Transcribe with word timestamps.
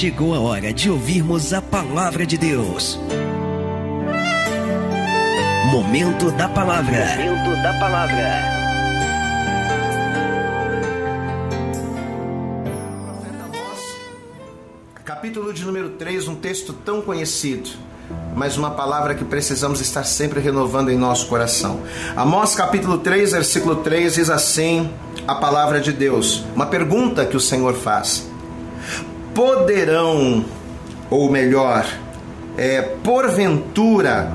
chegou 0.00 0.34
a 0.34 0.40
hora 0.40 0.72
de 0.72 0.90
ouvirmos 0.90 1.52
a 1.52 1.60
palavra 1.60 2.24
de 2.24 2.38
Deus. 2.38 2.98
Momento 5.70 6.30
da 6.30 6.48
palavra. 6.48 7.04
Momento 7.18 7.62
da 7.62 7.78
palavra. 7.78 8.42
Capítulo 15.04 15.52
de 15.52 15.66
número 15.66 15.90
3, 15.90 16.28
um 16.28 16.34
texto 16.34 16.72
tão 16.72 17.02
conhecido, 17.02 17.68
mas 18.34 18.56
uma 18.56 18.70
palavra 18.70 19.14
que 19.14 19.26
precisamos 19.26 19.82
estar 19.82 20.04
sempre 20.04 20.40
renovando 20.40 20.88
em 20.88 20.96
nosso 20.96 21.26
coração. 21.26 21.82
Amós 22.16 22.54
capítulo 22.54 22.96
3, 22.96 23.32
versículo 23.32 23.76
3 23.76 24.14
diz 24.14 24.30
assim: 24.30 24.90
a 25.28 25.34
palavra 25.34 25.78
de 25.78 25.92
Deus. 25.92 26.42
Uma 26.56 26.64
pergunta 26.64 27.26
que 27.26 27.36
o 27.36 27.40
Senhor 27.40 27.74
faz: 27.74 28.29
Poderão, 29.34 30.44
ou 31.08 31.30
melhor, 31.30 31.86
é, 32.56 32.82
porventura 32.82 34.32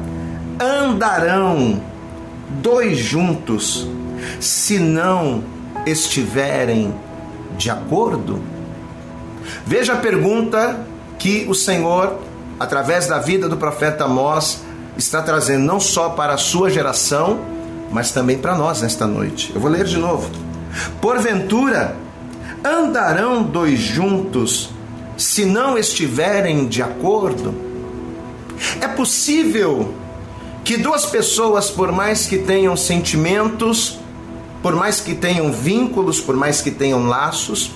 andarão 0.59 1.81
dois 2.61 2.97
juntos 2.97 3.87
se 4.39 4.79
não 4.79 5.43
estiverem 5.85 6.93
de 7.57 7.69
acordo? 7.69 8.41
Veja 9.65 9.93
a 9.93 9.97
pergunta 9.97 10.85
que 11.19 11.45
o 11.49 11.53
Senhor, 11.53 12.19
através 12.59 13.07
da 13.07 13.19
vida 13.19 13.49
do 13.49 13.57
profeta 13.57 14.05
Amós, 14.05 14.63
está 14.97 15.21
trazendo 15.21 15.65
não 15.65 15.79
só 15.79 16.09
para 16.09 16.33
a 16.33 16.37
sua 16.37 16.69
geração, 16.69 17.39
mas 17.91 18.11
também 18.11 18.37
para 18.37 18.55
nós 18.55 18.81
nesta 18.81 19.05
noite. 19.05 19.51
Eu 19.53 19.61
vou 19.61 19.69
ler 19.69 19.85
de 19.85 19.97
novo. 19.97 20.29
Porventura, 21.01 21.95
andarão 22.63 23.43
dois 23.43 23.79
juntos 23.79 24.74
se 25.17 25.45
não 25.45 25.77
estiverem 25.77 26.67
de 26.67 26.81
acordo? 26.81 27.53
É 28.81 28.87
possível 28.87 29.93
que 30.63 30.77
duas 30.77 31.05
pessoas, 31.05 31.69
por 31.69 31.91
mais 31.91 32.25
que 32.25 32.37
tenham 32.37 32.75
sentimentos, 32.75 33.99
por 34.61 34.75
mais 34.75 34.99
que 34.99 35.13
tenham 35.13 35.51
vínculos, 35.51 36.19
por 36.19 36.35
mais 36.35 36.61
que 36.61 36.71
tenham 36.71 37.05
laços, 37.05 37.71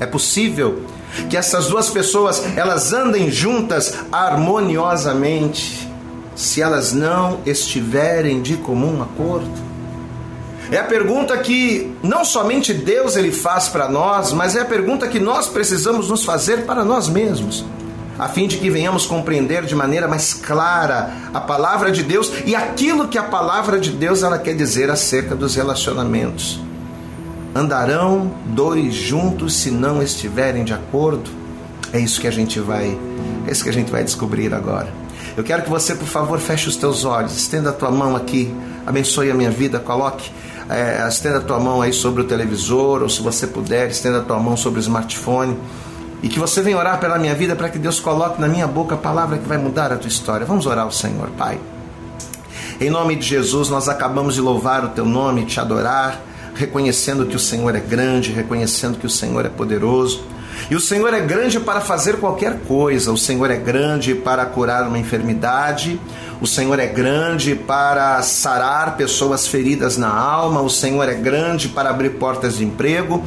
é 0.00 0.06
possível 0.06 0.82
que 1.28 1.36
essas 1.36 1.66
duas 1.66 1.90
pessoas 1.90 2.42
elas 2.56 2.92
andem 2.92 3.30
juntas 3.30 3.94
harmoniosamente 4.10 5.88
se 6.34 6.62
elas 6.62 6.92
não 6.92 7.40
estiverem 7.44 8.40
de 8.40 8.56
comum 8.56 9.02
acordo? 9.02 9.67
É 10.70 10.76
a 10.76 10.84
pergunta 10.84 11.36
que 11.38 11.90
não 12.02 12.24
somente 12.24 12.74
Deus 12.74 13.16
ele 13.16 13.32
faz 13.32 13.68
para 13.68 13.88
nós, 13.88 14.32
mas 14.32 14.54
é 14.54 14.60
a 14.60 14.64
pergunta 14.66 15.08
que 15.08 15.18
nós 15.18 15.46
precisamos 15.46 16.10
nos 16.10 16.24
fazer 16.24 16.66
para 16.66 16.84
nós 16.84 17.08
mesmos, 17.08 17.64
a 18.18 18.28
fim 18.28 18.46
de 18.46 18.58
que 18.58 18.68
venhamos 18.68 19.06
compreender 19.06 19.64
de 19.64 19.74
maneira 19.74 20.06
mais 20.06 20.34
clara 20.34 21.10
a 21.32 21.40
palavra 21.40 21.90
de 21.90 22.02
Deus 22.02 22.30
e 22.44 22.54
aquilo 22.54 23.08
que 23.08 23.16
a 23.16 23.22
palavra 23.22 23.80
de 23.80 23.90
Deus 23.90 24.22
ela 24.22 24.38
quer 24.38 24.54
dizer 24.54 24.90
acerca 24.90 25.34
dos 25.34 25.54
relacionamentos. 25.54 26.60
Andarão 27.54 28.30
dois 28.44 28.94
juntos 28.94 29.56
se 29.56 29.70
não 29.70 30.02
estiverem 30.02 30.64
de 30.64 30.74
acordo? 30.74 31.30
É 31.94 31.98
isso 31.98 32.20
que 32.20 32.26
a 32.26 32.30
gente 32.30 32.60
vai, 32.60 32.96
é 33.46 33.50
isso 33.50 33.64
que 33.64 33.70
a 33.70 33.72
gente 33.72 33.90
vai 33.90 34.04
descobrir 34.04 34.52
agora. 34.52 34.92
Eu 35.34 35.42
quero 35.42 35.62
que 35.62 35.70
você, 35.70 35.94
por 35.94 36.08
favor, 36.08 36.38
feche 36.40 36.68
os 36.68 36.76
teus 36.76 37.04
olhos, 37.04 37.36
estenda 37.36 37.70
a 37.70 37.72
tua 37.72 37.90
mão 37.90 38.14
aqui, 38.14 38.52
abençoe 38.84 39.30
a 39.30 39.34
minha 39.34 39.50
vida, 39.50 39.78
coloque 39.78 40.30
é, 40.68 41.06
estenda 41.08 41.38
a 41.38 41.40
tua 41.40 41.58
mão 41.58 41.80
aí 41.80 41.92
sobre 41.92 42.22
o 42.22 42.24
televisor, 42.24 43.02
ou 43.02 43.08
se 43.08 43.22
você 43.22 43.46
puder, 43.46 43.88
estenda 43.88 44.18
a 44.18 44.22
tua 44.22 44.38
mão 44.38 44.56
sobre 44.56 44.78
o 44.78 44.82
smartphone. 44.82 45.56
E 46.22 46.28
que 46.28 46.38
você 46.38 46.60
venha 46.60 46.76
orar 46.76 46.98
pela 46.98 47.18
minha 47.18 47.34
vida 47.34 47.54
para 47.54 47.68
que 47.68 47.78
Deus 47.78 48.00
coloque 48.00 48.40
na 48.40 48.48
minha 48.48 48.66
boca 48.66 48.94
a 48.94 48.98
palavra 48.98 49.38
que 49.38 49.46
vai 49.46 49.56
mudar 49.56 49.92
a 49.92 49.96
tua 49.96 50.08
história. 50.08 50.44
Vamos 50.44 50.66
orar 50.66 50.84
ao 50.84 50.90
Senhor, 50.90 51.28
Pai. 51.38 51.60
Em 52.80 52.90
nome 52.90 53.16
de 53.16 53.26
Jesus, 53.26 53.68
nós 53.70 53.88
acabamos 53.88 54.34
de 54.34 54.40
louvar 54.40 54.84
o 54.84 54.88
teu 54.90 55.04
nome, 55.04 55.44
te 55.44 55.58
adorar, 55.58 56.20
reconhecendo 56.54 57.26
que 57.26 57.36
o 57.36 57.38
Senhor 57.38 57.74
é 57.74 57.80
grande, 57.80 58.32
reconhecendo 58.32 58.98
que 58.98 59.06
o 59.06 59.10
Senhor 59.10 59.46
é 59.46 59.48
poderoso. 59.48 60.22
E 60.70 60.76
o 60.76 60.80
Senhor 60.80 61.14
é 61.14 61.20
grande 61.20 61.58
para 61.58 61.80
fazer 61.80 62.18
qualquer 62.18 62.58
coisa, 62.60 63.10
o 63.10 63.16
Senhor 63.16 63.50
é 63.50 63.56
grande 63.56 64.14
para 64.14 64.44
curar 64.44 64.86
uma 64.86 64.98
enfermidade, 64.98 65.98
o 66.42 66.46
Senhor 66.46 66.78
é 66.78 66.86
grande 66.86 67.54
para 67.54 68.20
sarar 68.20 68.94
pessoas 68.94 69.48
feridas 69.48 69.96
na 69.96 70.14
alma, 70.14 70.60
o 70.60 70.68
Senhor 70.68 71.08
é 71.08 71.14
grande 71.14 71.68
para 71.68 71.88
abrir 71.88 72.10
portas 72.10 72.58
de 72.58 72.64
emprego. 72.64 73.24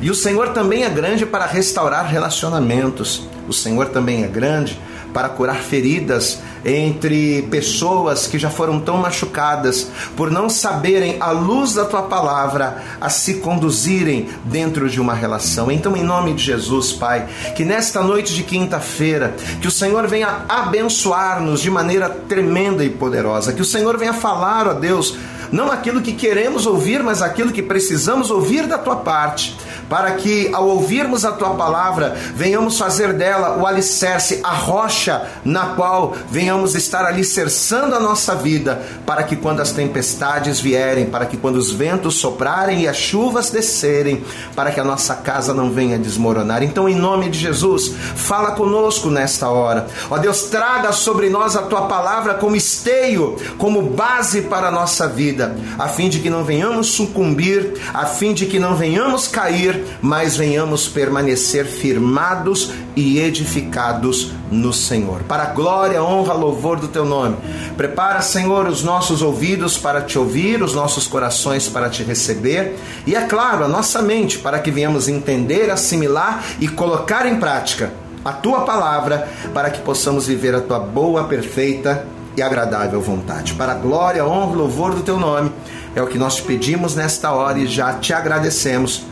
E 0.00 0.08
o 0.08 0.14
Senhor 0.14 0.50
também 0.50 0.84
é 0.84 0.88
grande 0.88 1.26
para 1.26 1.46
restaurar 1.46 2.06
relacionamentos. 2.06 3.26
O 3.48 3.52
Senhor 3.52 3.88
também 3.88 4.22
é 4.22 4.28
grande 4.28 4.78
para 5.12 5.28
curar 5.28 5.56
feridas 5.56 6.40
entre 6.64 7.42
pessoas 7.50 8.26
que 8.26 8.38
já 8.38 8.50
foram 8.50 8.80
tão 8.80 8.96
machucadas 8.96 9.90
por 10.16 10.30
não 10.30 10.48
saberem, 10.48 11.16
à 11.20 11.30
luz 11.30 11.74
da 11.74 11.84
tua 11.84 12.02
palavra, 12.02 12.82
a 13.00 13.08
se 13.08 13.34
conduzirem 13.34 14.28
dentro 14.44 14.88
de 14.88 15.00
uma 15.00 15.14
relação. 15.14 15.70
Então, 15.70 15.96
em 15.96 16.02
nome 16.02 16.34
de 16.34 16.42
Jesus, 16.42 16.92
Pai, 16.92 17.26
que 17.54 17.64
nesta 17.64 18.02
noite 18.02 18.34
de 18.34 18.42
quinta-feira, 18.42 19.34
que 19.60 19.68
o 19.68 19.70
Senhor 19.70 20.06
venha 20.06 20.44
abençoar-nos 20.48 21.60
de 21.60 21.70
maneira 21.70 22.08
tremenda 22.08 22.84
e 22.84 22.90
poderosa, 22.90 23.52
que 23.52 23.62
o 23.62 23.64
Senhor 23.64 23.98
venha 23.98 24.12
falar, 24.12 24.66
ó 24.66 24.74
Deus, 24.74 25.16
não 25.50 25.70
aquilo 25.70 26.02
que 26.02 26.12
queremos 26.12 26.66
ouvir, 26.66 27.02
mas 27.02 27.22
aquilo 27.22 27.52
que 27.52 27.62
precisamos 27.62 28.30
ouvir 28.30 28.66
da 28.66 28.78
tua 28.78 28.96
parte 28.96 29.56
para 29.88 30.12
que 30.12 30.50
ao 30.52 30.66
ouvirmos 30.68 31.24
a 31.24 31.32
tua 31.32 31.54
palavra, 31.54 32.16
venhamos 32.34 32.78
fazer 32.78 33.12
dela 33.12 33.58
o 33.58 33.66
alicerce, 33.66 34.40
a 34.42 34.52
rocha 34.52 35.26
na 35.44 35.66
qual 35.74 36.14
venhamos 36.30 36.74
estar 36.74 37.04
alicerçando 37.04 37.94
a 37.94 38.00
nossa 38.00 38.34
vida, 38.34 38.82
para 39.06 39.22
que 39.22 39.36
quando 39.36 39.60
as 39.60 39.72
tempestades 39.72 40.60
vierem, 40.60 41.06
para 41.06 41.26
que 41.26 41.36
quando 41.36 41.56
os 41.56 41.70
ventos 41.70 42.16
soprarem 42.16 42.82
e 42.82 42.88
as 42.88 42.96
chuvas 42.96 43.50
descerem, 43.50 44.24
para 44.54 44.70
que 44.70 44.80
a 44.80 44.84
nossa 44.84 45.14
casa 45.14 45.52
não 45.52 45.70
venha 45.70 45.98
desmoronar. 45.98 46.62
Então, 46.62 46.88
em 46.88 46.94
nome 46.94 47.28
de 47.28 47.38
Jesus, 47.38 47.92
fala 48.16 48.52
conosco 48.52 49.10
nesta 49.10 49.48
hora. 49.48 49.86
Ó 50.10 50.18
Deus, 50.18 50.44
traga 50.44 50.92
sobre 50.92 51.28
nós 51.28 51.56
a 51.56 51.62
tua 51.62 51.82
palavra 51.82 52.34
como 52.34 52.56
esteio, 52.56 53.36
como 53.58 53.82
base 53.82 54.42
para 54.42 54.68
a 54.68 54.70
nossa 54.70 55.06
vida, 55.08 55.43
a 55.78 55.88
fim 55.88 56.08
de 56.08 56.20
que 56.20 56.30
não 56.30 56.44
venhamos 56.44 56.88
sucumbir, 56.88 57.74
a 57.92 58.06
fim 58.06 58.32
de 58.32 58.46
que 58.46 58.58
não 58.58 58.74
venhamos 58.74 59.28
cair 59.28 59.84
mas 60.00 60.36
venhamos 60.36 60.88
permanecer 60.88 61.66
firmados 61.66 62.70
e 62.96 63.18
edificados 63.18 64.32
no 64.50 64.72
Senhor. 64.72 65.22
Para 65.22 65.44
a 65.44 65.46
glória, 65.46 66.02
honra, 66.02 66.34
louvor 66.34 66.78
do 66.78 66.88
teu 66.88 67.04
nome. 67.04 67.36
Prepara, 67.76 68.20
Senhor, 68.20 68.66
os 68.68 68.82
nossos 68.82 69.22
ouvidos 69.22 69.76
para 69.76 70.02
te 70.02 70.18
ouvir, 70.18 70.62
os 70.62 70.74
nossos 70.74 71.06
corações 71.06 71.68
para 71.68 71.90
te 71.90 72.02
receber 72.02 72.76
e, 73.06 73.14
é 73.14 73.22
claro, 73.22 73.64
a 73.64 73.68
nossa 73.68 74.00
mente 74.02 74.38
para 74.38 74.58
que 74.58 74.70
venhamos 74.70 75.08
entender, 75.08 75.70
assimilar 75.70 76.44
e 76.60 76.68
colocar 76.68 77.26
em 77.26 77.36
prática 77.36 77.92
a 78.24 78.32
tua 78.32 78.60
palavra 78.60 79.28
para 79.52 79.70
que 79.70 79.80
possamos 79.80 80.26
viver 80.26 80.54
a 80.54 80.60
tua 80.60 80.78
boa, 80.78 81.24
perfeita 81.24 82.06
e 82.36 82.42
agradável 82.42 83.00
vontade. 83.00 83.54
Para 83.54 83.72
a 83.72 83.76
glória, 83.76 84.24
honra, 84.26 84.56
louvor 84.56 84.94
do 84.94 85.02
teu 85.02 85.18
nome. 85.18 85.50
É 85.94 86.02
o 86.02 86.06
que 86.06 86.18
nós 86.18 86.40
pedimos 86.40 86.94
nesta 86.94 87.32
hora 87.32 87.58
e 87.58 87.66
já 87.66 87.94
te 87.94 88.12
agradecemos 88.12 89.04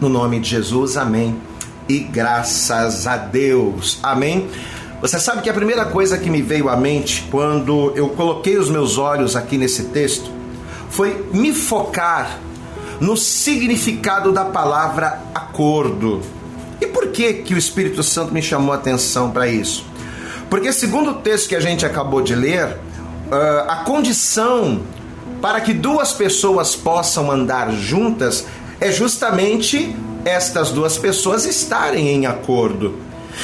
no 0.00 0.08
nome 0.08 0.40
de 0.40 0.50
Jesus, 0.50 0.96
amém. 0.96 1.36
E 1.88 2.00
graças 2.00 3.06
a 3.06 3.16
Deus, 3.16 3.98
amém. 4.02 4.48
Você 5.00 5.20
sabe 5.20 5.42
que 5.42 5.50
a 5.50 5.54
primeira 5.54 5.84
coisa 5.84 6.18
que 6.18 6.28
me 6.28 6.42
veio 6.42 6.68
à 6.68 6.76
mente 6.76 7.26
quando 7.30 7.92
eu 7.94 8.08
coloquei 8.10 8.56
os 8.56 8.68
meus 8.68 8.98
olhos 8.98 9.36
aqui 9.36 9.56
nesse 9.56 9.84
texto 9.84 10.30
foi 10.90 11.28
me 11.32 11.52
focar 11.52 12.38
no 13.00 13.16
significado 13.16 14.32
da 14.32 14.44
palavra 14.44 15.20
acordo. 15.34 16.22
E 16.80 16.86
por 16.86 17.08
que 17.08 17.34
que 17.34 17.54
o 17.54 17.58
Espírito 17.58 18.02
Santo 18.02 18.32
me 18.32 18.42
chamou 18.42 18.72
a 18.72 18.76
atenção 18.76 19.30
para 19.30 19.46
isso? 19.46 19.84
Porque 20.48 20.72
segundo 20.72 21.10
o 21.10 21.14
texto 21.14 21.48
que 21.48 21.56
a 21.56 21.60
gente 21.60 21.84
acabou 21.84 22.22
de 22.22 22.34
ler, 22.34 22.78
ah, 23.30 23.66
a 23.68 23.76
condição 23.84 24.80
para 25.40 25.60
que 25.60 25.72
duas 25.72 26.12
pessoas 26.12 26.74
possam 26.74 27.30
andar 27.30 27.70
juntas 27.72 28.46
é 28.80 28.90
justamente 28.90 29.94
estas 30.24 30.70
duas 30.70 30.98
pessoas 30.98 31.44
estarem 31.44 32.08
em 32.08 32.26
acordo. 32.26 32.96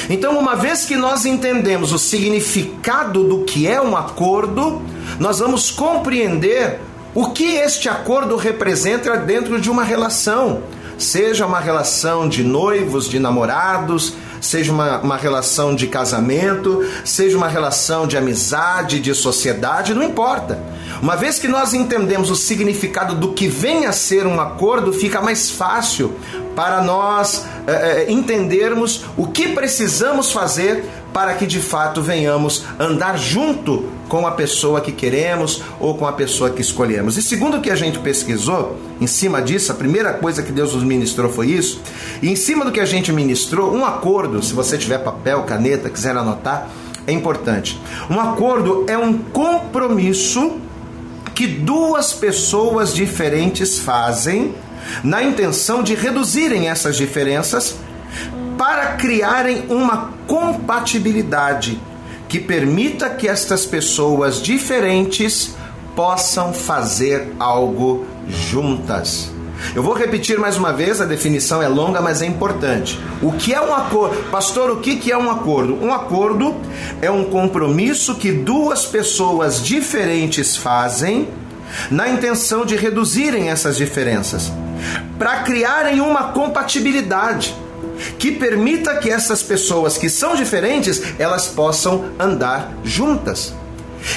Então, 0.09 0.37
uma 0.37 0.55
vez 0.55 0.85
que 0.85 0.95
nós 0.95 1.25
entendemos 1.25 1.91
o 1.91 1.99
significado 1.99 3.23
do 3.23 3.43
que 3.43 3.67
é 3.67 3.79
um 3.81 3.95
acordo, 3.95 4.81
nós 5.19 5.39
vamos 5.39 5.69
compreender 5.69 6.79
o 7.13 7.29
que 7.29 7.55
este 7.55 7.87
acordo 7.87 8.35
representa 8.35 9.15
dentro 9.17 9.61
de 9.61 9.69
uma 9.69 9.83
relação. 9.83 10.63
Seja 10.97 11.45
uma 11.45 11.59
relação 11.59 12.27
de 12.27 12.43
noivos, 12.43 13.07
de 13.07 13.19
namorados, 13.19 14.13
seja 14.43 14.71
uma, 14.71 14.99
uma 14.99 15.17
relação 15.17 15.73
de 15.73 15.87
casamento, 15.87 16.85
seja 17.05 17.37
uma 17.37 17.47
relação 17.47 18.05
de 18.05 18.17
amizade, 18.17 18.99
de 18.99 19.15
sociedade, 19.15 19.93
não 19.93 20.03
importa. 20.03 20.59
Uma 21.01 21.15
vez 21.15 21.39
que 21.39 21.47
nós 21.47 21.73
entendemos 21.73 22.29
o 22.29 22.35
significado 22.35 23.15
do 23.15 23.33
que 23.33 23.47
vem 23.47 23.85
a 23.85 23.91
ser 23.91 24.27
um 24.27 24.39
acordo, 24.39 24.93
fica 24.93 25.21
mais 25.21 25.49
fácil 25.49 26.13
para 26.55 26.81
nós 26.81 27.45
é, 27.65 28.11
entendermos 28.11 29.05
o 29.17 29.27
que 29.27 29.49
precisamos 29.49 30.31
fazer 30.31 30.85
para 31.13 31.35
que 31.35 31.45
de 31.45 31.59
fato 31.59 32.01
venhamos 32.01 32.65
andar 32.79 33.17
junto 33.17 33.85
com 34.09 34.25
a 34.25 34.31
pessoa 34.31 34.81
que 34.81 34.91
queremos 34.91 35.61
ou 35.79 35.95
com 35.95 36.07
a 36.07 36.13
pessoa 36.13 36.49
que 36.49 36.61
escolhemos. 36.61 37.17
E 37.17 37.21
segundo 37.21 37.57
o 37.57 37.61
que 37.61 37.69
a 37.69 37.75
gente 37.75 37.99
pesquisou, 37.99 38.77
em 38.99 39.07
cima 39.07 39.41
disso, 39.41 39.71
a 39.71 39.75
primeira 39.75 40.13
coisa 40.13 40.41
que 40.41 40.51
Deus 40.51 40.73
nos 40.73 40.83
ministrou 40.83 41.31
foi 41.31 41.47
isso, 41.47 41.81
e 42.21 42.29
em 42.29 42.35
cima 42.35 42.65
do 42.65 42.71
que 42.71 42.79
a 42.79 42.85
gente 42.85 43.11
ministrou, 43.11 43.73
um 43.73 43.85
acordo, 43.85 44.43
se 44.43 44.53
você 44.53 44.77
tiver 44.77 44.97
papel, 44.97 45.43
caneta, 45.43 45.89
quiser 45.89 46.15
anotar, 46.17 46.69
é 47.05 47.11
importante. 47.11 47.79
Um 48.09 48.19
acordo 48.19 48.85
é 48.87 48.97
um 48.97 49.17
compromisso 49.17 50.57
que 51.35 51.47
duas 51.47 52.13
pessoas 52.13 52.93
diferentes 52.93 53.77
fazem 53.79 54.53
na 55.03 55.23
intenção 55.23 55.81
de 55.81 55.95
reduzirem 55.95 56.69
essas 56.69 56.95
diferenças 56.95 57.75
para 58.57 58.93
criarem 58.93 59.65
uma 59.69 60.13
compatibilidade 60.27 61.79
que 62.27 62.39
permita 62.39 63.09
que 63.09 63.27
estas 63.27 63.65
pessoas 63.65 64.41
diferentes 64.41 65.55
possam 65.95 66.53
fazer 66.53 67.31
algo 67.39 68.05
juntas. 68.27 69.31
Eu 69.75 69.81
vou 69.81 69.93
repetir 69.93 70.37
mais 70.37 70.57
uma 70.57 70.73
vez, 70.73 70.99
a 70.99 71.05
definição 71.05 71.61
é 71.61 71.67
longa, 71.67 72.01
mas 72.01 72.21
é 72.21 72.25
importante. 72.25 72.99
O 73.21 73.31
que 73.31 73.53
é 73.53 73.61
um 73.61 73.73
acordo? 73.73 74.29
Pastor, 74.29 74.71
o 74.71 74.77
que 74.77 75.11
é 75.11 75.17
um 75.17 75.29
acordo? 75.29 75.75
Um 75.81 75.93
acordo 75.93 76.55
é 77.01 77.09
um 77.09 77.23
compromisso 77.25 78.15
que 78.15 78.31
duas 78.31 78.85
pessoas 78.85 79.61
diferentes 79.61 80.57
fazem 80.57 81.29
na 81.89 82.09
intenção 82.09 82.65
de 82.65 82.75
reduzirem 82.75 83.49
essas 83.49 83.77
diferenças, 83.77 84.51
para 85.17 85.43
criarem 85.43 86.01
uma 86.01 86.25
compatibilidade 86.25 87.55
que 88.17 88.31
permita 88.31 88.95
que 88.97 89.09
essas 89.09 89.43
pessoas 89.43 89.97
que 89.97 90.09
são 90.09 90.35
diferentes, 90.35 91.01
elas 91.19 91.47
possam 91.47 92.05
andar 92.19 92.73
juntas. 92.83 93.53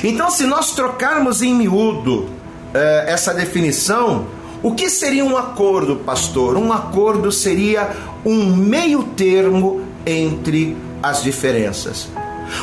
Então, 0.03 0.31
se 0.31 0.45
nós 0.47 0.73
trocarmos 0.73 1.43
em 1.43 1.55
miúdo 1.55 2.29
eh, 2.75 3.05
essa 3.07 3.33
definição, 3.33 4.27
o 4.63 4.75
que 4.75 4.91
seria 4.91 5.25
um 5.25 5.37
acordo, 5.37 5.97
pastor? 5.97 6.57
Um 6.57 6.73
acordo 6.73 7.31
seria 7.31 7.91
um 8.25 8.57
meio 8.57 9.05
termo 9.05 9.83
entre 10.05 10.77
as 11.03 11.23
diferenças. 11.23 12.09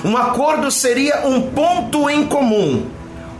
Um 0.03 0.17
acordo 0.17 0.71
seria 0.71 1.25
um 1.25 1.41
ponto 1.41 2.09
em 2.09 2.25
comum. 2.25 2.85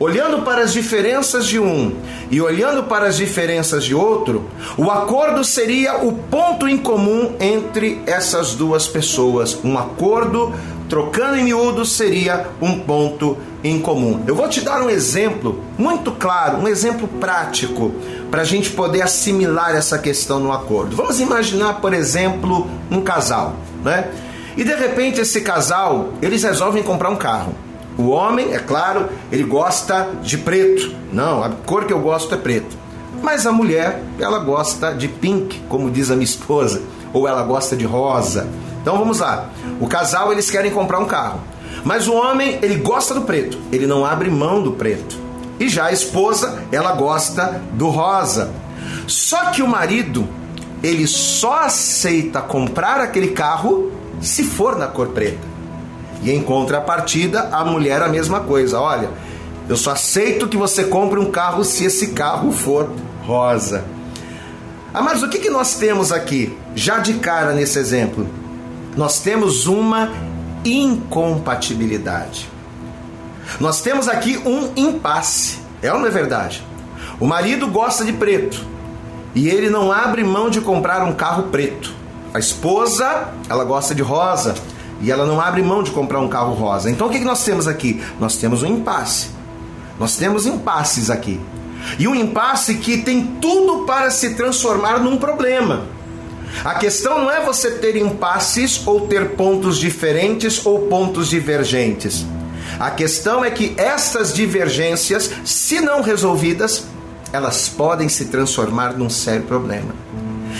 Olhando 0.03 0.41
para 0.41 0.63
as 0.63 0.73
diferenças 0.73 1.47
de 1.47 1.57
um 1.57 1.95
e 2.29 2.41
olhando 2.41 2.83
para 2.83 3.05
as 3.05 3.15
diferenças 3.15 3.85
de 3.85 3.95
outro, 3.95 4.50
o 4.77 4.91
acordo 4.91 5.45
seria 5.45 6.03
o 6.03 6.11
ponto 6.11 6.67
em 6.67 6.77
comum 6.77 7.38
entre 7.39 8.01
essas 8.05 8.53
duas 8.53 8.85
pessoas. 8.85 9.57
Um 9.63 9.77
acordo, 9.77 10.53
trocando 10.89 11.38
em 11.38 11.45
miúdo, 11.45 11.85
seria 11.85 12.50
um 12.61 12.79
ponto 12.79 13.38
em 13.63 13.79
comum. 13.79 14.21
Eu 14.27 14.35
vou 14.35 14.50
te 14.50 14.59
dar 14.59 14.81
um 14.81 14.89
exemplo 14.89 15.63
muito 15.77 16.11
claro, 16.11 16.57
um 16.57 16.67
exemplo 16.67 17.07
prático 17.07 17.94
para 18.29 18.41
a 18.41 18.45
gente 18.45 18.71
poder 18.71 19.03
assimilar 19.03 19.73
essa 19.73 19.97
questão 19.97 20.38
no 20.38 20.51
acordo. 20.51 20.97
Vamos 20.97 21.21
imaginar, 21.21 21.79
por 21.79 21.94
exemplo, 21.94 22.69
um 22.91 22.99
casal, 22.99 23.56
né? 23.81 24.11
E 24.57 24.65
de 24.65 24.75
repente 24.75 25.21
esse 25.21 25.39
casal, 25.39 26.09
eles 26.21 26.44
resolvem 26.44 26.83
comprar 26.83 27.09
um 27.09 27.15
carro. 27.15 27.56
O 27.98 28.10
homem, 28.10 28.54
é 28.54 28.60
claro, 28.60 29.10
ele 29.31 29.44
gosta 29.44 30.10
de 30.22 30.38
preto. 30.38 30.94
Não, 31.12 31.44
a 31.44 31.50
cor 31.50 31.86
que 31.86 31.94
eu 31.94 32.00
gosto 32.00 32.34
é 32.34 32.38
preto. 32.38 32.75
Mas 33.22 33.45
a 33.45 33.51
mulher, 33.51 34.04
ela 34.19 34.40
gosta 34.40 34.94
de 34.94 35.07
pink, 35.07 35.62
como 35.69 35.92
diz 35.92 36.10
a 36.10 36.16
minha 36.16 36.25
esposa, 36.25 36.81
ou 37.13 37.28
ela 37.28 37.44
gosta 37.44 37.75
de 37.75 37.86
rosa. 37.86 38.48
Então 38.81 38.98
vamos 38.98 39.19
lá. 39.19 39.50
O 39.80 39.88
casal, 39.88 40.31
eles 40.31 40.50
querem 40.50 40.72
comprar 40.72 41.00
um 41.00 41.06
carro. 41.06 41.40
Mas 41.86 42.07
o 42.07 42.13
homem, 42.13 42.60
ele 42.62 42.75
gosta 42.75 43.13
do 43.13 43.22
preto. 43.22 43.57
Ele 43.72 43.86
não 43.86 44.06
abre 44.06 44.30
mão 44.30 44.62
do 44.62 44.72
preto. 44.72 45.18
E 45.60 45.69
já 45.69 45.86
a 45.86 45.92
esposa, 45.92 46.63
ela 46.72 46.94
gosta 46.94 47.62
do 47.74 47.90
rosa. 47.90 48.51
Só 49.07 49.51
que 49.51 49.62
o 49.62 49.68
marido, 49.68 50.28
ele 50.81 51.07
só 51.07 51.62
aceita 51.62 52.42
comprar 52.42 53.00
aquele 53.00 53.30
carro 53.30 53.92
se 54.19 54.44
for 54.44 54.78
na 54.78 54.88
cor 54.88 55.10
preta. 55.10 55.52
E 56.23 56.31
em 56.31 56.41
contrapartida, 56.41 57.49
a 57.51 57.65
mulher 57.65 58.01
a 58.01 58.07
mesma 58.07 58.39
coisa. 58.39 58.79
Olha, 58.79 59.09
eu 59.67 59.75
só 59.75 59.91
aceito 59.91 60.47
que 60.47 60.57
você 60.57 60.85
compre 60.85 61.19
um 61.19 61.29
carro 61.29 61.63
se 61.63 61.85
esse 61.85 62.07
carro 62.07 62.51
for 62.51 62.89
rosa. 63.25 63.83
Ah, 64.93 65.01
mas 65.01 65.21
o 65.21 65.29
que, 65.29 65.39
que 65.39 65.49
nós 65.49 65.75
temos 65.75 66.11
aqui? 66.11 66.57
Já 66.75 66.99
de 66.99 67.15
cara 67.15 67.53
nesse 67.53 67.77
exemplo, 67.77 68.27
nós 68.95 69.19
temos 69.19 69.67
uma 69.67 70.11
incompatibilidade. 70.63 72.49
Nós 73.59 73.81
temos 73.81 74.07
aqui 74.07 74.37
um 74.45 74.71
impasse. 74.75 75.59
É 75.81 75.91
ou 75.91 75.99
não 75.99 76.07
é 76.07 76.11
verdade? 76.11 76.65
O 77.19 77.27
marido 77.27 77.67
gosta 77.67 78.05
de 78.05 78.13
preto 78.13 78.65
e 79.35 79.49
ele 79.49 79.69
não 79.69 79.91
abre 79.91 80.23
mão 80.23 80.49
de 80.49 80.61
comprar 80.61 81.03
um 81.03 81.13
carro 81.13 81.43
preto. 81.43 81.93
A 82.33 82.39
esposa, 82.39 83.29
ela 83.49 83.63
gosta 83.65 83.93
de 83.93 84.01
rosa 84.01 84.55
e 85.03 85.11
ela 85.11 85.25
não 85.25 85.39
abre 85.39 85.61
mão 85.61 85.83
de 85.83 85.91
comprar 85.91 86.19
um 86.19 86.29
carro 86.29 86.53
rosa. 86.53 86.89
Então 86.89 87.07
o 87.07 87.09
que 87.09 87.19
nós 87.19 87.44
temos 87.44 87.67
aqui? 87.67 88.01
Nós 88.19 88.38
temos 88.38 88.63
um 88.63 88.67
impasse. 88.67 89.27
Nós 90.00 90.15
temos 90.15 90.45
impasses 90.45 91.09
aqui. 91.09 91.39
E 92.00 92.07
um 92.07 92.15
impasse 92.15 92.75
que 92.75 93.00
tem 93.00 93.25
tudo 93.41 93.85
para 93.85 94.09
se 94.09 94.33
transformar 94.33 95.00
num 95.00 95.17
problema. 95.17 95.85
A 96.63 96.75
questão 96.75 97.19
não 97.19 97.29
é 97.29 97.41
você 97.41 97.71
ter 97.71 97.97
impasses 97.97 98.81
ou 98.88 99.01
ter 99.01 99.31
pontos 99.31 99.77
diferentes 99.77 100.65
ou 100.65 100.88
pontos 100.88 101.29
divergentes. 101.29 102.25
A 102.79 102.89
questão 102.89 103.44
é 103.44 103.51
que 103.51 103.73
estas 103.75 104.33
divergências, 104.33 105.29
se 105.44 105.81
não 105.81 106.01
resolvidas, 106.01 106.85
elas 107.33 107.67
podem 107.67 108.07
se 108.07 108.25
transformar 108.25 108.94
num 108.94 109.09
sério 109.09 109.44
problema. 109.44 109.94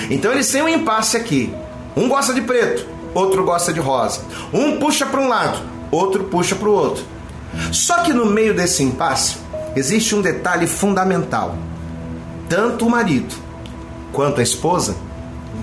Então 0.10 0.32
eles 0.32 0.52
têm 0.52 0.64
um 0.64 0.68
impasse 0.68 1.16
aqui. 1.16 1.54
Um 1.96 2.10
gosta 2.10 2.34
de 2.34 2.42
preto, 2.42 2.86
outro 3.14 3.44
gosta 3.44 3.74
de 3.74 3.80
rosa. 3.80 4.22
Um 4.54 4.78
puxa 4.78 5.06
para 5.06 5.22
um 5.22 5.28
lado, 5.28 5.60
outro 5.92 6.26
puxa 6.26 6.56
para 6.56 6.70
o 6.70 6.74
outro. 6.74 7.04
Só 7.72 8.00
que 8.00 8.14
no 8.14 8.26
meio 8.26 8.54
desse 8.54 8.84
impasse 8.84 9.38
existe 9.76 10.16
um 10.16 10.22
detalhe 10.22 10.68
fundamental. 10.68 11.56
Tanto 12.50 12.86
o 12.86 12.90
marido 12.90 13.34
quanto 14.12 14.40
a 14.40 14.44
esposa 14.44 14.96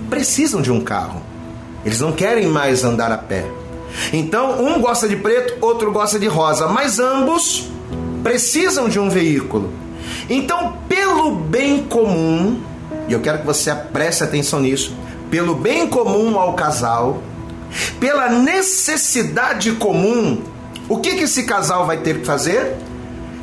precisam 0.09 0.61
de 0.61 0.71
um 0.71 0.81
carro. 0.81 1.21
Eles 1.85 1.99
não 1.99 2.11
querem 2.11 2.47
mais 2.47 2.83
andar 2.83 3.11
a 3.11 3.17
pé. 3.17 3.45
Então, 4.13 4.63
um 4.63 4.79
gosta 4.79 5.07
de 5.07 5.15
preto, 5.15 5.57
outro 5.61 5.91
gosta 5.91 6.19
de 6.19 6.27
rosa, 6.27 6.67
mas 6.67 6.99
ambos 6.99 7.69
precisam 8.23 8.87
de 8.87 8.99
um 8.99 9.09
veículo. 9.09 9.71
Então, 10.29 10.77
pelo 10.87 11.31
bem 11.35 11.83
comum, 11.83 12.61
e 13.07 13.13
eu 13.13 13.19
quero 13.19 13.39
que 13.39 13.45
você 13.45 13.73
preste 13.73 14.23
atenção 14.23 14.59
nisso, 14.59 14.95
pelo 15.29 15.55
bem 15.55 15.87
comum 15.87 16.39
ao 16.39 16.53
casal, 16.53 17.21
pela 17.99 18.29
necessidade 18.29 19.71
comum, 19.73 20.41
o 20.89 20.97
que, 20.97 21.15
que 21.15 21.23
esse 21.23 21.43
casal 21.43 21.85
vai 21.85 21.97
ter 21.97 22.19
que 22.19 22.25
fazer? 22.25 22.75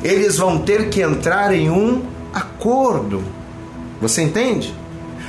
Eles 0.03 0.37
vão 0.37 0.59
ter 0.59 0.89
que 0.89 1.01
entrar 1.01 1.53
em 1.53 1.69
um 1.69 2.03
acordo. 2.33 3.23
Você 4.01 4.21
entende? 4.21 4.73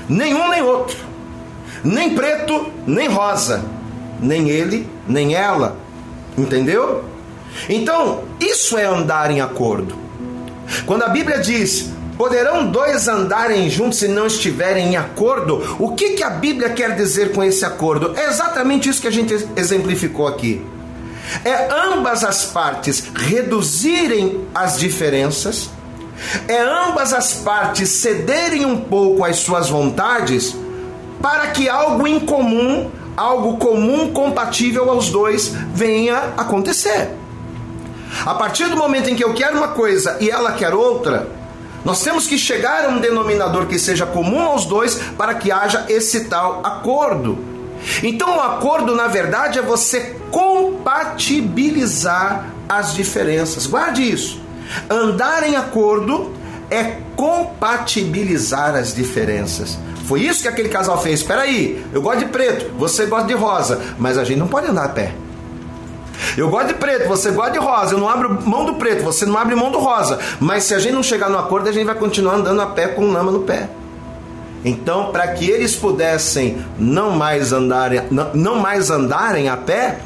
Nenhum 0.09 0.49
nem 0.49 0.63
outro. 0.63 0.99
Nem 1.83 2.15
preto, 2.15 2.67
nem 2.87 3.09
rosa. 3.09 3.65
Nem 4.21 4.51
ele, 4.51 4.89
nem 5.09 5.35
ela. 5.35 5.77
Entendeu? 6.37 7.05
Então, 7.69 8.25
isso 8.39 8.77
é 8.77 8.85
andar 8.85 9.31
em 9.31 9.41
acordo. 9.41 9.97
Quando 10.87 11.03
a 11.03 11.09
Bíblia 11.09 11.39
diz: 11.39 11.91
Poderão 12.21 12.67
dois 12.67 13.09
andarem 13.09 13.71
juntos 13.71 14.01
se 14.01 14.07
não 14.07 14.27
estiverem 14.27 14.89
em 14.89 14.97
acordo? 14.99 15.77
O 15.79 15.95
que, 15.95 16.11
que 16.11 16.23
a 16.23 16.29
Bíblia 16.29 16.69
quer 16.69 16.95
dizer 16.95 17.33
com 17.33 17.43
esse 17.43 17.65
acordo? 17.65 18.15
É 18.15 18.27
exatamente 18.27 18.91
isso 18.91 19.01
que 19.01 19.09
a 19.09 19.11
gente 19.11 19.35
exemplificou 19.57 20.29
aqui. 20.29 20.63
É 21.43 21.71
ambas 21.73 22.23
as 22.23 22.45
partes 22.45 23.05
reduzirem 23.15 24.47
as 24.55 24.79
diferenças, 24.79 25.71
é 26.47 26.61
ambas 26.61 27.15
as 27.15 27.33
partes 27.33 27.89
cederem 27.89 28.67
um 28.67 28.77
pouco 28.77 29.25
às 29.25 29.37
suas 29.37 29.71
vontades 29.71 30.55
para 31.23 31.47
que 31.47 31.71
algo 31.71 32.07
em 32.07 32.21
comum, 32.21 32.91
algo 33.17 33.57
comum 33.57 34.13
compatível 34.13 34.91
aos 34.91 35.09
dois 35.09 35.55
venha 35.73 36.35
acontecer. 36.37 37.17
A 38.27 38.35
partir 38.35 38.67
do 38.67 38.77
momento 38.77 39.09
em 39.09 39.15
que 39.15 39.25
eu 39.25 39.33
quero 39.33 39.57
uma 39.57 39.69
coisa 39.69 40.19
e 40.21 40.29
ela 40.29 40.53
quer 40.53 40.75
outra, 40.75 41.40
nós 41.85 42.03
temos 42.03 42.27
que 42.27 42.39
chegar 42.39 42.85
a 42.85 42.89
um 42.89 42.99
denominador 42.99 43.67
que 43.67 43.79
seja 43.79 44.07
comum 44.07 44.43
aos 44.43 44.65
dois 44.65 44.97
para 45.17 45.35
que 45.35 45.53
haja 45.53 45.87
esse 45.89 46.25
tal 46.25 46.61
acordo. 46.65 47.39
Então, 48.03 48.37
o 48.37 48.41
acordo, 48.41 48.95
na 48.95 49.07
verdade, 49.07 49.59
é 49.59 49.63
você 49.63 50.17
compatibilizar 50.31 52.51
as 52.69 52.93
diferenças. 52.95 53.67
Guarde 53.67 54.03
isso. 54.03 54.39
Andar 54.89 55.43
em 55.43 55.57
acordo 55.57 56.33
é 56.71 56.99
compatibilizar 57.17 58.77
as 58.77 58.95
diferenças. 58.95 59.77
Foi 60.05 60.21
isso 60.21 60.43
que 60.43 60.49
aquele 60.49 60.69
casal 60.69 61.03
fez. 61.03 61.21
Espera 61.21 61.41
aí, 61.43 61.85
eu 61.93 62.03
gosto 62.03 62.21
de 62.21 62.27
preto, 62.27 62.71
você 62.77 63.07
gosta 63.07 63.27
de 63.27 63.35
rosa, 63.35 63.81
mas 63.99 64.19
a 64.19 64.25
gente 64.25 64.39
não 64.39 64.49
pode 64.49 64.67
andar 64.67 64.85
a 64.85 64.89
pé. 64.89 65.15
Eu 66.37 66.49
gosto 66.49 66.69
de 66.69 66.75
preto, 66.75 67.09
você 67.09 67.31
gosta 67.31 67.53
de 67.53 67.59
rosa. 67.59 67.95
Eu 67.95 67.99
não 67.99 68.09
abro 68.09 68.47
mão 68.47 68.65
do 68.65 68.75
preto, 68.75 69.03
você 69.03 69.25
não 69.27 69.37
abre 69.39 69.55
mão 69.55 69.71
do 69.71 69.79
rosa. 69.79 70.19
Mas 70.39 70.65
se 70.65 70.75
a 70.75 70.79
gente 70.79 70.95
não 70.95 71.03
chegar 71.03 71.29
no 71.31 71.39
acordo, 71.39 71.69
a 71.69 71.73
gente 71.73 71.85
vai 71.85 71.95
continuar 71.95 72.35
andando 72.35 72.61
a 72.61 72.67
pé 72.67 72.89
com 72.89 73.11
lama 73.11 73.31
no 73.31 73.41
pé. 73.41 73.69
Então, 74.65 75.11
para 75.11 75.27
que 75.29 75.49
eles 75.49 75.75
pudessem 75.75 76.59
não 76.79 77.13
mais 77.13 77.53
andarem, 77.53 78.03
não, 78.11 78.31
não 78.35 78.57
mais 78.57 78.91
andarem 78.91 79.49
a 79.49 79.57
pé, 79.57 80.01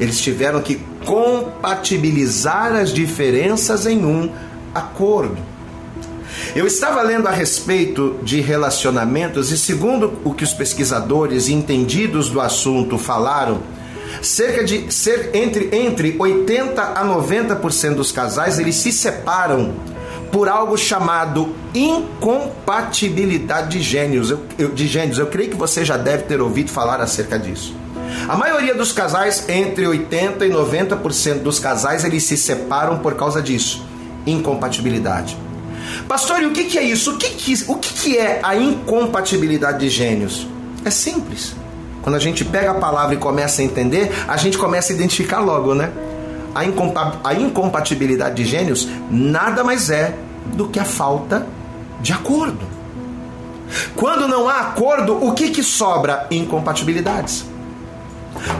eles 0.00 0.20
tiveram 0.20 0.60
que 0.60 0.80
compatibilizar 1.04 2.74
as 2.74 2.92
diferenças 2.92 3.86
em 3.86 4.04
um 4.04 4.30
acordo. 4.74 5.36
Eu 6.54 6.66
estava 6.66 7.00
lendo 7.02 7.28
a 7.28 7.30
respeito 7.30 8.18
de 8.22 8.40
relacionamentos 8.40 9.52
e, 9.52 9.56
segundo 9.56 10.20
o 10.24 10.34
que 10.34 10.44
os 10.44 10.52
pesquisadores 10.52 11.48
entendidos 11.48 12.28
do 12.28 12.40
assunto 12.40 12.98
falaram, 12.98 13.60
cerca 14.22 14.64
de 14.64 14.92
ser, 14.92 15.30
entre, 15.34 15.68
entre 15.72 16.16
80 16.18 16.82
a 16.82 17.04
90% 17.04 17.94
dos 17.94 18.12
casais 18.12 18.58
eles 18.58 18.76
se 18.76 18.92
separam 18.92 19.74
por 20.30 20.48
algo 20.48 20.76
chamado 20.76 21.54
incompatibilidade 21.74 23.78
de 23.78 23.82
gênios. 23.82 24.30
Eu, 24.30 24.42
eu, 24.58 24.70
de 24.70 24.86
gênios. 24.86 25.18
Eu 25.18 25.26
creio 25.26 25.50
que 25.50 25.56
você 25.56 25.84
já 25.84 25.96
deve 25.96 26.24
ter 26.24 26.40
ouvido 26.40 26.70
falar 26.70 27.00
acerca 27.00 27.38
disso. 27.38 27.74
A 28.28 28.36
maioria 28.36 28.74
dos 28.74 28.92
casais, 28.92 29.48
entre 29.48 29.86
80 29.86 30.46
e 30.46 30.50
90% 30.50 31.42
dos 31.42 31.58
casais, 31.58 32.04
eles 32.04 32.24
se 32.24 32.36
separam 32.36 32.98
por 32.98 33.14
causa 33.14 33.40
disso. 33.40 33.84
Incompatibilidade. 34.26 35.36
Pastor, 36.08 36.42
e 36.42 36.46
o 36.46 36.52
que, 36.52 36.78
é 36.78 36.82
isso? 36.82 37.12
O, 37.12 37.16
que, 37.16 37.30
que, 37.30 37.54
o 37.68 37.76
que 37.76 38.18
é 38.18 38.40
a 38.42 38.56
incompatibilidade 38.56 39.80
de 39.80 39.88
gênios? 39.88 40.46
É 40.84 40.90
simples. 40.90 41.54
Quando 42.06 42.14
a 42.14 42.20
gente 42.20 42.44
pega 42.44 42.70
a 42.70 42.74
palavra 42.74 43.16
e 43.16 43.18
começa 43.18 43.60
a 43.60 43.64
entender, 43.64 44.12
a 44.28 44.36
gente 44.36 44.56
começa 44.56 44.92
a 44.92 44.94
identificar 44.94 45.40
logo, 45.40 45.74
né? 45.74 45.90
A, 46.54 46.64
incompa 46.64 47.18
a 47.24 47.34
incompatibilidade 47.34 48.36
de 48.36 48.44
gênios 48.44 48.86
nada 49.10 49.64
mais 49.64 49.90
é 49.90 50.14
do 50.54 50.68
que 50.68 50.78
a 50.78 50.84
falta 50.84 51.44
de 52.00 52.12
acordo. 52.12 52.64
Quando 53.96 54.28
não 54.28 54.48
há 54.48 54.60
acordo, 54.60 55.16
o 55.20 55.34
que, 55.34 55.50
que 55.50 55.64
sobra? 55.64 56.28
Incompatibilidades. 56.30 57.44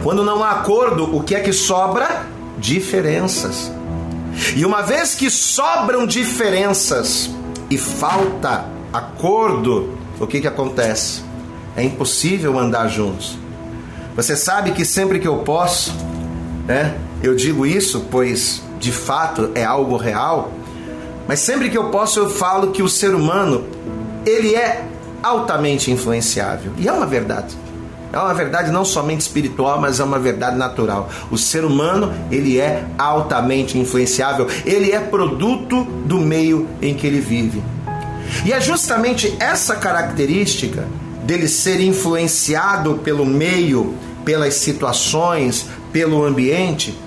Quando 0.03 0.25
não 0.25 0.43
há 0.43 0.51
acordo, 0.51 1.15
o 1.15 1.23
que 1.23 1.33
é 1.33 1.39
que 1.39 1.53
sobra? 1.53 2.27
Diferenças. 2.57 3.71
E 4.57 4.65
uma 4.65 4.81
vez 4.81 5.15
que 5.15 5.29
sobram 5.29 6.05
diferenças 6.05 7.29
e 7.69 7.77
falta 7.77 8.65
acordo, 8.91 9.97
o 10.19 10.27
que, 10.27 10.41
que 10.41 10.47
acontece? 10.49 11.25
É 11.77 11.83
impossível 11.83 12.57
andar 12.57 12.87
juntos. 12.87 13.37
Você 14.15 14.35
sabe 14.35 14.71
que 14.71 14.83
sempre 14.83 15.19
que 15.19 15.27
eu 15.27 15.37
posso, 15.37 15.93
né, 16.65 16.97
eu 17.21 17.35
digo 17.35 17.67
isso, 17.67 18.07
pois 18.09 18.63
de 18.79 18.91
fato 18.91 19.51
é 19.53 19.63
algo 19.63 19.95
real, 19.95 20.51
mas 21.27 21.39
sempre 21.39 21.69
que 21.69 21.77
eu 21.77 21.89
posso 21.89 22.19
eu 22.19 22.29
falo 22.29 22.71
que 22.71 22.81
o 22.81 22.89
ser 22.89 23.13
humano, 23.13 23.65
ele 24.25 24.55
é 24.55 24.83
altamente 25.21 25.91
influenciável. 25.91 26.71
E 26.79 26.87
é 26.87 26.91
uma 26.91 27.05
verdade. 27.05 27.55
É 28.11 28.17
uma 28.17 28.33
verdade 28.33 28.71
não 28.71 28.83
somente 28.83 29.21
espiritual, 29.21 29.79
mas 29.79 29.99
é 29.99 30.03
uma 30.03 30.17
verdade 30.17 30.57
natural. 30.57 31.09
O 31.29 31.37
ser 31.37 31.63
humano, 31.63 32.11
ele 32.31 32.59
é 32.59 32.85
altamente 32.97 33.77
influenciável, 33.77 34.47
ele 34.65 34.91
é 34.91 34.99
produto 34.99 35.83
do 35.83 36.17
meio 36.17 36.67
em 36.81 36.95
que 36.95 37.05
ele 37.05 37.19
vive. 37.19 37.61
E 38.45 38.51
é 38.51 38.59
justamente 38.59 39.35
essa 39.39 39.75
característica 39.75 40.87
dele 41.27 41.49
ser 41.49 41.81
influenciado 41.81 42.95
pelo 43.03 43.25
meio, 43.25 43.93
pelas 44.23 44.53
situações, 44.53 45.67
pelo 45.91 46.23
ambiente, 46.23 46.97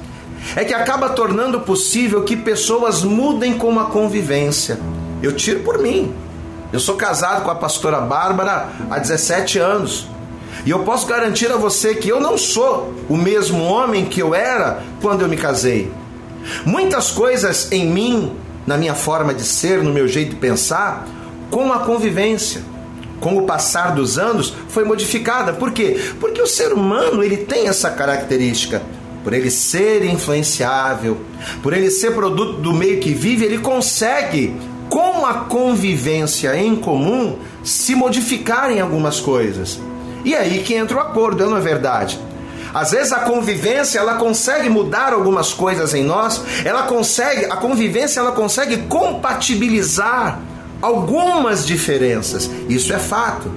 é 0.54 0.62
que 0.62 0.74
acaba 0.74 1.08
tornando 1.08 1.60
possível 1.60 2.22
que 2.22 2.36
pessoas 2.36 3.02
mudem 3.02 3.54
com 3.54 3.80
a 3.80 3.86
convivência. 3.86 4.78
Eu 5.22 5.34
tiro 5.34 5.60
por 5.60 5.78
mim. 5.78 6.14
Eu 6.70 6.78
sou 6.78 6.96
casado 6.96 7.42
com 7.42 7.50
a 7.50 7.54
pastora 7.54 7.98
Bárbara 7.98 8.68
há 8.90 8.98
17 8.98 9.58
anos. 9.58 10.06
E 10.66 10.70
eu 10.70 10.80
posso 10.80 11.06
garantir 11.06 11.50
a 11.50 11.56
você 11.56 11.94
que 11.94 12.08
eu 12.10 12.20
não 12.20 12.36
sou 12.36 12.92
o 13.08 13.16
mesmo 13.16 13.64
homem 13.64 14.04
que 14.04 14.20
eu 14.20 14.34
era 14.34 14.82
quando 15.00 15.22
eu 15.22 15.28
me 15.28 15.36
casei. 15.36 15.90
Muitas 16.66 17.10
coisas 17.10 17.72
em 17.72 17.86
mim, 17.86 18.36
na 18.66 18.76
minha 18.76 18.94
forma 18.94 19.32
de 19.32 19.44
ser, 19.44 19.82
no 19.82 19.92
meu 19.92 20.06
jeito 20.06 20.30
de 20.30 20.36
pensar, 20.36 21.08
com 21.50 21.72
a 21.72 21.78
convivência, 21.80 22.62
com 23.20 23.36
o 23.36 23.42
passar 23.42 23.94
dos 23.94 24.18
anos, 24.18 24.52
foi 24.68 24.84
modificada. 24.84 25.52
Por 25.52 25.70
quê? 25.72 26.00
Porque 26.18 26.40
o 26.40 26.46
ser 26.46 26.72
humano 26.72 27.22
ele 27.22 27.36
tem 27.36 27.68
essa 27.68 27.90
característica. 27.90 28.82
Por 29.22 29.34
ele 29.34 29.50
ser 29.50 30.02
influenciável, 30.04 31.18
por 31.62 31.74
ele 31.74 31.90
ser 31.90 32.14
produto 32.14 32.54
do 32.54 32.72
meio 32.72 33.00
que 33.00 33.12
vive, 33.12 33.44
ele 33.44 33.58
consegue, 33.58 34.56
com 34.88 35.26
a 35.26 35.34
convivência 35.44 36.56
em 36.56 36.74
comum, 36.74 37.38
se 37.62 37.94
modificar 37.94 38.72
em 38.72 38.80
algumas 38.80 39.20
coisas. 39.20 39.78
E 40.24 40.34
aí 40.34 40.62
que 40.62 40.74
entra 40.74 40.96
o 40.96 41.00
acordo, 41.00 41.46
não 41.46 41.58
é 41.58 41.60
verdade? 41.60 42.18
Às 42.72 42.92
vezes 42.92 43.12
a 43.12 43.20
convivência 43.20 43.98
ela 43.98 44.14
consegue 44.14 44.68
mudar 44.68 45.12
algumas 45.12 45.52
coisas 45.52 45.92
em 45.92 46.04
nós, 46.04 46.42
ela 46.64 46.84
consegue, 46.84 47.46
a 47.46 47.56
convivência 47.56 48.20
ela 48.20 48.32
consegue 48.32 48.78
compatibilizar 48.88 50.40
algumas 50.80 51.66
diferenças. 51.66 52.50
Isso 52.68 52.92
é 52.92 52.98
fato. 52.98 53.50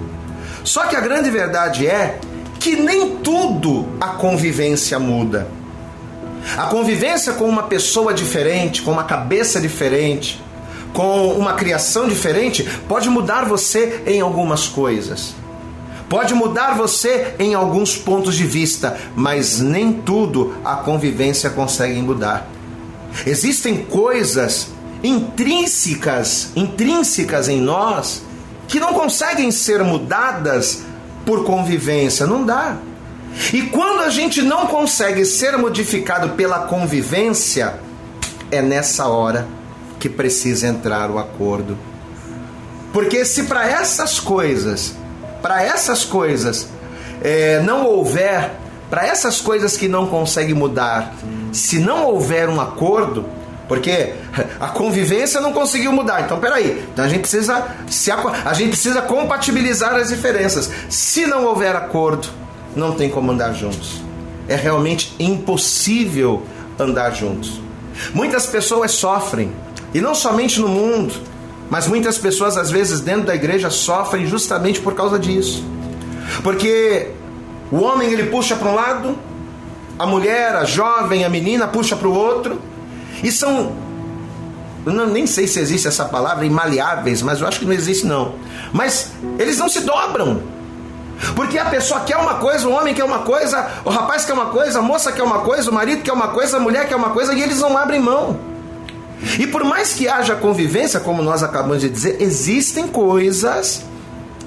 Só 0.64 0.86
que 0.86 0.96
a 0.96 1.02
grande 1.02 1.30
verdade 1.30 1.88
é 1.88 2.20
que 2.60 2.76
nem 2.76 3.18
tudo 3.18 3.88
a 4.00 4.10
convivência 4.10 4.98
muda. 5.00 5.48
A 6.58 6.68
convivência 6.68 7.34
com 7.34 7.46
uma 7.46 7.64
pessoa 7.64 8.14
diferente, 8.14 8.82
com 8.82 8.92
uma 8.92 9.04
cabeça 9.04 9.60
diferente, 9.62 10.42
com 10.94 11.34
uma 11.34 11.54
criação 11.54 12.08
diferente, 12.08 12.64
pode 12.88 13.10
mudar 13.10 13.46
você 13.46 14.04
em 14.06 14.22
algumas 14.22 14.68
coisas 14.68 15.36
pode 16.14 16.36
mudar 16.36 16.76
você 16.76 17.34
em 17.40 17.56
alguns 17.56 17.98
pontos 17.98 18.36
de 18.36 18.46
vista, 18.46 18.96
mas 19.16 19.60
nem 19.60 19.92
tudo 19.92 20.54
a 20.64 20.76
convivência 20.76 21.50
consegue 21.50 22.00
mudar. 22.04 22.48
Existem 23.26 23.78
coisas 23.78 24.68
intrínsecas, 25.04 26.52
intrínsecas 26.56 27.50
em 27.50 27.60
nós 27.60 28.24
que 28.68 28.80
não 28.80 28.94
conseguem 28.94 29.52
ser 29.52 29.84
mudadas 29.84 30.84
por 31.26 31.44
convivência, 31.44 32.26
não 32.26 32.46
dá. 32.46 32.78
E 33.52 33.64
quando 33.64 34.02
a 34.02 34.10
gente 34.10 34.42
não 34.42 34.68
consegue 34.68 35.26
ser 35.26 35.58
modificado 35.58 36.30
pela 36.30 36.60
convivência, 36.60 37.80
é 38.50 38.62
nessa 38.62 39.08
hora 39.08 39.48
que 40.00 40.08
precisa 40.08 40.68
entrar 40.68 41.12
o 41.12 41.18
acordo. 41.20 41.78
Porque 42.92 43.26
se 43.26 43.44
para 43.44 43.68
essas 43.68 44.20
coisas 44.20 44.96
para 45.44 45.62
essas 45.62 46.06
coisas 46.06 46.70
é, 47.22 47.60
não 47.60 47.86
houver, 47.86 48.52
para 48.90 49.06
essas 49.06 49.42
coisas 49.42 49.76
que 49.76 49.90
não 49.90 50.08
conseguem 50.08 50.56
mudar, 50.56 51.14
se 51.52 51.80
não 51.80 52.06
houver 52.06 52.48
um 52.48 52.62
acordo, 52.62 53.26
porque 53.68 54.14
a 54.60 54.68
convivência 54.68 55.40
não 55.40 55.54
conseguiu 55.54 55.92
mudar. 55.92 56.22
Então, 56.22 56.40
peraí, 56.40 56.84
a 56.98 57.08
gente 57.08 57.22
precisa 57.22 57.66
se 57.88 58.12
a 58.12 58.54
gente 58.54 58.70
precisa 58.70 59.02
compatibilizar 59.02 59.96
as 59.96 60.10
diferenças. 60.10 60.70
Se 60.90 61.26
não 61.26 61.46
houver 61.46 61.76
acordo, 61.76 62.28
não 62.76 62.94
tem 62.94 63.10
como 63.10 63.32
andar 63.32 63.54
juntos. 63.54 64.02
É 64.48 64.56
realmente 64.56 65.16
impossível 65.20 66.44
andar 66.78 67.12
juntos. 67.12 67.62
Muitas 68.14 68.46
pessoas 68.46 68.92
sofrem, 68.92 69.52
e 69.94 70.02
não 70.02 70.16
somente 70.16 70.60
no 70.60 70.68
mundo, 70.68 71.14
mas 71.70 71.88
muitas 71.88 72.18
pessoas, 72.18 72.58
às 72.58 72.70
vezes, 72.70 73.00
dentro 73.00 73.24
da 73.24 73.36
igreja, 73.36 73.70
sofrem 73.70 74.26
justamente 74.26 74.82
por 74.82 74.94
causa 74.94 75.18
disso. 75.18 75.64
Porque 76.42 77.10
o 77.72 77.82
homem 77.82 78.12
ele 78.12 78.26
puxa 78.26 78.56
para 78.56 78.70
um 78.70 78.76
lado, 78.76 79.18
a 79.98 80.06
mulher, 80.06 80.56
a 80.56 80.66
jovem, 80.66 81.24
a 81.24 81.30
menina 81.30 81.68
puxa 81.68 81.96
para 81.96 82.08
o 82.08 82.14
outro, 82.14 82.60
e 83.24 83.32
são. 83.32 83.72
Não, 84.86 85.08
nem 85.08 85.26
sei 85.26 85.48
se 85.48 85.60
existe 85.60 85.88
essa 85.88 86.04
palavra, 86.06 86.46
imaleáveis, 86.46 87.22
mas 87.22 87.40
eu 87.40 87.48
acho 87.48 87.60
que 87.60 87.66
não 87.66 87.74
existe 87.74 88.06
não. 88.06 88.36
Mas 88.74 89.12
eles 89.40 89.58
não 89.58 89.70
se 89.70 89.80
dobram. 89.80 90.42
Porque 91.36 91.58
a 91.58 91.66
pessoa 91.66 92.02
quer 92.02 92.18
uma 92.18 92.36
coisa, 92.36 92.68
o 92.68 92.72
homem 92.72 92.94
quer 92.94 93.06
uma 93.06 93.20
coisa, 93.20 93.70
o 93.86 93.90
rapaz 93.90 94.26
quer 94.26 94.34
uma 94.34 94.48
coisa, 94.48 94.80
a 94.80 94.82
moça 94.82 95.12
quer 95.12 95.24
uma 95.24 95.40
coisa, 95.40 95.72
o 95.72 95.74
marido 95.74 96.02
quer 96.02 96.12
uma 96.12 96.28
coisa, 96.28 96.58
a 96.58 96.60
mulher 96.60 96.88
quer 96.88 96.96
uma 96.96 97.12
coisa, 97.12 97.34
e 97.34 97.42
eles 97.42 97.62
não 97.62 97.78
abrem 97.78 98.02
mão. 98.02 98.38
E 99.40 99.48
por 99.48 99.64
mais 99.64 99.94
que 99.94 100.08
haja 100.08 100.36
convivência, 100.36 101.00
como 101.00 101.24
nós 101.24 101.44
acabamos 101.44 101.82
de 101.82 101.90
dizer, 101.90 102.22
existem 102.22 102.88
coisas 102.88 103.86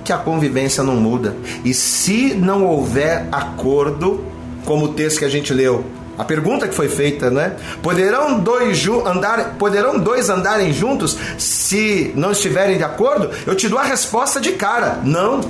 que 0.05 0.13
a 0.13 0.19
convivência 0.19 0.85
não 0.85 0.97
muda. 0.97 1.35
E 1.65 1.73
se 1.73 2.35
não 2.35 2.65
houver 2.65 3.27
acordo, 3.33 4.25
como 4.65 4.87
o 4.87 4.89
texto 4.89 5.21
que 5.21 5.25
a 5.25 5.29
gente 5.29 5.55
leu, 5.55 5.85
A 6.19 6.25
pergunta 6.25 6.67
que 6.67 6.75
foi 6.75 6.89
feita, 6.89 7.31
né? 7.31 7.57
Poderão 7.83 8.41
dois, 8.41 8.87
andar, 9.05 9.57
poderão 9.59 9.99
dois 9.99 10.31
andarem 10.31 10.73
juntos 10.73 11.17
se 11.39 12.13
não 12.15 12.33
estiverem 12.33 12.79
de 12.79 12.85
acordo? 12.85 13.31
Eu 13.47 13.55
te 13.55 13.69
dou 13.69 13.79
a 13.79 13.85
resposta 13.85 14.41
de 14.41 14.53
cara: 14.53 15.01
não. 15.05 15.41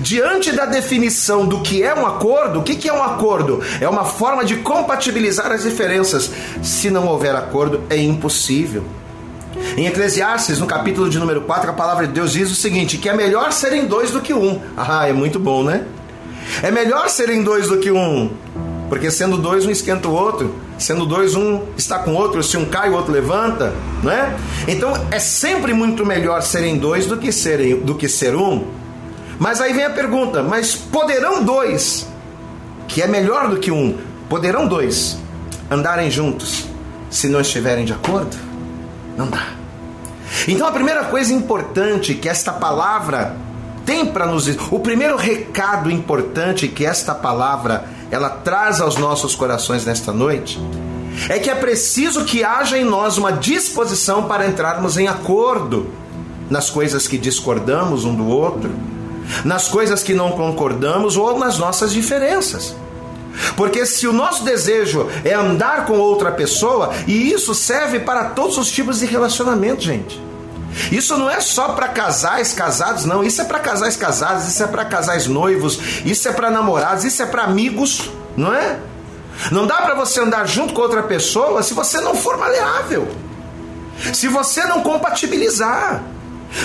Diante 0.00 0.52
da 0.52 0.64
definição 0.64 1.46
do 1.46 1.60
que 1.60 1.82
é 1.82 1.94
um 1.94 2.06
acordo, 2.06 2.60
o 2.60 2.62
que 2.62 2.88
é 2.88 2.92
um 2.92 3.02
acordo? 3.02 3.62
É 3.80 3.88
uma 3.88 4.04
forma 4.04 4.44
de 4.44 4.56
compatibilizar 4.56 5.52
as 5.52 5.64
diferenças. 5.64 6.30
Se 6.62 6.90
não 6.90 7.06
houver 7.06 7.34
acordo, 7.34 7.82
é 7.90 7.96
impossível. 7.96 8.84
Em 9.76 9.86
Eclesiastes, 9.86 10.58
no 10.58 10.66
capítulo 10.66 11.08
de 11.08 11.18
número 11.18 11.42
4, 11.42 11.70
a 11.70 11.72
palavra 11.72 12.06
de 12.06 12.12
Deus 12.12 12.32
diz 12.32 12.50
o 12.50 12.54
seguinte: 12.54 12.98
que 12.98 13.08
é 13.08 13.14
melhor 13.14 13.52
serem 13.52 13.86
dois 13.86 14.10
do 14.10 14.20
que 14.20 14.34
um. 14.34 14.60
Ah, 14.76 15.08
é 15.08 15.12
muito 15.12 15.38
bom, 15.38 15.62
né? 15.62 15.84
É 16.62 16.70
melhor 16.70 17.08
serem 17.08 17.42
dois 17.42 17.68
do 17.68 17.78
que 17.78 17.90
um, 17.90 18.30
porque 18.88 19.10
sendo 19.10 19.36
dois, 19.36 19.66
um 19.66 19.70
esquenta 19.70 20.08
o 20.08 20.12
outro. 20.12 20.54
Sendo 20.78 21.04
dois, 21.04 21.34
um 21.34 21.62
está 21.76 21.98
com 21.98 22.12
o 22.12 22.14
outro. 22.14 22.42
Se 22.42 22.56
um 22.56 22.64
cai, 22.64 22.88
o 22.90 22.94
outro 22.94 23.12
levanta, 23.12 23.72
né? 24.02 24.36
Então 24.68 24.92
é 25.10 25.18
sempre 25.18 25.72
muito 25.72 26.04
melhor 26.04 26.42
serem 26.42 26.78
dois 26.78 27.06
do 27.06 27.16
que 27.16 27.32
serem 27.32 27.80
do 27.80 27.94
que 27.94 28.08
ser 28.08 28.36
um. 28.36 28.64
Mas 29.38 29.60
aí 29.60 29.72
vem 29.72 29.84
a 29.84 29.90
pergunta: 29.90 30.42
mas 30.42 30.74
poderão 30.74 31.42
dois, 31.42 32.06
que 32.86 33.02
é 33.02 33.06
melhor 33.06 33.48
do 33.48 33.58
que 33.58 33.70
um, 33.70 33.98
poderão 34.28 34.66
dois 34.66 35.18
andarem 35.70 36.10
juntos 36.10 36.66
se 37.10 37.28
não 37.28 37.40
estiverem 37.40 37.84
de 37.84 37.92
acordo? 37.92 38.36
Não 39.16 39.28
dá. 39.28 39.48
Então 40.46 40.66
a 40.66 40.72
primeira 40.72 41.04
coisa 41.04 41.32
importante 41.32 42.14
que 42.14 42.28
esta 42.28 42.52
palavra 42.52 43.36
tem 43.84 44.06
para 44.06 44.26
nos 44.26 44.48
o 44.70 44.80
primeiro 44.80 45.16
recado 45.16 45.90
importante 45.90 46.66
que 46.68 46.84
esta 46.84 47.14
palavra 47.14 47.95
ela 48.10 48.30
traz 48.30 48.80
aos 48.80 48.96
nossos 48.96 49.34
corações 49.34 49.84
nesta 49.84 50.12
noite 50.12 50.60
é 51.28 51.38
que 51.38 51.50
é 51.50 51.54
preciso 51.54 52.24
que 52.24 52.44
haja 52.44 52.78
em 52.78 52.84
nós 52.84 53.16
uma 53.16 53.32
disposição 53.32 54.24
para 54.24 54.46
entrarmos 54.46 54.98
em 54.98 55.08
acordo 55.08 55.90
nas 56.50 56.70
coisas 56.70 57.08
que 57.08 57.18
discordamos 57.18 58.04
um 58.04 58.14
do 58.14 58.26
outro, 58.28 58.70
nas 59.44 59.66
coisas 59.66 60.02
que 60.02 60.14
não 60.14 60.32
concordamos 60.32 61.16
ou 61.16 61.38
nas 61.38 61.58
nossas 61.58 61.92
diferenças. 61.92 62.76
Porque 63.56 63.84
se 63.84 64.06
o 64.06 64.12
nosso 64.12 64.44
desejo 64.44 65.08
é 65.24 65.34
andar 65.34 65.84
com 65.86 65.98
outra 65.98 66.30
pessoa, 66.30 66.92
e 67.06 67.32
isso 67.32 67.54
serve 67.54 68.00
para 68.00 68.26
todos 68.26 68.56
os 68.56 68.70
tipos 68.70 69.00
de 69.00 69.06
relacionamento, 69.06 69.82
gente. 69.82 70.25
Isso 70.92 71.16
não 71.16 71.28
é 71.30 71.40
só 71.40 71.70
para 71.70 71.88
casais 71.88 72.52
casados, 72.52 73.04
não. 73.04 73.24
Isso 73.24 73.40
é 73.40 73.44
para 73.44 73.58
casais 73.58 73.96
casados, 73.96 74.46
isso 74.48 74.62
é 74.62 74.66
para 74.66 74.84
casais 74.84 75.26
noivos, 75.26 75.78
isso 76.04 76.28
é 76.28 76.32
para 76.32 76.50
namorados, 76.50 77.04
isso 77.04 77.22
é 77.22 77.26
para 77.26 77.42
amigos, 77.42 78.10
não 78.36 78.52
é? 78.52 78.78
Não 79.50 79.66
dá 79.66 79.76
para 79.76 79.94
você 79.94 80.20
andar 80.20 80.46
junto 80.46 80.72
com 80.72 80.80
outra 80.80 81.02
pessoa 81.02 81.62
se 81.62 81.74
você 81.74 82.00
não 82.00 82.14
for 82.14 82.36
maleável. 82.36 83.08
Se 84.12 84.28
você 84.28 84.64
não 84.64 84.82
compatibilizar. 84.82 86.02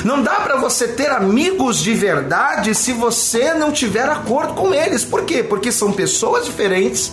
Não 0.06 0.22
dá 0.22 0.36
para 0.36 0.58
você 0.58 0.88
ter 0.88 1.10
amigos 1.10 1.80
de 1.80 1.94
verdade 1.94 2.76
se 2.76 2.94
você 2.94 3.54
não 3.54 3.72
tiver 3.72 4.08
acordo 4.08 4.54
com 4.54 4.74
eles. 4.74 5.04
Por 5.04 5.26
quê? 5.26 5.44
Porque 5.44 5.72
são 5.72 5.92
pessoas 5.92 6.46
diferentes, 6.46 7.12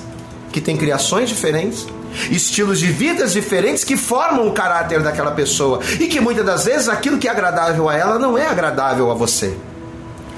que 0.53 0.61
têm 0.61 0.77
criações 0.77 1.29
diferentes, 1.29 1.87
estilos 2.31 2.79
de 2.79 2.87
vidas 2.87 3.33
diferentes 3.33 3.85
que 3.85 3.97
formam 3.97 4.49
o 4.49 4.53
caráter 4.53 5.03
daquela 5.03 5.31
pessoa 5.31 5.81
e 5.99 6.07
que 6.07 6.21
muitas 6.21 6.45
das 6.45 6.65
vezes 6.65 6.89
aquilo 6.89 7.19
que 7.19 7.29
é 7.29 7.31
agradável 7.31 7.89
a 7.89 7.97
ela 7.97 8.19
não 8.19 8.37
é 8.37 8.47
agradável 8.47 9.11
a 9.11 9.15
você. 9.15 9.57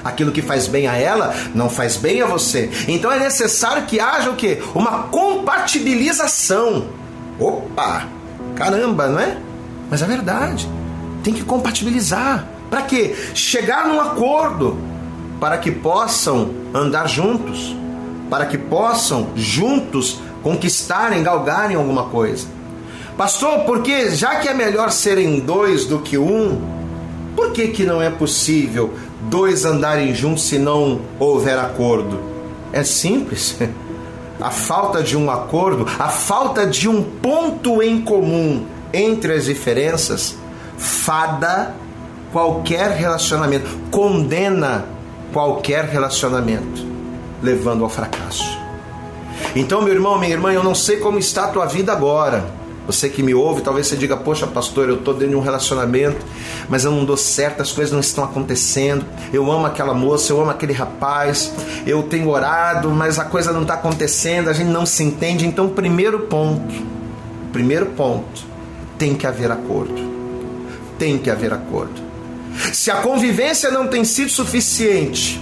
Aquilo 0.03 0.33
que 0.33 0.41
faz 0.41 0.67
bem 0.67 0.87
a 0.87 0.97
ela 0.97 1.35
não 1.55 1.69
faz 1.69 1.97
bem 1.97 2.23
a 2.23 2.27
você. 2.27 2.71
Então 2.89 3.13
é 3.13 3.19
necessário 3.19 3.85
que 3.85 4.01
haja 4.01 4.31
o 4.31 4.37
quê? 4.37 4.63
Uma 4.75 5.05
compatibilização. 5.05 6.87
Opa! 7.39 8.07
Caramba, 8.55 9.09
não 9.09 9.21
é? 9.21 9.37
Mas 9.91 10.03
é 10.03 10.07
verdade. 10.07 10.69
Tem 11.23 11.35
que 11.35 11.45
compatibilizar. 11.45 12.47
Para 12.71 12.83
quê? 12.83 13.15
Chegar 13.35 13.89
num 13.89 14.01
acordo 14.01 14.79
para 15.41 15.59
que 15.59 15.71
possam 15.71 16.51
andar 16.73 17.09
juntos, 17.09 17.75
para 18.29 18.47
que 18.47 18.57
possam 18.57 19.29
juntos 19.35 20.21
conquistarem, 20.43 21.23
galgarem 21.23 21.77
alguma 21.77 22.05
coisa. 22.05 22.47
Pastor, 23.17 23.61
porque 23.61 24.11
já 24.11 24.37
que 24.37 24.49
é 24.49 24.55
melhor 24.55 24.91
serem 24.91 25.41
dois 25.41 25.85
do 25.85 25.99
que 25.99 26.17
um, 26.17 26.61
por 27.37 27.53
que, 27.53 27.69
que 27.69 27.85
não 27.85 28.01
é 28.01 28.11
possível 28.11 28.95
dois 29.29 29.65
andarem 29.65 30.15
juntos 30.15 30.45
se 30.45 30.59
não 30.59 31.01
houver 31.19 31.59
acordo? 31.59 32.21
É 32.73 32.83
simples. 32.83 33.57
A 34.41 34.51
falta 34.51 35.03
de 35.03 35.19
um 35.19 35.31
acordo, 35.31 35.87
a 35.99 36.09
falta 36.09 36.67
de 36.67 36.89
um 36.89 37.03
ponto 37.03 37.83
em 37.83 38.01
comum 38.01 38.65
entre 38.91 39.35
as 39.35 39.45
diferenças, 39.45 40.35
fada 40.79 41.75
qualquer 42.33 42.93
relacionamento, 42.93 43.69
condena 43.91 44.87
qualquer 45.31 45.85
relacionamento, 45.85 46.87
levando 47.43 47.85
ao 47.85 47.91
fracasso. 47.91 48.60
Então, 49.55 49.83
meu 49.83 49.93
irmão, 49.93 50.19
minha 50.19 50.33
irmã, 50.33 50.53
eu 50.53 50.63
não 50.63 50.75
sei 50.75 50.99
como 50.99 51.19
está 51.19 51.45
a 51.45 51.49
tua 51.49 51.67
vida 51.67 51.93
agora. 51.93 52.45
Você 52.87 53.09
que 53.09 53.23
me 53.23 53.35
ouve, 53.35 53.63
talvez 53.63 53.87
você 53.87 53.97
diga: 53.97 54.17
Poxa, 54.17 54.47
pastor, 54.47 54.89
eu 54.89 54.97
estou 54.97 55.15
dentro 55.15 55.31
de 55.31 55.37
um 55.37 55.41
relacionamento, 55.41 56.25
mas 56.69 56.85
eu 56.85 56.91
não 56.91 57.05
dou 57.05 57.17
certo, 57.17 57.63
as 57.63 57.71
coisas 57.71 57.93
não 57.93 58.01
estão 58.01 58.25
acontecendo. 58.25 59.05
Eu 59.33 59.51
amo 59.51 59.67
aquela 59.67 59.95
moça, 59.95 60.33
eu 60.33 60.41
amo 60.41 60.51
aquele 60.51 60.73
rapaz, 60.73 61.53
eu 61.87 62.03
tenho 62.03 62.29
orado, 62.29 62.91
mas 62.91 63.19
a 63.19 63.25
coisa 63.25 63.53
não 63.53 63.63
está 63.63 63.75
acontecendo, 63.75 64.49
a 64.49 64.53
gente 64.53 64.69
não 64.71 64.87
se 64.87 65.03
entende. 65.05 65.47
Então, 65.47 65.69
primeiro 65.69 66.21
ponto, 66.21 66.75
primeiro 67.53 67.87
ponto, 67.87 68.45
tem 68.99 69.15
que 69.15 69.27
haver 69.27 69.51
acordo. 69.51 70.11
Tem 70.99 71.17
que 71.19 71.31
haver 71.31 71.53
acordo. 71.53 72.01
Se 72.73 72.91
a 72.91 72.97
convivência 72.97 73.71
não 73.71 73.87
tem 73.87 74.05
sido 74.05 74.31
suficiente 74.31 75.41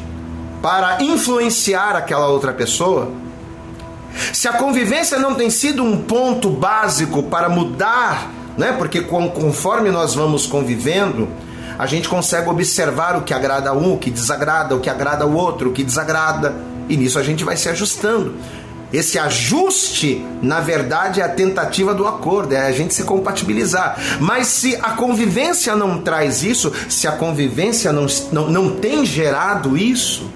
para 0.60 1.02
influenciar 1.02 1.96
aquela 1.96 2.28
outra 2.28 2.52
pessoa, 2.52 3.10
se 4.32 4.48
a 4.48 4.52
convivência 4.52 5.18
não 5.18 5.34
tem 5.34 5.50
sido 5.50 5.82
um 5.82 6.02
ponto 6.02 6.50
básico 6.50 7.22
para 7.22 7.48
mudar, 7.48 8.30
né? 8.56 8.72
Porque 8.72 9.00
conforme 9.00 9.90
nós 9.90 10.14
vamos 10.14 10.46
convivendo, 10.46 11.28
a 11.78 11.86
gente 11.86 12.08
consegue 12.08 12.48
observar 12.48 13.16
o 13.16 13.22
que 13.22 13.32
agrada 13.32 13.70
a 13.70 13.72
um, 13.72 13.94
o 13.94 13.98
que 13.98 14.10
desagrada, 14.10 14.74
o 14.74 14.80
que 14.80 14.90
agrada 14.90 15.24
ao 15.24 15.32
outro, 15.32 15.70
o 15.70 15.72
que 15.72 15.84
desagrada, 15.84 16.56
e 16.88 16.96
nisso 16.96 17.18
a 17.18 17.22
gente 17.22 17.44
vai 17.44 17.56
se 17.56 17.68
ajustando. 17.68 18.34
Esse 18.92 19.18
ajuste, 19.18 20.24
na 20.40 20.60
verdade, 20.60 21.20
é 21.20 21.24
a 21.24 21.28
tentativa 21.28 21.94
do 21.94 22.06
acordo, 22.06 22.54
é 22.54 22.66
a 22.66 22.72
gente 22.72 22.94
se 22.94 23.04
compatibilizar. 23.04 23.98
Mas 24.18 24.46
se 24.48 24.76
a 24.76 24.92
convivência 24.92 25.76
não 25.76 25.98
traz 25.98 26.42
isso, 26.42 26.72
se 26.88 27.06
a 27.06 27.12
convivência 27.12 27.92
não, 27.92 28.06
não, 28.32 28.50
não 28.50 28.70
tem 28.76 29.04
gerado 29.04 29.76
isso, 29.76 30.30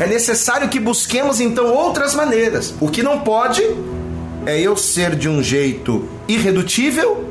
é 0.00 0.06
necessário 0.06 0.68
que 0.68 0.80
busquemos 0.80 1.40
então 1.40 1.72
outras 1.72 2.14
maneiras. 2.14 2.74
O 2.80 2.88
que 2.88 3.02
não 3.02 3.20
pode 3.20 3.62
é 4.46 4.60
eu 4.60 4.76
ser 4.76 5.14
de 5.14 5.28
um 5.28 5.42
jeito 5.42 6.08
irredutível 6.26 7.28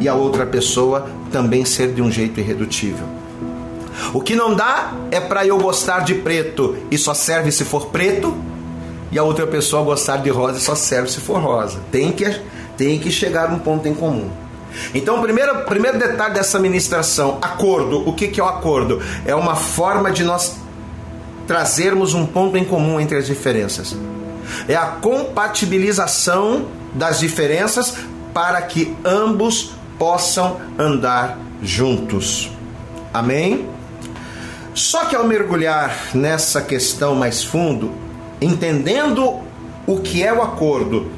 e 0.00 0.08
a 0.08 0.14
outra 0.14 0.44
pessoa 0.44 1.08
também 1.30 1.64
ser 1.64 1.92
de 1.92 2.02
um 2.02 2.10
jeito 2.10 2.40
irredutível. 2.40 3.06
O 4.12 4.20
que 4.20 4.34
não 4.34 4.54
dá 4.54 4.92
é 5.10 5.20
para 5.20 5.46
eu 5.46 5.58
gostar 5.58 6.00
de 6.00 6.14
preto 6.14 6.76
e 6.90 6.98
só 6.98 7.14
serve 7.14 7.52
se 7.52 7.64
for 7.64 7.86
preto, 7.86 8.34
e 9.10 9.18
a 9.18 9.22
outra 9.22 9.46
pessoa 9.46 9.82
gostar 9.84 10.16
de 10.16 10.30
rosa 10.30 10.58
e 10.58 10.60
só 10.60 10.74
serve 10.74 11.10
se 11.10 11.20
for 11.20 11.38
rosa. 11.38 11.78
Tem 11.92 12.10
que, 12.10 12.24
tem 12.78 12.98
que 12.98 13.10
chegar 13.10 13.50
a 13.50 13.54
um 13.54 13.58
ponto 13.58 13.86
em 13.86 13.94
comum. 13.94 14.30
Então, 14.94 15.18
o 15.18 15.22
primeiro, 15.22 15.64
primeiro 15.64 15.98
detalhe 15.98 16.32
dessa 16.32 16.58
ministração, 16.58 17.38
acordo. 17.42 18.08
O 18.08 18.14
que, 18.14 18.28
que 18.28 18.40
é 18.40 18.42
o 18.42 18.48
acordo? 18.48 19.02
É 19.26 19.34
uma 19.34 19.54
forma 19.54 20.10
de 20.10 20.24
nós 20.24 20.56
trazermos 21.46 22.14
um 22.14 22.26
ponto 22.26 22.56
em 22.56 22.64
comum 22.64 23.00
entre 23.00 23.18
as 23.18 23.26
diferenças. 23.26 23.96
É 24.68 24.74
a 24.74 24.86
compatibilização 24.86 26.66
das 26.94 27.18
diferenças 27.18 27.94
para 28.34 28.60
que 28.62 28.96
ambos 29.04 29.72
possam 29.98 30.60
andar 30.78 31.38
juntos. 31.62 32.50
Amém? 33.12 33.68
Só 34.74 35.04
que 35.04 35.14
ao 35.14 35.24
mergulhar 35.24 36.08
nessa 36.14 36.62
questão 36.62 37.14
mais 37.14 37.44
fundo, 37.44 37.92
entendendo 38.40 39.40
o 39.86 40.00
que 40.00 40.22
é 40.22 40.32
o 40.32 40.42
acordo 40.42 41.10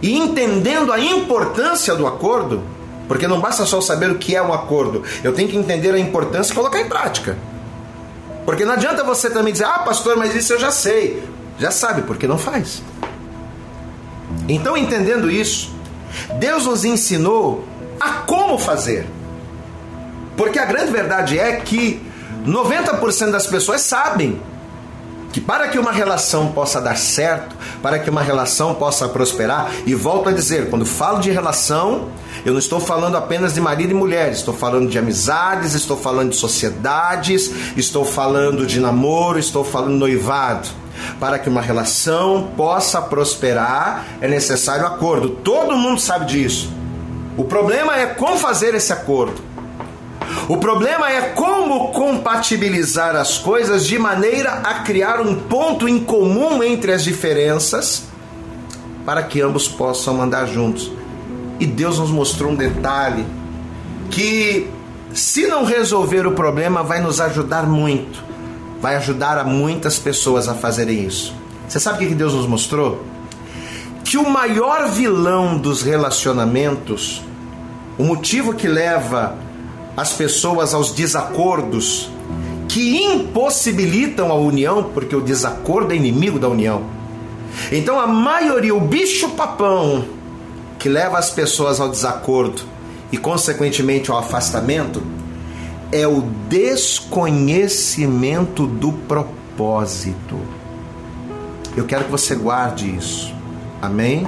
e 0.00 0.16
entendendo 0.16 0.92
a 0.92 1.00
importância 1.00 1.94
do 1.94 2.06
acordo, 2.06 2.62
porque 3.08 3.26
não 3.26 3.40
basta 3.40 3.66
só 3.66 3.80
saber 3.80 4.10
o 4.10 4.18
que 4.18 4.36
é 4.36 4.42
um 4.42 4.52
acordo, 4.52 5.02
eu 5.24 5.32
tenho 5.32 5.48
que 5.48 5.56
entender 5.56 5.92
a 5.92 5.98
importância 5.98 6.52
e 6.52 6.54
colocar 6.54 6.80
em 6.80 6.88
prática. 6.88 7.36
Porque 8.44 8.64
não 8.64 8.72
adianta 8.74 9.04
você 9.04 9.30
também 9.30 9.52
dizer, 9.52 9.64
ah, 9.64 9.80
pastor, 9.80 10.16
mas 10.16 10.34
isso 10.34 10.52
eu 10.52 10.58
já 10.58 10.70
sei. 10.70 11.22
Já 11.58 11.70
sabe, 11.70 12.02
porque 12.02 12.26
não 12.26 12.38
faz. 12.38 12.82
Então, 14.48 14.76
entendendo 14.76 15.30
isso, 15.30 15.74
Deus 16.38 16.66
nos 16.66 16.84
ensinou 16.84 17.64
a 18.00 18.10
como 18.26 18.58
fazer. 18.58 19.06
Porque 20.36 20.58
a 20.58 20.64
grande 20.64 20.90
verdade 20.90 21.38
é 21.38 21.56
que 21.56 22.02
90% 22.46 23.30
das 23.30 23.46
pessoas 23.46 23.82
sabem, 23.82 24.40
que 25.32 25.40
para 25.40 25.68
que 25.68 25.78
uma 25.78 25.92
relação 25.92 26.48
possa 26.48 26.80
dar 26.80 26.96
certo, 26.96 27.54
para 27.82 27.98
que 27.98 28.10
uma 28.10 28.22
relação 28.22 28.74
possa 28.74 29.08
prosperar, 29.08 29.72
e 29.86 29.94
volto 29.94 30.28
a 30.28 30.32
dizer, 30.32 30.68
quando 30.70 30.84
falo 30.84 31.20
de 31.20 31.30
relação, 31.30 32.08
eu 32.44 32.52
não 32.52 32.58
estou 32.58 32.80
falando 32.80 33.16
apenas 33.16 33.54
de 33.54 33.60
marido 33.60 33.90
e 33.90 33.94
mulher, 33.94 34.32
estou 34.32 34.54
falando 34.54 34.88
de 34.88 34.98
amizades, 34.98 35.74
estou 35.74 35.96
falando 35.96 36.30
de 36.30 36.36
sociedades, 36.36 37.50
estou 37.76 38.04
falando 38.04 38.66
de 38.66 38.80
namoro, 38.80 39.38
estou 39.38 39.64
falando 39.64 39.96
noivado. 39.96 40.68
Para 41.18 41.38
que 41.38 41.48
uma 41.48 41.62
relação 41.62 42.50
possa 42.56 43.00
prosperar, 43.00 44.04
é 44.20 44.28
necessário 44.28 44.86
acordo. 44.86 45.30
Todo 45.30 45.76
mundo 45.76 46.00
sabe 46.00 46.26
disso. 46.26 46.70
O 47.36 47.44
problema 47.44 47.96
é 47.96 48.06
como 48.06 48.36
fazer 48.36 48.74
esse 48.74 48.92
acordo. 48.92 49.40
O 50.48 50.56
problema 50.56 51.10
é 51.10 51.20
como 51.30 51.88
compatibilizar 51.92 53.16
as 53.16 53.38
coisas 53.38 53.86
de 53.86 53.98
maneira 53.98 54.52
a 54.64 54.80
criar 54.80 55.20
um 55.20 55.34
ponto 55.34 55.88
em 55.88 55.98
comum 55.98 56.62
entre 56.62 56.92
as 56.92 57.04
diferenças 57.04 58.04
para 59.04 59.22
que 59.22 59.40
ambos 59.40 59.68
possam 59.68 60.20
andar 60.20 60.46
juntos. 60.46 60.90
E 61.58 61.66
Deus 61.66 61.98
nos 61.98 62.10
mostrou 62.10 62.52
um 62.52 62.54
detalhe 62.54 63.24
que, 64.10 64.68
se 65.12 65.46
não 65.46 65.64
resolver 65.64 66.26
o 66.26 66.32
problema, 66.32 66.82
vai 66.82 67.00
nos 67.00 67.20
ajudar 67.20 67.66
muito. 67.66 68.22
Vai 68.80 68.96
ajudar 68.96 69.38
a 69.38 69.44
muitas 69.44 69.98
pessoas 69.98 70.48
a 70.48 70.54
fazerem 70.54 71.04
isso. 71.04 71.34
Você 71.68 71.78
sabe 71.78 72.04
o 72.04 72.08
que 72.08 72.14
Deus 72.14 72.34
nos 72.34 72.46
mostrou? 72.46 73.04
Que 74.04 74.16
o 74.16 74.28
maior 74.28 74.88
vilão 74.88 75.58
dos 75.58 75.82
relacionamentos, 75.82 77.22
o 77.98 78.04
motivo 78.04 78.54
que 78.54 78.66
leva 78.66 79.36
as 79.96 80.12
pessoas 80.12 80.74
aos 80.74 80.92
desacordos, 80.92 82.10
que 82.68 83.04
impossibilitam 83.04 84.30
a 84.30 84.34
união, 84.34 84.90
porque 84.94 85.16
o 85.16 85.20
desacordo 85.20 85.92
é 85.92 85.96
inimigo 85.96 86.38
da 86.38 86.48
união. 86.48 86.84
Então 87.72 87.98
a 87.98 88.06
maioria, 88.06 88.72
o 88.74 88.80
bicho-papão, 88.80 90.04
que 90.78 90.88
leva 90.88 91.18
as 91.18 91.30
pessoas 91.30 91.80
ao 91.80 91.88
desacordo 91.88 92.62
e, 93.12 93.18
consequentemente, 93.18 94.10
ao 94.10 94.18
afastamento, 94.18 95.02
é 95.92 96.06
o 96.06 96.22
desconhecimento 96.48 98.66
do 98.66 98.92
propósito. 98.92 100.38
Eu 101.76 101.84
quero 101.84 102.04
que 102.04 102.10
você 102.10 102.34
guarde 102.34 102.96
isso. 102.96 103.34
Amém? 103.82 104.26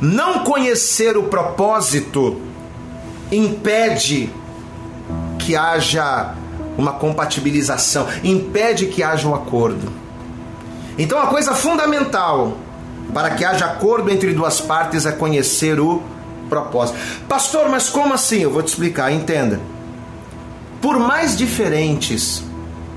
Não 0.00 0.44
conhecer 0.44 1.16
o 1.16 1.24
propósito 1.24 2.40
impede 3.30 4.30
que 5.50 5.56
haja 5.56 6.32
uma 6.78 6.92
compatibilização, 6.92 8.06
impede 8.22 8.86
que 8.86 9.02
haja 9.02 9.26
um 9.26 9.34
acordo. 9.34 9.90
Então, 10.96 11.20
a 11.20 11.26
coisa 11.26 11.54
fundamental 11.54 12.56
para 13.12 13.30
que 13.30 13.44
haja 13.44 13.64
acordo 13.64 14.08
entre 14.10 14.32
duas 14.32 14.60
partes 14.60 15.06
é 15.06 15.10
conhecer 15.10 15.80
o 15.80 16.00
propósito. 16.48 16.96
Pastor, 17.28 17.68
mas 17.68 17.88
como 17.88 18.14
assim? 18.14 18.42
Eu 18.42 18.52
vou 18.52 18.62
te 18.62 18.68
explicar, 18.68 19.10
entenda. 19.10 19.60
Por 20.80 21.00
mais 21.00 21.36
diferentes 21.36 22.44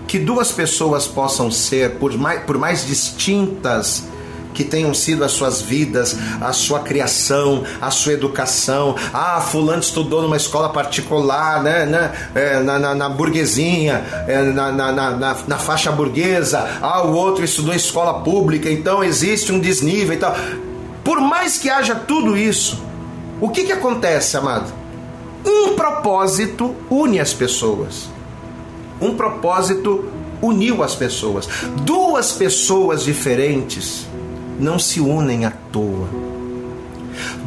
que 0.07 0.19
duas 0.19 0.51
pessoas 0.51 1.07
possam 1.07 1.49
ser, 1.49 1.95
por 1.95 2.15
mais, 2.15 2.43
por 2.43 2.59
mais 2.59 2.85
distintas 2.85 4.03
que 4.53 4.63
tenham 4.63 4.93
sido 4.93 5.23
as 5.23 5.31
suas 5.31 5.61
vidas, 5.61 6.15
a 6.39 6.53
sua 6.53 6.79
criação, 6.79 7.63
a 7.81 7.91
sua 7.91 8.13
educação. 8.13 8.95
Ah, 9.13 9.41
fulano 9.41 9.81
estudou 9.81 10.21
numa 10.21 10.37
escola 10.37 10.69
particular, 10.69 11.61
né, 11.63 11.85
né 11.85 12.11
é, 12.35 12.59
na, 12.59 12.79
na, 12.79 12.95
na, 12.95 13.09
burguesinha, 13.09 14.05
é, 14.27 14.41
na, 14.43 14.71
na, 14.71 14.91
na, 14.91 15.37
na, 15.47 15.57
faixa 15.57 15.91
burguesa. 15.91 16.79
Ah, 16.81 17.03
o 17.03 17.13
outro 17.13 17.43
estudou 17.43 17.73
em 17.73 17.77
escola 17.77 18.21
pública, 18.21 18.69
então 18.69 19.03
existe 19.03 19.51
um 19.51 19.59
desnível 19.59 20.13
e 20.13 20.17
tal. 20.17 20.35
Por 21.03 21.19
mais 21.19 21.57
que 21.57 21.69
haja 21.69 21.95
tudo 21.95 22.37
isso, 22.37 22.81
o 23.41 23.49
que, 23.49 23.63
que 23.63 23.71
acontece, 23.71 24.37
amado? 24.37 24.71
Um 25.45 25.75
propósito 25.75 26.73
une 26.89 27.19
as 27.19 27.33
pessoas. 27.33 28.07
Um 29.01 29.15
propósito 29.15 30.05
uniu 30.41 30.83
as 30.83 30.95
pessoas. 30.95 31.47
Duas 31.81 32.33
pessoas 32.33 33.03
diferentes 33.03 34.05
não 34.59 34.77
se 34.77 34.99
unem 34.99 35.45
à 35.45 35.51
toa. 35.71 36.07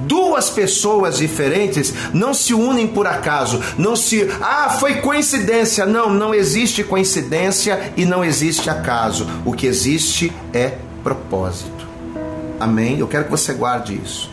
Duas 0.06 0.48
pessoas 0.48 1.18
diferentes 1.18 1.92
não 2.12 2.32
se 2.32 2.54
unem 2.54 2.86
por 2.86 3.06
acaso, 3.06 3.60
não 3.76 3.96
se, 3.96 4.28
ah, 4.40 4.76
foi 4.78 4.96
coincidência. 4.96 5.84
Não, 5.84 6.10
não 6.10 6.34
existe 6.34 6.84
coincidência 6.84 7.92
e 7.96 8.04
não 8.04 8.24
existe 8.24 8.70
acaso. 8.70 9.26
O 9.44 9.52
que 9.52 9.66
existe 9.66 10.32
é 10.52 10.74
propósito. 11.02 11.86
Amém? 12.60 12.98
Eu 12.98 13.08
quero 13.08 13.24
que 13.24 13.30
você 13.30 13.52
guarde 13.52 14.00
isso. 14.02 14.30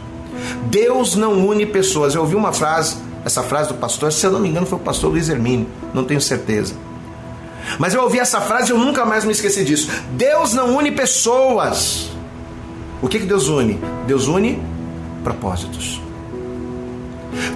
Deus 0.65 1.15
não 1.15 1.47
une 1.47 1.65
pessoas. 1.65 2.15
Eu 2.15 2.21
ouvi 2.21 2.35
uma 2.35 2.53
frase, 2.53 2.97
essa 3.25 3.43
frase 3.43 3.69
do 3.69 3.75
pastor, 3.75 4.11
se 4.11 4.25
eu 4.25 4.31
não 4.31 4.39
me 4.39 4.49
engano, 4.49 4.65
foi 4.65 4.77
o 4.77 4.81
pastor 4.81 5.11
Luiz 5.11 5.29
Hermínio, 5.29 5.67
não 5.93 6.03
tenho 6.03 6.21
certeza. 6.21 6.73
Mas 7.79 7.93
eu 7.93 8.01
ouvi 8.01 8.19
essa 8.19 8.41
frase 8.41 8.71
e 8.71 8.73
eu 8.73 8.77
nunca 8.77 9.05
mais 9.05 9.23
me 9.23 9.31
esqueci 9.31 9.63
disso. 9.63 9.89
Deus 10.11 10.53
não 10.53 10.75
une 10.75 10.91
pessoas. 10.91 12.09
O 13.03 13.09
que, 13.09 13.19
que 13.19 13.25
Deus 13.25 13.49
une? 13.49 13.77
Deus 14.07 14.27
une 14.27 14.63
propósitos. 15.25 16.01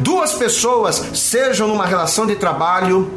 Duas 0.02 0.34
pessoas, 0.34 1.02
sejam 1.14 1.70
numa 1.70 1.86
relação 1.86 2.28
de 2.28 2.36
trabalho, 2.36 3.10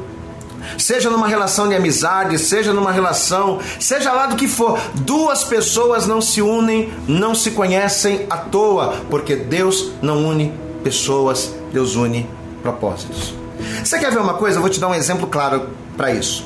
seja 0.79 1.11
numa 1.11 1.27
relação 1.27 1.69
de 1.69 1.75
amizade, 1.75 2.39
seja 2.39 2.73
numa 2.73 2.93
relação, 2.93 3.59
seja 3.81 4.13
lá 4.13 4.27
do 4.27 4.37
que 4.37 4.47
for, 4.47 4.79
duas 4.95 5.43
pessoas 5.43 6.07
não 6.07 6.21
se 6.21 6.41
unem, 6.41 6.93
não 7.09 7.35
se 7.35 7.51
conhecem 7.51 8.27
à 8.31 8.37
toa, 8.37 8.95
porque 9.11 9.35
Deus 9.35 9.91
não 10.01 10.25
une 10.25 10.53
pessoas, 10.85 11.53
Deus 11.73 11.97
une 11.97 12.31
propósitos. 12.63 13.35
Você 13.83 13.99
quer 13.99 14.13
ver 14.13 14.21
uma 14.21 14.35
coisa? 14.35 14.59
Eu 14.59 14.63
vou 14.63 14.71
te 14.71 14.79
dar 14.79 14.87
um 14.87 14.95
exemplo 14.95 15.27
claro 15.27 15.69
para 15.97 16.13
isso. 16.13 16.45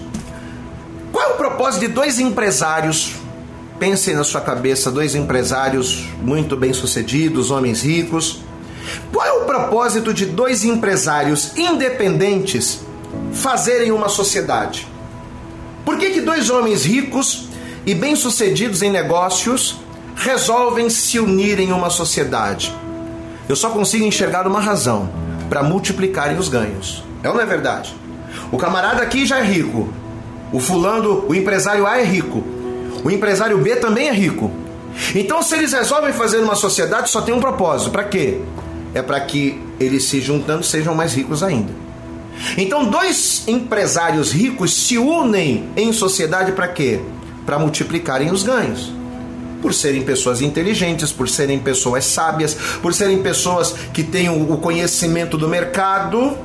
Qual 1.12 1.24
é 1.24 1.32
o 1.34 1.36
propósito 1.36 1.80
de 1.80 1.88
dois 1.88 2.18
empresários 2.18 3.16
Pense 3.84 4.14
na 4.14 4.24
sua 4.24 4.40
cabeça 4.40 4.90
dois 4.90 5.14
empresários 5.14 6.06
muito 6.22 6.56
bem-sucedidos, 6.56 7.50
homens 7.50 7.82
ricos. 7.82 8.40
Qual 9.12 9.26
é 9.26 9.32
o 9.34 9.44
propósito 9.44 10.14
de 10.14 10.24
dois 10.24 10.64
empresários 10.64 11.54
independentes 11.54 12.80
fazerem 13.34 13.92
uma 13.92 14.08
sociedade? 14.08 14.88
Por 15.84 15.98
que, 15.98 16.08
que 16.12 16.22
dois 16.22 16.48
homens 16.48 16.86
ricos 16.86 17.50
e 17.84 17.94
bem-sucedidos 17.94 18.80
em 18.80 18.90
negócios 18.90 19.76
resolvem 20.16 20.88
se 20.88 21.18
unir 21.18 21.60
em 21.60 21.70
uma 21.70 21.90
sociedade? 21.90 22.74
Eu 23.46 23.54
só 23.54 23.68
consigo 23.68 24.06
enxergar 24.06 24.46
uma 24.46 24.60
razão: 24.60 25.10
para 25.50 25.62
multiplicarem 25.62 26.38
os 26.38 26.48
ganhos. 26.48 27.04
É 27.22 27.28
ou 27.28 27.34
não 27.34 27.42
é 27.42 27.46
verdade? 27.46 27.94
O 28.50 28.56
camarada 28.56 29.02
aqui 29.02 29.26
já 29.26 29.40
é 29.40 29.44
rico, 29.44 29.92
o 30.50 30.58
fulano, 30.58 31.26
o 31.28 31.34
empresário 31.34 31.86
A 31.86 31.98
é 32.00 32.02
rico. 32.02 32.53
O 33.04 33.10
empresário 33.10 33.58
B 33.58 33.76
também 33.76 34.08
é 34.08 34.12
rico. 34.12 34.50
Então, 35.14 35.42
se 35.42 35.54
eles 35.54 35.72
resolvem 35.72 36.12
fazer 36.12 36.38
uma 36.38 36.54
sociedade, 36.54 37.10
só 37.10 37.20
tem 37.20 37.34
um 37.34 37.40
propósito. 37.40 37.90
Para 37.90 38.04
quê? 38.04 38.40
É 38.94 39.02
para 39.02 39.20
que 39.20 39.60
eles 39.78 40.04
se 40.04 40.20
juntando 40.22 40.64
sejam 40.64 40.94
mais 40.94 41.12
ricos 41.12 41.42
ainda. 41.42 41.70
Então, 42.56 42.86
dois 42.86 43.44
empresários 43.46 44.32
ricos 44.32 44.72
se 44.72 44.96
unem 44.96 45.68
em 45.76 45.92
sociedade 45.92 46.52
para 46.52 46.68
quê? 46.68 47.00
Para 47.44 47.58
multiplicarem 47.58 48.30
os 48.30 48.42
ganhos. 48.42 48.90
Por 49.60 49.74
serem 49.74 50.02
pessoas 50.02 50.40
inteligentes, 50.40 51.12
por 51.12 51.28
serem 51.28 51.58
pessoas 51.58 52.06
sábias, 52.06 52.56
por 52.80 52.94
serem 52.94 53.22
pessoas 53.22 53.74
que 53.92 54.02
têm 54.02 54.30
o 54.30 54.56
conhecimento 54.56 55.36
do 55.36 55.48
mercado 55.48 56.36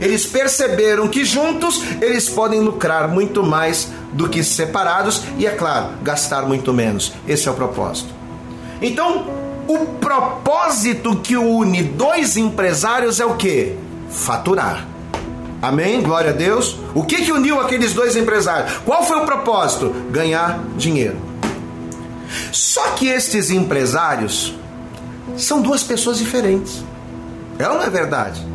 eles 0.00 0.24
perceberam 0.26 1.08
que 1.08 1.24
juntos 1.24 1.82
eles 2.00 2.28
podem 2.28 2.60
lucrar 2.60 3.08
muito 3.08 3.42
mais 3.42 3.88
do 4.12 4.28
que 4.28 4.42
separados 4.42 5.22
e, 5.36 5.46
é 5.46 5.50
claro, 5.50 5.90
gastar 6.02 6.42
muito 6.42 6.72
menos. 6.72 7.12
Esse 7.26 7.48
é 7.48 7.50
o 7.50 7.54
propósito. 7.54 8.14
Então, 8.80 9.26
o 9.66 9.84
propósito 10.00 11.16
que 11.16 11.36
une 11.36 11.82
dois 11.82 12.36
empresários 12.36 13.20
é 13.20 13.24
o 13.26 13.34
que? 13.34 13.76
Faturar. 14.10 14.86
Amém? 15.60 16.00
Glória 16.00 16.30
a 16.30 16.32
Deus. 16.32 16.76
O 16.94 17.02
que, 17.02 17.22
que 17.22 17.32
uniu 17.32 17.60
aqueles 17.60 17.92
dois 17.92 18.16
empresários? 18.16 18.72
Qual 18.84 19.02
foi 19.02 19.18
o 19.18 19.26
propósito? 19.26 19.90
Ganhar 20.10 20.60
dinheiro. 20.76 21.16
Só 22.52 22.90
que 22.90 23.08
estes 23.08 23.50
empresários 23.50 24.54
são 25.36 25.60
duas 25.60 25.82
pessoas 25.82 26.18
diferentes. 26.18 26.82
É 27.58 27.68
ou 27.68 27.74
não 27.74 27.82
é 27.82 27.90
verdade? 27.90 28.46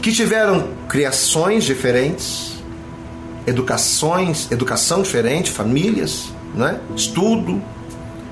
Que 0.00 0.12
tiveram 0.12 0.68
criações 0.88 1.64
diferentes, 1.64 2.54
educações, 3.46 4.50
educação 4.50 5.02
diferente, 5.02 5.50
famílias, 5.50 6.30
né? 6.54 6.80
estudo. 6.96 7.62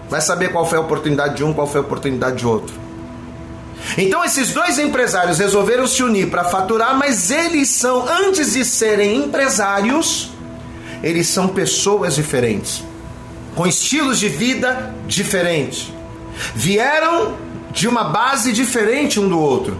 Vai 0.08 0.20
saber 0.20 0.50
qual 0.50 0.66
foi 0.66 0.78
a 0.78 0.80
oportunidade 0.80 1.36
de 1.36 1.44
um, 1.44 1.52
qual 1.52 1.66
foi 1.66 1.80
a 1.80 1.84
oportunidade 1.84 2.36
de 2.36 2.46
outro. 2.46 2.74
Então 3.96 4.24
esses 4.24 4.52
dois 4.52 4.78
empresários 4.78 5.38
resolveram 5.38 5.86
se 5.86 6.02
unir 6.02 6.30
para 6.30 6.44
faturar, 6.44 6.96
mas 6.96 7.30
eles 7.30 7.68
são, 7.68 8.06
antes 8.08 8.54
de 8.54 8.64
serem 8.64 9.16
empresários, 9.16 10.30
eles 11.02 11.28
são 11.28 11.48
pessoas 11.48 12.14
diferentes. 12.14 12.82
com 13.54 13.66
estilos 13.66 14.20
de 14.20 14.28
vida 14.28 14.94
diferentes. 15.08 15.92
Vieram 16.54 17.34
de 17.72 17.88
uma 17.88 18.04
base 18.04 18.52
diferente 18.52 19.18
um 19.18 19.28
do 19.28 19.40
outro. 19.40 19.76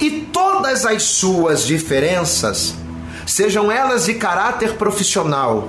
E 0.00 0.10
todas 0.32 0.84
as 0.84 1.02
suas 1.02 1.66
diferenças, 1.66 2.74
sejam 3.26 3.70
elas 3.70 4.06
de 4.06 4.14
caráter 4.14 4.74
profissional, 4.74 5.68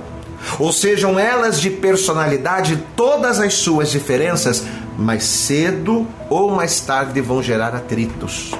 ou 0.58 0.72
sejam 0.72 1.18
elas 1.18 1.60
de 1.60 1.70
personalidade, 1.70 2.82
todas 2.96 3.40
as 3.40 3.54
suas 3.54 3.90
diferenças, 3.90 4.64
mais 4.96 5.24
cedo 5.24 6.06
ou 6.28 6.50
mais 6.50 6.80
tarde 6.80 7.20
vão 7.20 7.42
gerar 7.42 7.74
atritos. 7.74 8.52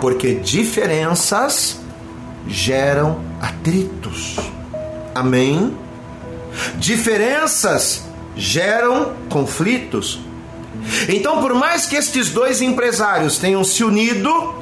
Porque 0.00 0.34
diferenças 0.34 1.78
geram 2.46 3.20
atritos. 3.40 4.36
Amém? 5.14 5.76
Diferenças 6.76 8.04
geram 8.36 9.12
conflitos. 9.28 10.20
Então, 11.08 11.40
por 11.40 11.54
mais 11.54 11.86
que 11.86 11.96
estes 11.96 12.30
dois 12.30 12.60
empresários 12.60 13.38
tenham 13.38 13.64
se 13.64 13.82
unido, 13.82 14.54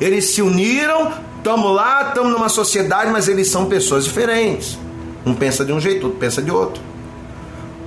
eles 0.00 0.26
se 0.34 0.42
uniram, 0.42 1.12
estamos 1.38 1.74
lá, 1.74 2.08
estamos 2.08 2.32
numa 2.32 2.48
sociedade, 2.48 3.10
mas 3.10 3.28
eles 3.28 3.48
são 3.48 3.66
pessoas 3.66 4.04
diferentes. 4.04 4.78
Um 5.24 5.34
pensa 5.34 5.64
de 5.64 5.72
um 5.72 5.80
jeito, 5.80 6.04
outro 6.06 6.18
pensa 6.18 6.42
de 6.42 6.50
outro. 6.50 6.82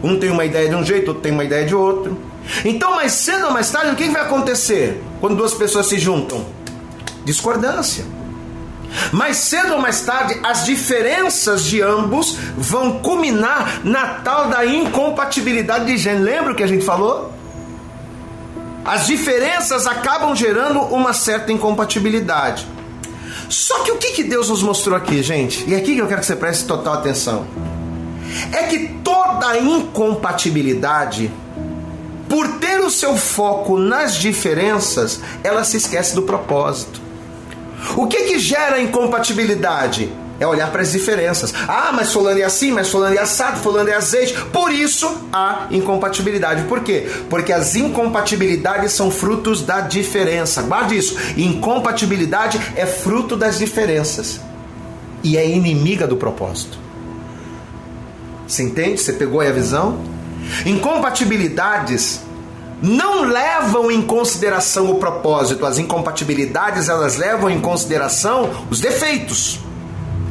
Um 0.03 0.17
tem 0.17 0.29
uma 0.29 0.45
ideia 0.45 0.69
de 0.69 0.75
um 0.75 0.83
jeito, 0.83 1.09
outro 1.09 1.23
tem 1.23 1.31
uma 1.31 1.43
ideia 1.43 1.65
de 1.65 1.75
outro. 1.75 2.17
Então, 2.63 2.95
mais 2.95 3.11
cedo 3.11 3.47
ou 3.47 3.51
mais 3.51 3.69
tarde, 3.69 3.91
o 3.91 3.95
que 3.95 4.09
vai 4.09 4.21
acontecer 4.21 5.01
quando 5.19 5.35
duas 5.35 5.53
pessoas 5.53 5.87
se 5.87 5.99
juntam? 5.99 6.45
Discordância. 7.25 8.05
Mais 9.11 9.37
cedo 9.37 9.73
ou 9.73 9.81
mais 9.81 10.01
tarde, 10.01 10.39
as 10.43 10.65
diferenças 10.65 11.63
de 11.65 11.81
ambos 11.81 12.37
vão 12.57 12.99
culminar 12.99 13.81
na 13.83 14.05
tal 14.19 14.47
da 14.47 14.65
incompatibilidade 14.65 15.85
de 15.85 15.97
gênero. 15.97 16.23
Lembra 16.23 16.53
o 16.53 16.55
que 16.55 16.63
a 16.63 16.67
gente 16.67 16.85
falou? 16.85 17.36
As 18.87 19.05
diferenças 19.05 19.85
acabam 19.85 20.33
gerando 20.33 20.79
uma 20.79 21.11
certa 21.11 21.51
incompatibilidade. 21.51 22.65
Só 23.49 23.83
que 23.83 23.91
o 23.91 23.97
que, 23.97 24.13
que 24.13 24.23
Deus 24.23 24.47
nos 24.47 24.63
mostrou 24.63 24.95
aqui, 24.95 25.21
gente? 25.21 25.65
E 25.67 25.73
é 25.73 25.77
aqui 25.77 25.93
que 25.93 26.01
eu 26.01 26.07
quero 26.07 26.21
que 26.21 26.25
você 26.25 26.37
preste 26.37 26.63
total 26.65 26.93
atenção. 26.93 27.45
É 28.53 28.63
que 28.63 28.87
toda 29.03 29.57
incompatibilidade, 29.57 31.29
por 32.29 32.47
ter 32.59 32.79
o 32.79 32.89
seu 32.89 33.17
foco 33.17 33.77
nas 33.77 34.15
diferenças, 34.15 35.19
ela 35.43 35.65
se 35.65 35.75
esquece 35.75 36.15
do 36.15 36.21
propósito. 36.21 37.01
O 37.97 38.07
que 38.07 38.23
que 38.23 38.39
gera 38.39 38.79
incompatibilidade? 38.79 40.09
É 40.39 40.45
olhar 40.45 40.71
para 40.71 40.81
as 40.81 40.91
diferenças. 40.91 41.53
Ah, 41.67 41.91
mas 41.93 42.13
fulano 42.13 42.39
é 42.39 42.43
assim, 42.43 42.71
mas 42.71 42.89
fulano 42.89 43.15
é 43.15 43.19
assado, 43.19 43.59
fulano 43.59 43.89
é 43.89 43.93
azeite. 43.93 44.33
Por 44.51 44.71
isso 44.71 45.27
há 45.33 45.67
incompatibilidade. 45.71 46.63
Por 46.63 46.81
quê? 46.81 47.09
Porque 47.29 47.51
as 47.51 47.75
incompatibilidades 47.75 48.93
são 48.93 49.09
frutos 49.09 49.61
da 49.61 49.81
diferença. 49.81 50.61
Guarde 50.61 50.97
isso. 50.97 51.17
Incompatibilidade 51.35 52.59
é 52.75 52.85
fruto 52.85 53.35
das 53.35 53.57
diferenças. 53.57 54.39
E 55.23 55.37
é 55.37 55.49
inimiga 55.49 56.05
do 56.05 56.17
propósito. 56.17 56.77
Você 58.47 58.63
entende? 58.63 59.01
Você 59.01 59.13
pegou 59.13 59.41
aí 59.41 59.49
a 59.49 59.51
visão? 59.51 59.99
Incompatibilidades 60.65 62.21
não 62.81 63.23
levam 63.23 63.91
em 63.91 64.01
consideração 64.01 64.91
o 64.91 64.95
propósito. 64.95 65.65
As 65.65 65.77
incompatibilidades, 65.77 66.89
elas 66.89 67.17
levam 67.17 67.49
em 67.49 67.59
consideração 67.59 68.49
os 68.69 68.79
defeitos, 68.79 69.59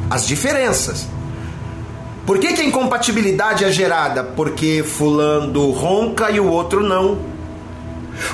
as 0.09 0.25
diferenças. 0.25 1.07
Por 2.25 2.39
que, 2.39 2.53
que 2.53 2.61
a 2.61 2.65
incompatibilidade 2.65 3.63
é 3.63 3.71
gerada? 3.71 4.23
Porque 4.23 4.83
fulano 4.83 5.71
ronca 5.71 6.29
e 6.29 6.39
o 6.39 6.47
outro 6.47 6.83
não. 6.83 7.17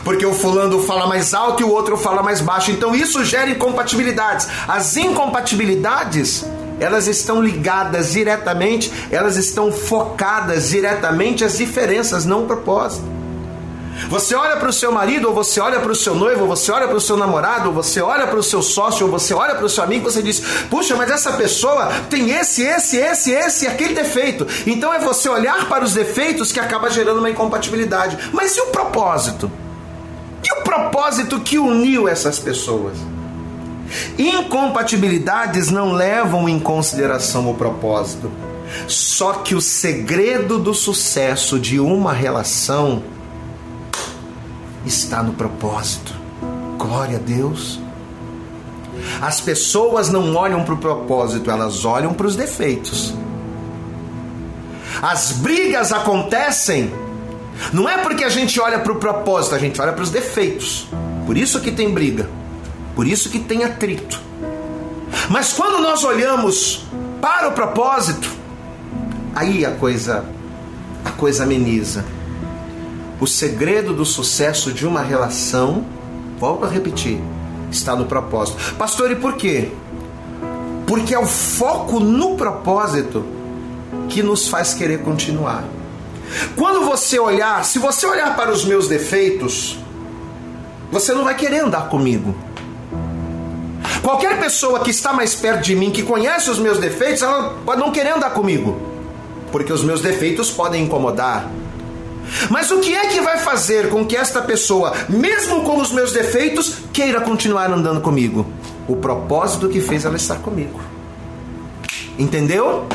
Porque 0.03 0.25
o 0.25 0.33
fulano 0.33 0.81
fala 0.81 1.05
mais 1.05 1.33
alto 1.33 1.61
e 1.61 1.63
o 1.63 1.69
outro 1.69 1.95
fala 1.95 2.23
mais 2.23 2.41
baixo. 2.41 2.71
Então 2.71 2.95
isso 2.95 3.23
gera 3.23 3.51
incompatibilidades. 3.51 4.47
As 4.67 4.97
incompatibilidades, 4.97 6.43
elas 6.79 7.07
estão 7.07 7.41
ligadas 7.41 8.13
diretamente, 8.13 8.91
elas 9.11 9.37
estão 9.37 9.71
focadas 9.71 10.69
diretamente 10.69 11.43
às 11.43 11.57
diferenças, 11.57 12.25
não 12.25 12.39
ao 12.39 12.45
propósito. 12.45 13.12
Você 14.09 14.35
olha 14.35 14.57
para 14.57 14.69
o 14.69 14.73
seu 14.73 14.91
marido, 14.91 15.27
ou 15.27 15.33
você 15.33 15.59
olha 15.59 15.79
para 15.79 15.91
o 15.91 15.95
seu 15.95 16.15
noivo, 16.15 16.41
ou 16.41 16.47
você 16.47 16.71
olha 16.71 16.87
para 16.87 16.97
o 16.97 17.01
seu 17.01 17.17
namorado, 17.17 17.69
ou 17.69 17.75
você 17.75 18.01
olha 18.01 18.27
para 18.27 18.39
o 18.39 18.43
seu 18.43 18.61
sócio, 18.61 19.05
ou 19.05 19.11
você 19.11 19.33
olha 19.33 19.55
para 19.55 19.65
o 19.65 19.69
seu 19.69 19.83
amigo, 19.83 20.09
você 20.09 20.21
diz: 20.21 20.39
Puxa, 20.69 20.95
mas 20.95 21.09
essa 21.09 21.33
pessoa 21.33 21.91
tem 22.09 22.31
esse, 22.31 22.63
esse, 22.63 22.97
esse, 22.97 23.31
esse, 23.31 23.67
aquele 23.67 23.93
defeito. 23.93 24.47
Então 24.65 24.93
é 24.93 24.99
você 24.99 25.29
olhar 25.29 25.67
para 25.67 25.83
os 25.83 25.93
defeitos 25.93 26.51
que 26.51 26.59
acaba 26.59 26.89
gerando 26.89 27.19
uma 27.19 27.29
incompatibilidade. 27.29 28.17
Mas 28.31 28.55
e 28.55 28.61
o 28.61 28.67
propósito? 28.67 29.51
E 30.43 30.59
o 30.59 30.63
propósito 30.63 31.39
que 31.39 31.57
uniu 31.57 32.07
essas 32.07 32.39
pessoas? 32.39 32.97
Incompatibilidades 34.17 35.69
não 35.69 35.93
levam 35.93 36.49
em 36.49 36.59
consideração 36.59 37.49
o 37.49 37.55
propósito. 37.55 38.31
Só 38.87 39.33
que 39.33 39.55
o 39.55 39.61
segredo 39.61 40.57
do 40.57 40.73
sucesso 40.73 41.59
de 41.59 41.79
uma 41.79 42.11
relação 42.11 43.03
está 44.85 45.21
no 45.23 45.33
propósito. 45.33 46.13
Glória 46.77 47.17
a 47.17 47.19
Deus. 47.19 47.79
As 49.21 49.41
pessoas 49.41 50.09
não 50.09 50.35
olham 50.35 50.63
para 50.63 50.73
o 50.73 50.77
propósito, 50.77 51.49
elas 51.49 51.85
olham 51.85 52.13
para 52.13 52.27
os 52.27 52.35
defeitos. 52.35 53.13
As 55.01 55.31
brigas 55.33 55.91
acontecem 55.91 56.91
não 57.71 57.87
é 57.87 57.97
porque 57.97 58.23
a 58.23 58.29
gente 58.29 58.59
olha 58.59 58.79
para 58.79 58.91
o 58.91 58.95
propósito, 58.95 59.55
a 59.55 59.59
gente 59.59 59.79
olha 59.81 59.93
para 59.93 60.03
os 60.03 60.09
defeitos. 60.09 60.87
Por 61.25 61.37
isso 61.37 61.59
que 61.59 61.71
tem 61.71 61.91
briga. 61.91 62.29
Por 62.95 63.07
isso 63.07 63.29
que 63.29 63.39
tem 63.39 63.63
atrito. 63.63 64.21
Mas 65.29 65.53
quando 65.53 65.81
nós 65.81 66.03
olhamos 66.03 66.85
para 67.21 67.47
o 67.47 67.51
propósito, 67.51 68.29
aí 69.35 69.65
a 69.65 69.71
coisa 69.71 70.25
a 71.05 71.11
coisa 71.11 71.43
ameniza. 71.43 72.05
O 73.23 73.25
segredo 73.25 73.93
do 73.93 74.03
sucesso 74.03 74.73
de 74.73 74.85
uma 74.85 75.01
relação, 75.01 75.85
volto 76.37 76.65
a 76.65 76.67
repetir, 76.67 77.21
está 77.71 77.95
no 77.95 78.03
propósito. 78.03 78.75
Pastor, 78.75 79.11
e 79.11 79.15
por 79.15 79.37
quê? 79.37 79.71
Porque 80.85 81.15
é 81.15 81.17
o 81.17 81.25
foco 81.25 82.01
no 82.01 82.35
propósito 82.35 83.23
que 84.09 84.21
nos 84.21 84.49
faz 84.49 84.73
querer 84.73 85.03
continuar. 85.03 85.63
Quando 86.57 86.83
você 86.83 87.17
olhar, 87.17 87.63
se 87.63 87.79
você 87.79 88.05
olhar 88.05 88.35
para 88.35 88.51
os 88.51 88.65
meus 88.65 88.89
defeitos, 88.89 89.79
você 90.91 91.13
não 91.13 91.23
vai 91.23 91.37
querer 91.37 91.59
andar 91.59 91.87
comigo. 91.87 92.35
Qualquer 94.01 94.37
pessoa 94.37 94.81
que 94.81 94.89
está 94.89 95.13
mais 95.13 95.33
perto 95.33 95.61
de 95.61 95.77
mim, 95.77 95.91
que 95.91 96.03
conhece 96.03 96.49
os 96.49 96.59
meus 96.59 96.77
defeitos, 96.77 97.21
ela 97.21 97.55
pode 97.65 97.79
não 97.79 97.89
querer 97.89 98.17
andar 98.17 98.31
comigo, 98.31 98.77
porque 99.49 99.71
os 99.71 99.81
meus 99.81 100.01
defeitos 100.01 100.51
podem 100.51 100.83
incomodar, 100.83 101.49
mas 102.49 102.71
o 102.71 102.79
que 102.79 102.93
é 102.95 103.07
que 103.07 103.21
vai 103.21 103.37
fazer 103.37 103.89
com 103.89 104.05
que 104.05 104.15
esta 104.15 104.41
pessoa, 104.41 104.93
mesmo 105.09 105.61
com 105.63 105.79
os 105.79 105.91
meus 105.91 106.11
defeitos, 106.11 106.77
queira 106.91 107.21
continuar 107.21 107.71
andando 107.71 108.01
comigo? 108.01 108.45
O 108.87 108.95
propósito 108.95 109.69
que 109.69 109.79
fez 109.79 110.05
ela 110.05 110.15
estar 110.15 110.35
comigo. 110.35 110.79
Entendeu? 112.17 112.85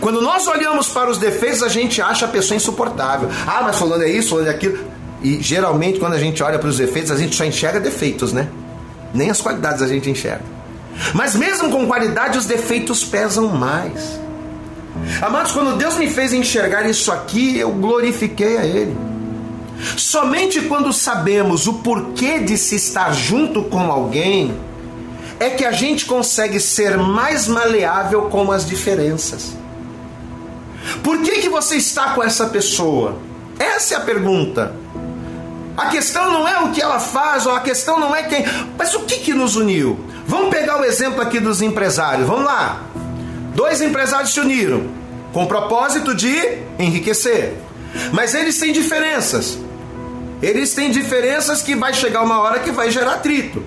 Quando 0.00 0.20
nós 0.20 0.46
olhamos 0.46 0.88
para 0.88 1.10
os 1.10 1.18
defeitos, 1.18 1.62
a 1.62 1.68
gente 1.68 2.00
acha 2.00 2.26
a 2.26 2.28
pessoa 2.28 2.56
insuportável. 2.56 3.28
Ah, 3.46 3.62
mas 3.62 3.78
falando 3.78 4.02
é 4.02 4.08
isso, 4.08 4.30
falando 4.30 4.48
é 4.48 4.50
aquilo. 4.50 4.78
E 5.22 5.42
geralmente, 5.42 5.98
quando 5.98 6.14
a 6.14 6.18
gente 6.18 6.42
olha 6.42 6.58
para 6.58 6.68
os 6.68 6.78
defeitos, 6.78 7.10
a 7.10 7.16
gente 7.16 7.34
só 7.34 7.44
enxerga 7.44 7.80
defeitos, 7.80 8.32
né? 8.32 8.48
Nem 9.12 9.30
as 9.30 9.40
qualidades 9.40 9.82
a 9.82 9.88
gente 9.88 10.08
enxerga. 10.10 10.44
Mas 11.14 11.34
mesmo 11.34 11.70
com 11.70 11.86
qualidade, 11.86 12.38
os 12.38 12.46
defeitos 12.46 13.04
pesam 13.04 13.48
mais. 13.48 14.20
Amados, 15.22 15.52
quando 15.52 15.76
Deus 15.76 15.96
me 15.96 16.10
fez 16.10 16.32
enxergar 16.32 16.88
isso 16.88 17.10
aqui, 17.10 17.58
eu 17.58 17.70
glorifiquei 17.70 18.58
a 18.58 18.64
Ele. 18.64 18.96
Somente 19.96 20.62
quando 20.62 20.92
sabemos 20.92 21.66
o 21.66 21.74
porquê 21.74 22.38
de 22.38 22.56
se 22.56 22.76
estar 22.76 23.12
junto 23.12 23.62
com 23.64 23.90
alguém, 23.90 24.54
é 25.38 25.50
que 25.50 25.64
a 25.64 25.72
gente 25.72 26.06
consegue 26.06 26.58
ser 26.58 26.96
mais 26.96 27.46
maleável 27.46 28.22
com 28.22 28.50
as 28.50 28.66
diferenças. 28.66 29.54
Por 31.02 31.18
que, 31.22 31.42
que 31.42 31.48
você 31.48 31.76
está 31.76 32.10
com 32.10 32.22
essa 32.22 32.46
pessoa? 32.46 33.18
Essa 33.58 33.94
é 33.94 33.96
a 33.98 34.00
pergunta. 34.00 34.74
A 35.76 35.86
questão 35.86 36.30
não 36.32 36.48
é 36.48 36.58
o 36.60 36.70
que 36.70 36.80
ela 36.80 36.98
faz, 36.98 37.44
ou 37.44 37.52
a 37.52 37.60
questão 37.60 38.00
não 38.00 38.16
é 38.16 38.22
quem. 38.22 38.44
Mas 38.78 38.94
o 38.94 39.00
que, 39.00 39.16
que 39.16 39.34
nos 39.34 39.56
uniu? 39.56 39.98
Vamos 40.26 40.48
pegar 40.48 40.80
o 40.80 40.84
exemplo 40.84 41.20
aqui 41.20 41.38
dos 41.38 41.60
empresários. 41.60 42.26
Vamos 42.26 42.44
lá. 42.44 42.82
Dois 43.54 43.82
empresários 43.82 44.32
se 44.32 44.40
uniram 44.40 44.95
com 45.36 45.44
o 45.44 45.46
propósito 45.46 46.14
de 46.14 46.34
enriquecer. 46.78 47.52
Mas 48.10 48.34
eles 48.34 48.58
têm 48.58 48.72
diferenças. 48.72 49.58
Eles 50.40 50.72
têm 50.72 50.90
diferenças 50.90 51.60
que 51.60 51.76
vai 51.76 51.92
chegar 51.92 52.22
uma 52.22 52.40
hora 52.40 52.60
que 52.60 52.70
vai 52.70 52.90
gerar 52.90 53.16
atrito. 53.16 53.62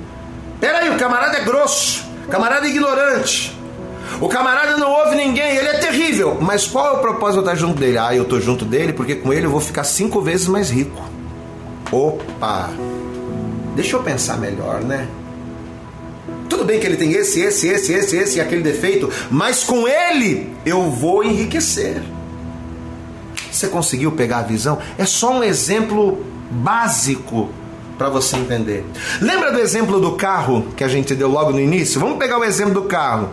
Peraí, 0.60 0.89
o 0.89 0.97
camarada 0.97 1.38
é 1.38 1.43
grosso, 1.43 2.03
camarada 2.27 2.65
é 2.65 2.71
ignorante. 2.71 3.55
O 4.19 4.27
camarada 4.27 4.77
não 4.77 4.91
ouve 4.91 5.15
ninguém, 5.15 5.58
ele 5.58 5.67
é 5.67 5.77
terrível. 5.77 6.39
Mas 6.41 6.65
qual 6.65 6.88
é 6.88 6.91
o 6.97 7.01
propósito 7.01 7.43
de 7.43 7.49
estar 7.49 7.55
junto 7.55 7.79
dele? 7.79 7.99
Ah, 7.99 8.15
eu 8.15 8.23
estou 8.23 8.41
junto 8.41 8.65
dele 8.65 8.91
porque 8.91 9.13
com 9.13 9.32
ele 9.32 9.45
eu 9.45 9.51
vou 9.51 9.62
ficar 9.62 9.84
cinco 9.84 10.21
vezes 10.21 10.47
mais 10.47 10.71
rico. 10.71 10.99
Opa! 11.91 12.71
Deixa 13.75 13.95
eu 13.95 14.01
pensar 14.01 14.39
melhor, 14.39 14.82
né? 14.82 15.08
Tudo 16.59 16.67
bem 16.67 16.77
que 16.77 16.85
ele 16.85 16.97
tem 16.97 17.13
esse, 17.13 17.39
esse, 17.39 17.69
esse, 17.69 17.93
esse, 17.93 18.17
esse 18.17 18.37
e 18.37 18.41
aquele 18.41 18.61
defeito, 18.61 19.09
mas 19.31 19.63
com 19.63 19.87
ele 19.87 20.53
eu 20.65 20.91
vou 20.91 21.23
enriquecer. 21.23 22.03
Você 23.49 23.69
conseguiu 23.69 24.11
pegar 24.11 24.39
a 24.39 24.41
visão? 24.41 24.77
É 24.97 25.05
só 25.05 25.31
um 25.31 25.41
exemplo 25.41 26.21
básico 26.51 27.49
para 27.97 28.09
você 28.09 28.35
entender. 28.35 28.85
Lembra 29.21 29.53
do 29.53 29.59
exemplo 29.59 30.01
do 30.01 30.17
carro 30.17 30.67
que 30.75 30.83
a 30.83 30.89
gente 30.89 31.15
deu 31.15 31.29
logo 31.29 31.51
no 31.51 31.61
início? 31.61 31.97
Vamos 31.97 32.17
pegar 32.17 32.37
o 32.37 32.43
exemplo 32.43 32.73
do 32.73 32.83
carro. 32.83 33.29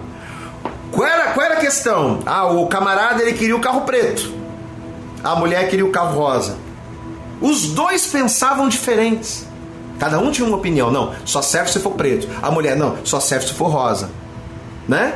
Qual 0.93 1.05
era, 1.05 1.33
qual 1.33 1.47
era 1.47 1.57
a 1.57 1.61
questão? 1.61 2.21
Ah, 2.25 2.47
o 2.47 2.69
camarada 2.69 3.23
ele 3.23 3.33
queria 3.33 3.57
o 3.57 3.61
carro 3.61 3.81
preto. 3.81 4.33
A 5.25 5.35
mulher 5.35 5.69
queria 5.69 5.85
o 5.85 5.91
carro 5.91 6.17
rosa. 6.17 6.57
Os 7.41 7.71
dois 7.71 8.07
pensavam 8.07 8.69
diferentes. 8.69 9.46
Cada 9.99 10.19
um 10.19 10.31
tinha 10.31 10.47
uma 10.47 10.57
opinião. 10.57 10.91
Não, 10.91 11.15
só 11.25 11.43
serve 11.43 11.71
se 11.71 11.81
for 11.81 11.93
preto. 11.93 12.29
A 12.43 12.51
mulher, 12.51 12.77
não, 12.77 12.97
só 13.05 13.21
serve 13.21 13.47
se 13.47 13.55
for 13.55 13.69
rosa. 13.69 14.11
Né? 14.89 15.15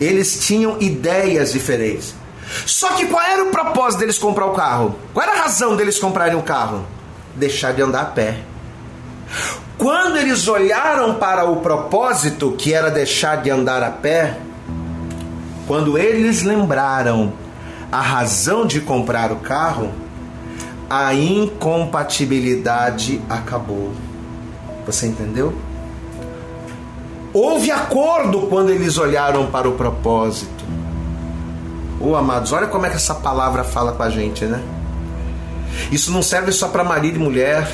Eles 0.00 0.46
tinham 0.46 0.76
ideias 0.80 1.52
diferentes. 1.52 2.14
Só 2.66 2.94
que 2.94 3.06
qual 3.06 3.22
era 3.22 3.44
o 3.44 3.50
propósito 3.50 4.00
deles 4.00 4.18
comprar 4.18 4.46
o 4.46 4.52
carro? 4.52 4.96
Qual 5.12 5.24
era 5.24 5.38
a 5.38 5.42
razão 5.42 5.76
deles 5.76 5.98
comprarem 5.98 6.36
o 6.36 6.42
carro? 6.42 6.84
Deixar 7.34 7.72
de 7.72 7.82
andar 7.82 8.02
a 8.02 8.06
pé. 8.06 8.38
Quando 9.78 10.16
eles 10.16 10.48
olharam 10.48 11.14
para 11.14 11.44
o 11.44 11.56
propósito, 11.56 12.52
que 12.52 12.74
era 12.74 12.90
deixar 12.90 13.42
de 13.42 13.50
andar 13.50 13.82
a 13.82 13.90
pé, 13.90 14.36
quando 15.66 15.96
eles 15.96 16.42
lembraram 16.42 17.32
a 17.90 18.00
razão 18.00 18.66
de 18.66 18.80
comprar 18.80 19.32
o 19.32 19.36
carro, 19.36 19.90
a 20.88 21.12
incompatibilidade 21.14 23.20
acabou. 23.28 23.92
Você 24.86 25.06
entendeu? 25.06 25.54
Houve 27.32 27.70
acordo 27.70 28.42
quando 28.48 28.70
eles 28.70 28.98
olharam 28.98 29.46
para 29.46 29.68
o 29.68 29.72
propósito. 29.72 30.64
Ô 32.00 32.10
oh, 32.10 32.16
amados, 32.16 32.52
olha 32.52 32.66
como 32.66 32.86
é 32.86 32.90
que 32.90 32.96
essa 32.96 33.14
palavra 33.14 33.62
fala 33.62 33.92
com 33.92 34.02
a 34.02 34.10
gente, 34.10 34.44
né? 34.46 34.62
Isso 35.92 36.10
não 36.10 36.22
serve 36.22 36.50
só 36.50 36.68
para 36.68 36.82
marido 36.82 37.16
e 37.16 37.18
mulher. 37.18 37.70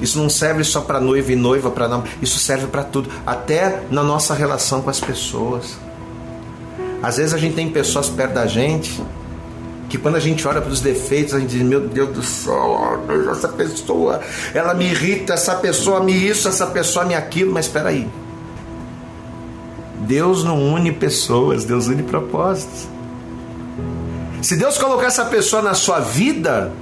Isso 0.00 0.18
não 0.18 0.30
serve 0.30 0.64
só 0.64 0.80
para 0.80 0.98
noiva 0.98 1.32
e 1.32 1.36
noiva, 1.36 1.70
para 1.70 1.86
não. 1.86 2.02
Isso 2.22 2.38
serve 2.38 2.66
para 2.68 2.82
tudo, 2.82 3.10
até 3.26 3.82
na 3.90 4.02
nossa 4.02 4.32
relação 4.32 4.80
com 4.80 4.88
as 4.88 5.00
pessoas. 5.00 5.76
Às 7.02 7.18
vezes 7.18 7.34
a 7.34 7.38
gente 7.38 7.54
tem 7.54 7.68
pessoas 7.68 8.08
perto 8.08 8.34
da 8.34 8.46
gente 8.46 9.02
que 9.90 9.98
quando 9.98 10.14
a 10.14 10.20
gente 10.20 10.46
olha 10.46 10.62
para 10.62 10.70
os 10.70 10.80
defeitos, 10.80 11.34
a 11.34 11.40
gente 11.40 11.50
diz: 11.50 11.62
Meu 11.62 11.80
Deus 11.80 12.10
do 12.10 12.22
céu, 12.22 13.02
essa 13.30 13.48
pessoa, 13.48 14.20
ela 14.54 14.72
me 14.72 14.86
irrita, 14.86 15.34
essa 15.34 15.56
pessoa 15.56 16.00
me 16.00 16.12
isso, 16.12 16.48
essa 16.48 16.68
pessoa 16.68 17.04
me 17.04 17.14
aquilo, 17.14 17.52
mas 17.52 17.66
espera 17.66 17.88
aí. 17.88 18.08
Deus 20.02 20.44
não 20.44 20.72
une 20.72 20.92
pessoas, 20.92 21.64
Deus 21.64 21.88
une 21.88 22.04
propósitos. 22.04 22.88
Se 24.40 24.56
Deus 24.56 24.78
colocar 24.78 25.08
essa 25.08 25.24
pessoa 25.24 25.60
na 25.60 25.74
sua 25.74 25.98
vida, 25.98 26.72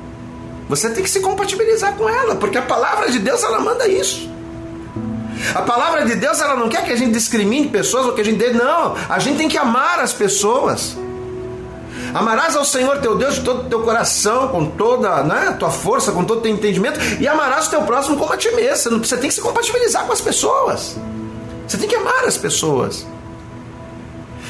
você 0.68 0.90
tem 0.90 1.03
que 1.03 1.11
se 1.11 1.21
compatibilizar 1.21 1.94
com 1.94 2.09
ela, 2.09 2.37
porque 2.37 2.59
a 2.59 2.62
palavra 2.62 3.11
de 3.11 3.18
Deus 3.18 3.42
ela 3.42 3.59
manda 3.59 3.88
isso. 3.88 4.31
A 5.55 5.62
palavra 5.62 6.05
de 6.05 6.14
Deus 6.14 6.40
ela 6.40 6.57
não 6.57 6.68
quer 6.68 6.85
que 6.85 6.92
a 6.92 6.97
gente 6.97 7.12
discrimine 7.12 7.68
pessoas 7.68 8.05
ou 8.05 8.12
que 8.12 8.21
a 8.21 8.25
gente 8.25 8.37
dê, 8.37 8.53
não. 8.53 8.94
A 9.09 9.18
gente 9.18 9.38
tem 9.38 9.49
que 9.49 9.57
amar 9.57 9.99
as 9.99 10.12
pessoas. 10.12 10.97
Amarás 12.14 12.57
ao 12.57 12.64
Senhor 12.64 12.99
teu 12.99 13.16
Deus 13.16 13.37
de 13.37 13.40
todo 13.42 13.66
o 13.66 13.68
teu 13.68 13.83
coração, 13.83 14.49
com 14.49 14.66
toda 14.66 15.23
né, 15.23 15.49
a 15.49 15.53
tua 15.53 15.71
força, 15.71 16.12
com 16.12 16.25
todo 16.25 16.38
o 16.38 16.42
teu 16.42 16.51
entendimento, 16.51 16.99
e 17.21 17.27
amarás 17.29 17.66
o 17.66 17.71
teu 17.71 17.83
próximo 17.83 18.16
como 18.16 18.33
a 18.33 18.37
ti 18.37 18.51
mesmo. 18.53 18.99
Você 18.99 19.16
tem 19.16 19.29
que 19.29 19.35
se 19.35 19.40
compatibilizar 19.40 20.07
com 20.07 20.12
as 20.12 20.21
pessoas. 20.21 20.97
Você 21.66 21.77
tem 21.77 21.88
que 21.88 21.97
amar 21.97 22.25
as 22.25 22.37
pessoas. 22.37 23.07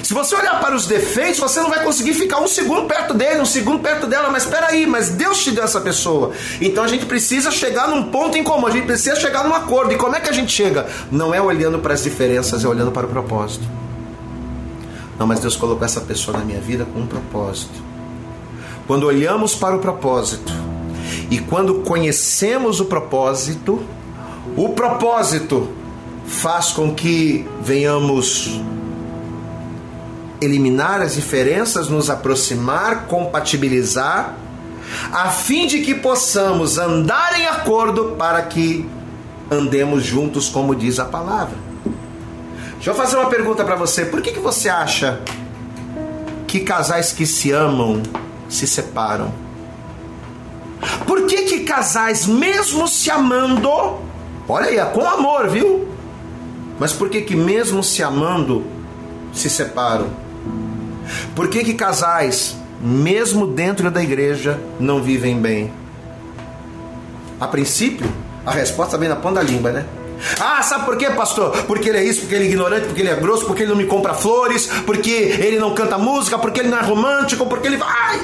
Se 0.03 0.15
você 0.15 0.35
olhar 0.35 0.59
para 0.61 0.75
os 0.75 0.87
defeitos, 0.87 1.39
você 1.39 1.61
não 1.61 1.69
vai 1.69 1.85
conseguir 1.85 2.15
ficar 2.15 2.41
um 2.41 2.47
segundo 2.47 2.87
perto 2.87 3.13
dele, 3.13 3.41
um 3.41 3.47
segundo 3.47 3.81
perto 3.81 4.07
dela, 4.07 4.31
mas 4.31 4.45
espera 4.45 4.69
aí, 4.69 4.87
mas 4.87 5.11
Deus 5.11 5.43
te 5.43 5.51
deu 5.51 5.65
essa 5.65 5.81
pessoa. 5.81 6.33
Então 6.61 6.83
a 6.83 6.89
gente 6.89 7.05
precisa 7.05 7.51
chegar 7.51 7.89
num 7.89 8.05
ponto 8.05 8.39
em 8.39 8.43
comum, 8.43 8.67
a 8.67 8.71
gente 8.71 8.87
precisa 8.87 9.17
chegar 9.17 9.45
num 9.45 9.55
acordo. 9.55 9.93
E 9.93 9.97
como 9.97 10.17
é 10.17 10.21
que 10.21 10.31
a 10.31 10.33
gente 10.33 10.51
chega? 10.51 10.87
Não 11.11 11.35
é 11.35 11.43
olhando 11.43 11.79
para 11.81 11.93
as 11.93 12.03
diferenças, 12.03 12.65
é 12.65 12.69
olhando 12.69 12.91
para 12.91 13.07
o 13.07 13.11
propósito. 13.11 13.78
Não, 15.19 15.27
mas 15.27 15.41
Deus 15.41 15.57
colocou 15.57 15.85
essa 15.85 16.01
pessoa 16.01 16.39
na 16.39 16.45
minha 16.45 16.61
vida 16.61 16.85
com 16.85 17.01
um 17.01 17.07
propósito. 17.07 17.83
Quando 18.87 19.05
olhamos 19.05 19.55
para 19.55 19.77
o 19.77 19.81
propósito 19.81 20.53
e 21.31 21.39
quando 21.39 21.81
conhecemos 21.81 22.81
o 22.81 22.85
propósito, 22.85 23.83
o 24.57 24.71
propósito 24.71 25.69
faz 26.27 26.71
com 26.71 26.95
que 26.95 27.47
venhamos 27.61 28.61
eliminar 30.41 31.03
as 31.03 31.15
diferenças, 31.15 31.89
nos 31.89 32.09
aproximar, 32.09 33.07
compatibilizar, 33.07 34.37
a 35.13 35.31
fim 35.31 35.67
de 35.67 35.81
que 35.81 35.95
possamos 35.95 36.79
andar 36.79 37.39
em 37.39 37.47
acordo 37.47 38.15
para 38.17 38.43
que 38.43 38.89
andemos 39.51 40.05
juntos, 40.05 40.49
como 40.49 40.75
diz 40.75 40.99
a 40.99 41.05
palavra. 41.05 41.68
Deixa 42.79 42.91
eu 42.91 42.95
fazer 42.95 43.17
uma 43.17 43.29
pergunta 43.29 43.65
para 43.65 43.75
você: 43.75 44.05
por 44.05 44.23
que, 44.23 44.31
que 44.31 44.39
você 44.39 44.69
acha 44.69 45.21
que 46.47 46.61
casais 46.61 47.13
que 47.13 47.27
se 47.27 47.51
amam 47.51 48.03
se 48.49 48.67
separam? 48.67 49.33
Por 51.05 51.27
que, 51.27 51.43
que 51.43 51.61
casais, 51.61 52.25
mesmo 52.25 52.87
se 52.87 53.11
amando, 53.11 53.69
olha 54.49 54.67
aí, 54.67 54.79
é 54.79 54.85
com 54.85 55.05
amor, 55.05 55.49
viu? 55.49 55.89
Mas 56.79 56.93
por 56.93 57.09
que, 57.09 57.21
que 57.23 57.35
mesmo 57.35 57.83
se 57.83 58.01
amando 58.01 58.65
se 59.33 59.51
separam? 59.51 60.09
Por 61.35 61.49
que, 61.49 61.65
que 61.65 61.75
casais, 61.75 62.57
mesmo 62.81 63.45
dentro 63.45 63.91
da 63.91 64.01
igreja, 64.01 64.61
não 64.79 65.03
vivem 65.03 65.41
bem? 65.41 65.73
A 67.41 67.49
princípio, 67.49 68.07
a 68.47 68.53
resposta 68.53 68.97
vem 68.97 69.09
na 69.09 69.17
ponta 69.17 69.37
da 69.37 69.43
língua, 69.43 69.73
né? 69.73 69.85
Ah, 70.41 70.63
sabe 70.63 70.85
por 70.85 70.97
quê, 70.97 71.11
pastor? 71.11 71.65
Porque 71.65 71.89
ele 71.89 71.99
é 71.99 72.05
isso, 72.05 72.21
porque 72.21 72.35
ele 72.35 72.45
é 72.45 72.49
ignorante, 72.49 72.87
porque 72.87 73.03
ele 73.03 73.11
é 73.11 73.17
grosso, 73.17 73.47
porque 73.47 73.63
ele 73.63 73.71
não 73.71 73.77
me 73.77 73.87
compra 73.87 74.15
flores, 74.15 74.69
porque 74.85 75.11
ele 75.11 75.59
não 75.59 75.75
canta 75.75 75.97
música, 75.99 76.39
porque 76.39 76.61
ele 76.61 76.69
não 76.69 76.79
é 76.79 76.83
romântico, 76.83 77.47
porque 77.47 77.67
ele 77.67 77.77
vai. 77.77 78.21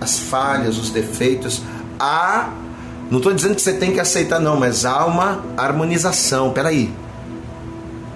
as 0.00 0.18
falhas, 0.18 0.78
os 0.78 0.90
defeitos, 0.90 1.62
há. 1.98 2.50
Não 3.10 3.18
estou 3.18 3.32
dizendo 3.32 3.54
que 3.54 3.62
você 3.62 3.72
tem 3.72 3.92
que 3.92 4.00
aceitar, 4.00 4.40
não, 4.40 4.56
mas 4.58 4.84
há 4.84 5.06
uma 5.06 5.44
harmonização. 5.56 6.52
Peraí. 6.52 6.92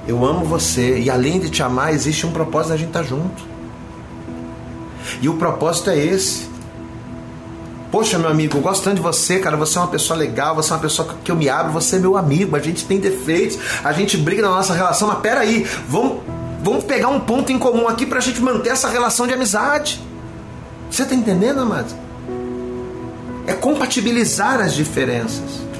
Eu 0.06 0.24
amo 0.24 0.44
você 0.44 0.98
e 0.98 1.08
além 1.08 1.38
de 1.38 1.50
te 1.50 1.62
amar, 1.62 1.94
existe 1.94 2.26
um 2.26 2.32
propósito 2.32 2.70
da 2.70 2.76
gente 2.76 2.88
estar 2.88 3.04
junto. 3.04 3.49
E 5.20 5.28
o 5.28 5.34
propósito 5.34 5.90
é 5.90 5.98
esse. 5.98 6.48
Poxa, 7.90 8.18
meu 8.18 8.30
amigo, 8.30 8.60
tanto 8.62 8.94
de 8.94 9.00
você, 9.00 9.40
cara. 9.40 9.56
Você 9.56 9.76
é 9.76 9.80
uma 9.80 9.88
pessoa 9.88 10.16
legal, 10.16 10.54
você 10.54 10.72
é 10.72 10.76
uma 10.76 10.82
pessoa 10.82 11.16
que 11.24 11.30
eu 11.30 11.36
me 11.36 11.48
abro, 11.48 11.72
você 11.72 11.96
é 11.96 11.98
meu 11.98 12.16
amigo. 12.16 12.54
A 12.54 12.60
gente 12.60 12.84
tem 12.84 13.00
defeitos, 13.00 13.58
a 13.82 13.92
gente 13.92 14.16
briga 14.16 14.42
na 14.42 14.50
nossa 14.50 14.72
relação, 14.74 15.08
mas 15.08 15.18
peraí, 15.18 15.66
vamos, 15.88 16.18
vamos 16.62 16.84
pegar 16.84 17.08
um 17.08 17.18
ponto 17.18 17.50
em 17.50 17.58
comum 17.58 17.88
aqui 17.88 18.06
pra 18.06 18.20
gente 18.20 18.40
manter 18.40 18.70
essa 18.70 18.88
relação 18.88 19.26
de 19.26 19.34
amizade. 19.34 20.00
Você 20.88 21.04
tá 21.04 21.14
entendendo, 21.14 21.60
amado? 21.60 21.92
É 23.46 23.52
compatibilizar 23.54 24.60
as 24.60 24.74
diferenças. 24.74 25.70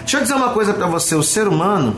Deixa 0.00 0.18
eu 0.18 0.22
dizer 0.22 0.34
uma 0.34 0.50
coisa 0.50 0.74
para 0.74 0.86
você: 0.86 1.14
o 1.14 1.22
ser 1.22 1.48
humano, 1.48 1.96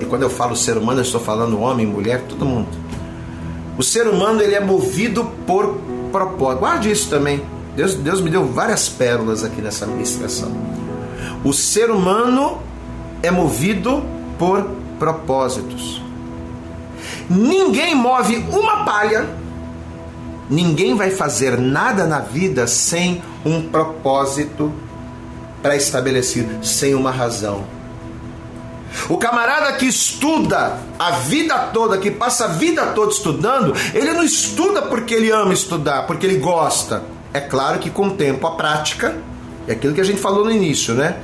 e 0.00 0.06
quando 0.06 0.22
eu 0.22 0.30
falo 0.30 0.56
ser 0.56 0.78
humano, 0.78 1.00
eu 1.00 1.04
estou 1.04 1.20
falando 1.20 1.60
homem, 1.60 1.86
mulher, 1.86 2.22
todo 2.26 2.46
mundo. 2.46 2.79
O 3.78 3.82
ser 3.82 4.06
humano 4.06 4.40
ele 4.42 4.54
é 4.54 4.60
movido 4.60 5.24
por 5.46 5.78
propósito. 6.10 6.60
Guarde 6.60 6.90
isso 6.90 7.08
também. 7.08 7.42
Deus, 7.74 7.94
Deus 7.94 8.20
me 8.20 8.30
deu 8.30 8.44
várias 8.46 8.88
pérolas 8.88 9.44
aqui 9.44 9.62
nessa 9.62 9.86
ministração. 9.86 10.52
O 11.44 11.52
ser 11.52 11.90
humano 11.90 12.58
é 13.22 13.30
movido 13.30 14.02
por 14.38 14.68
propósitos. 14.98 16.02
Ninguém 17.28 17.94
move 17.94 18.36
uma 18.50 18.84
palha, 18.84 19.26
ninguém 20.50 20.94
vai 20.94 21.10
fazer 21.10 21.58
nada 21.58 22.06
na 22.06 22.18
vida 22.18 22.66
sem 22.66 23.22
um 23.44 23.62
propósito 23.62 24.72
pré-estabelecido, 25.62 26.64
sem 26.64 26.94
uma 26.94 27.10
razão. 27.10 27.64
O 29.08 29.16
camarada 29.16 29.72
que 29.74 29.86
estuda 29.86 30.78
a 30.98 31.12
vida 31.12 31.56
toda, 31.72 31.98
que 31.98 32.10
passa 32.10 32.46
a 32.46 32.48
vida 32.48 32.86
toda 32.86 33.12
estudando, 33.12 33.74
ele 33.94 34.12
não 34.12 34.22
estuda 34.22 34.82
porque 34.82 35.14
ele 35.14 35.30
ama 35.30 35.52
estudar, 35.52 36.06
porque 36.06 36.26
ele 36.26 36.38
gosta. 36.38 37.02
É 37.32 37.40
claro 37.40 37.78
que 37.78 37.90
com 37.90 38.08
o 38.08 38.10
tempo 38.10 38.46
a 38.46 38.52
prática, 38.52 39.16
é 39.68 39.72
aquilo 39.72 39.94
que 39.94 40.00
a 40.00 40.04
gente 40.04 40.20
falou 40.20 40.44
no 40.44 40.50
início, 40.50 40.94
né? 40.94 41.16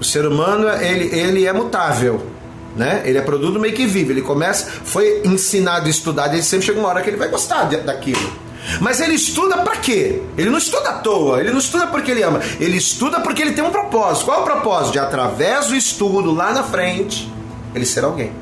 O 0.00 0.04
ser 0.04 0.26
humano, 0.26 0.68
ele, 0.68 1.14
ele 1.14 1.46
é 1.46 1.52
mutável, 1.52 2.26
né? 2.74 3.02
Ele 3.04 3.18
é 3.18 3.20
produto 3.20 3.60
meio 3.60 3.74
que 3.74 3.86
vive. 3.86 4.12
Ele 4.12 4.22
começa, 4.22 4.70
foi 4.84 5.20
ensinado 5.24 5.86
a 5.86 5.90
estudar, 5.90 6.32
ele 6.32 6.42
sempre 6.42 6.66
chega 6.66 6.78
uma 6.78 6.88
hora 6.88 7.02
que 7.02 7.10
ele 7.10 7.18
vai 7.18 7.28
gostar 7.28 7.64
daquilo. 7.64 8.49
Mas 8.80 9.00
ele 9.00 9.14
estuda 9.14 9.58
para 9.58 9.76
quê? 9.76 10.22
Ele 10.36 10.50
não 10.50 10.58
estuda 10.58 10.90
à 10.90 10.92
toa, 10.94 11.40
ele 11.40 11.50
não 11.50 11.58
estuda 11.58 11.86
porque 11.86 12.10
ele 12.10 12.22
ama, 12.22 12.40
ele 12.58 12.76
estuda 12.76 13.20
porque 13.20 13.42
ele 13.42 13.52
tem 13.52 13.64
um 13.64 13.70
propósito. 13.70 14.26
Qual 14.26 14.38
é 14.38 14.40
o 14.40 14.44
propósito? 14.44 14.92
De 14.92 14.98
através 14.98 15.68
do 15.68 15.76
estudo 15.76 16.32
lá 16.32 16.52
na 16.52 16.62
frente, 16.62 17.32
ele 17.74 17.86
ser 17.86 18.04
alguém. 18.04 18.32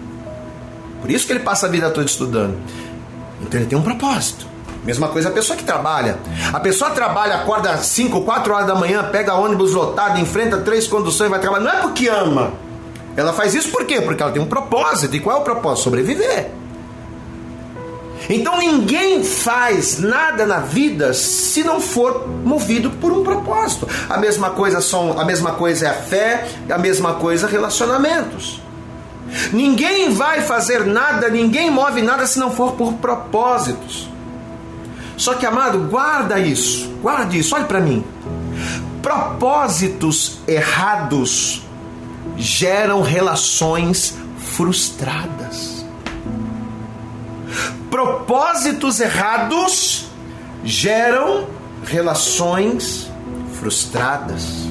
Por 1.01 1.11
isso 1.11 1.27
que 1.27 1.33
ele 1.33 1.41
passa 1.41 1.67
a 1.67 1.69
vida 1.69 1.91
toda 1.91 2.07
estudando. 2.07 2.59
Então 3.41 3.61
ele 3.61 3.69
tem 3.69 3.79
um 3.79 3.83
propósito. 3.83 4.47
Mesma 4.85 5.09
coisa 5.09 5.29
a 5.29 5.33
pessoa 5.33 5.57
que 5.57 5.65
trabalha. 5.65 6.19
A 6.53 6.61
pessoa 6.61 6.91
trabalha, 6.91 7.37
acorda 7.37 7.71
às 7.71 7.87
5, 7.87 8.23
4 8.23 8.53
horas 8.53 8.67
da 8.67 8.75
manhã, 8.75 9.05
pega 9.11 9.35
ônibus 9.35 9.73
lotado, 9.73 10.19
enfrenta 10.19 10.59
três 10.59 10.87
conduções 10.87 11.29
e 11.29 11.31
vai 11.31 11.41
trabalhar. 11.41 11.65
Não 11.65 11.73
é 11.73 11.83
porque 11.83 12.09
ama. 12.09 12.53
Ela 13.17 13.33
faz 13.33 13.55
isso 13.55 13.71
por 13.71 13.85
quê? 13.85 14.01
Porque 14.01 14.23
ela 14.23 14.33
tem 14.33 14.41
um 14.41 14.47
propósito. 14.47 15.15
E 15.15 15.21
qual 15.21 15.37
é 15.37 15.41
o 15.41 15.43
propósito? 15.43 15.85
Sobreviver. 15.85 16.51
Então 18.29 18.59
ninguém 18.59 19.25
faz 19.25 19.99
nada 19.99 20.45
na 20.45 20.59
vida 20.59 21.15
se 21.15 21.65
não 21.65 21.81
for 21.81 22.29
movido 22.45 22.91
por 22.91 23.11
um 23.11 23.25
propósito. 23.25 23.89
A 24.09 24.19
mesma 24.19 24.51
coisa 24.51 24.81
são, 24.81 25.19
a 25.19 25.25
mesma 25.25 25.53
coisa 25.53 25.87
é 25.87 25.91
a 25.91 25.95
fé, 25.95 26.47
a 26.69 26.79
mesma 26.79 27.15
coisa 27.15 27.47
relacionamentos. 27.47 28.61
Ninguém 29.53 30.11
vai 30.11 30.43
fazer 30.43 30.85
nada, 30.85 31.29
ninguém 31.29 31.71
move 31.71 32.03
nada 32.03 32.27
se 32.27 32.39
não 32.39 32.51
for 32.51 32.73
por 32.73 32.95
propósitos. 32.95 34.09
Só 35.17 35.35
que, 35.35 35.45
amado, 35.45 35.79
guarda 35.91 36.39
isso, 36.39 36.89
guarde 37.03 37.39
isso, 37.39 37.55
olhe 37.55 37.65
para 37.65 37.81
mim. 37.81 38.05
Propósitos 39.03 40.39
errados 40.47 41.63
geram 42.37 43.03
relações 43.03 44.15
frustradas. 44.39 45.78
Propósitos 47.91 49.01
errados 49.01 50.07
geram 50.65 51.47
relações 51.85 53.11
frustradas. 53.59 54.69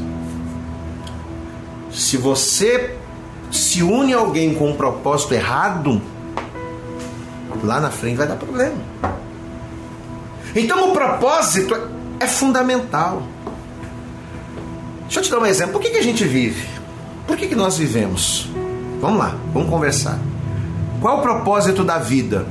Se 1.91 2.18
você 2.18 2.95
se 3.51 3.82
une 3.82 4.13
a 4.13 4.18
alguém 4.18 4.53
com 4.53 4.70
um 4.70 4.76
propósito 4.76 5.34
errado, 5.34 6.01
lá 7.63 7.80
na 7.80 7.89
frente 7.89 8.18
vai 8.18 8.28
dar 8.28 8.36
problema. 8.36 8.78
Então 10.55 10.89
o 10.89 10.93
propósito 10.93 11.76
é 12.20 12.28
fundamental. 12.28 13.24
Deixa 15.03 15.20
eu 15.20 15.24
te 15.24 15.32
dar 15.32 15.39
um 15.39 15.45
exemplo. 15.45 15.74
Por 15.74 15.82
que, 15.82 15.89
que 15.89 15.97
a 15.97 16.03
gente 16.03 16.24
vive? 16.26 16.68
Por 17.26 17.38
que, 17.38 17.47
que 17.47 17.55
nós 17.55 17.78
vivemos? 17.78 18.49
Vamos 18.99 19.20
lá, 19.20 19.36
vamos 19.53 19.70
conversar. 19.70 20.20
Qual 21.01 21.20
o 21.20 21.22
propósito 21.22 21.84
da 21.84 21.97
vida? 21.97 22.45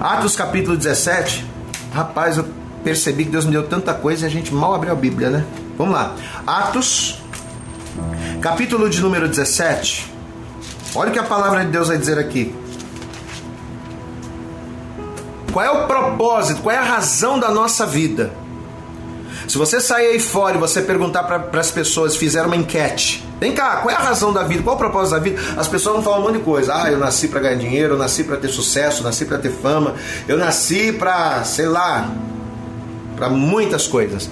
Atos 0.00 0.34
capítulo 0.34 0.78
17. 0.78 1.44
Rapaz, 1.92 2.38
eu 2.38 2.48
percebi 2.82 3.24
que 3.24 3.30
Deus 3.30 3.44
me 3.44 3.52
deu 3.52 3.64
tanta 3.64 3.92
coisa 3.92 4.24
e 4.24 4.26
a 4.26 4.30
gente 4.30 4.52
mal 4.54 4.74
abriu 4.74 4.92
a 4.92 4.96
Bíblia, 4.96 5.28
né? 5.28 5.44
Vamos 5.76 5.92
lá. 5.92 6.14
Atos, 6.46 7.20
capítulo 8.40 8.88
de 8.88 8.98
número 9.02 9.28
17. 9.28 10.10
Olha 10.94 11.10
o 11.10 11.12
que 11.12 11.18
a 11.18 11.24
palavra 11.24 11.64
de 11.66 11.70
Deus 11.70 11.88
vai 11.88 11.98
dizer 11.98 12.18
aqui. 12.18 12.54
Qual 15.52 15.64
é 15.64 15.70
o 15.70 15.86
propósito? 15.86 16.62
Qual 16.62 16.74
é 16.74 16.78
a 16.78 16.82
razão 16.82 17.38
da 17.38 17.50
nossa 17.50 17.84
vida? 17.84 18.32
Se 19.50 19.58
você 19.58 19.80
sair 19.80 20.06
aí 20.06 20.20
fora 20.20 20.56
e 20.56 20.60
você 20.60 20.80
perguntar 20.80 21.24
para 21.24 21.60
as 21.60 21.72
pessoas, 21.72 22.14
fizeram 22.14 22.46
uma 22.46 22.54
enquete. 22.54 23.26
Vem 23.40 23.52
cá, 23.52 23.78
qual 23.78 23.90
é 23.92 23.98
a 23.98 24.00
razão 24.00 24.32
da 24.32 24.44
vida? 24.44 24.62
Qual 24.62 24.74
é 24.74 24.76
o 24.76 24.78
propósito 24.78 25.14
da 25.14 25.18
vida? 25.18 25.40
As 25.56 25.66
pessoas 25.66 25.96
vão 25.96 26.04
falar 26.04 26.20
um 26.20 26.22
monte 26.22 26.34
de 26.34 26.44
coisa. 26.44 26.72
Ah, 26.72 26.88
eu 26.88 26.98
nasci 26.98 27.26
para 27.26 27.40
ganhar 27.40 27.56
dinheiro, 27.56 27.94
eu 27.94 27.98
nasci 27.98 28.22
para 28.22 28.36
ter 28.36 28.46
sucesso, 28.46 29.00
eu 29.00 29.04
nasci 29.06 29.24
para 29.24 29.38
ter 29.38 29.50
fama, 29.50 29.96
eu 30.28 30.38
nasci 30.38 30.92
para, 30.92 31.42
sei 31.42 31.66
lá, 31.66 32.12
para 33.16 33.28
muitas 33.28 33.88
coisas. 33.88 34.30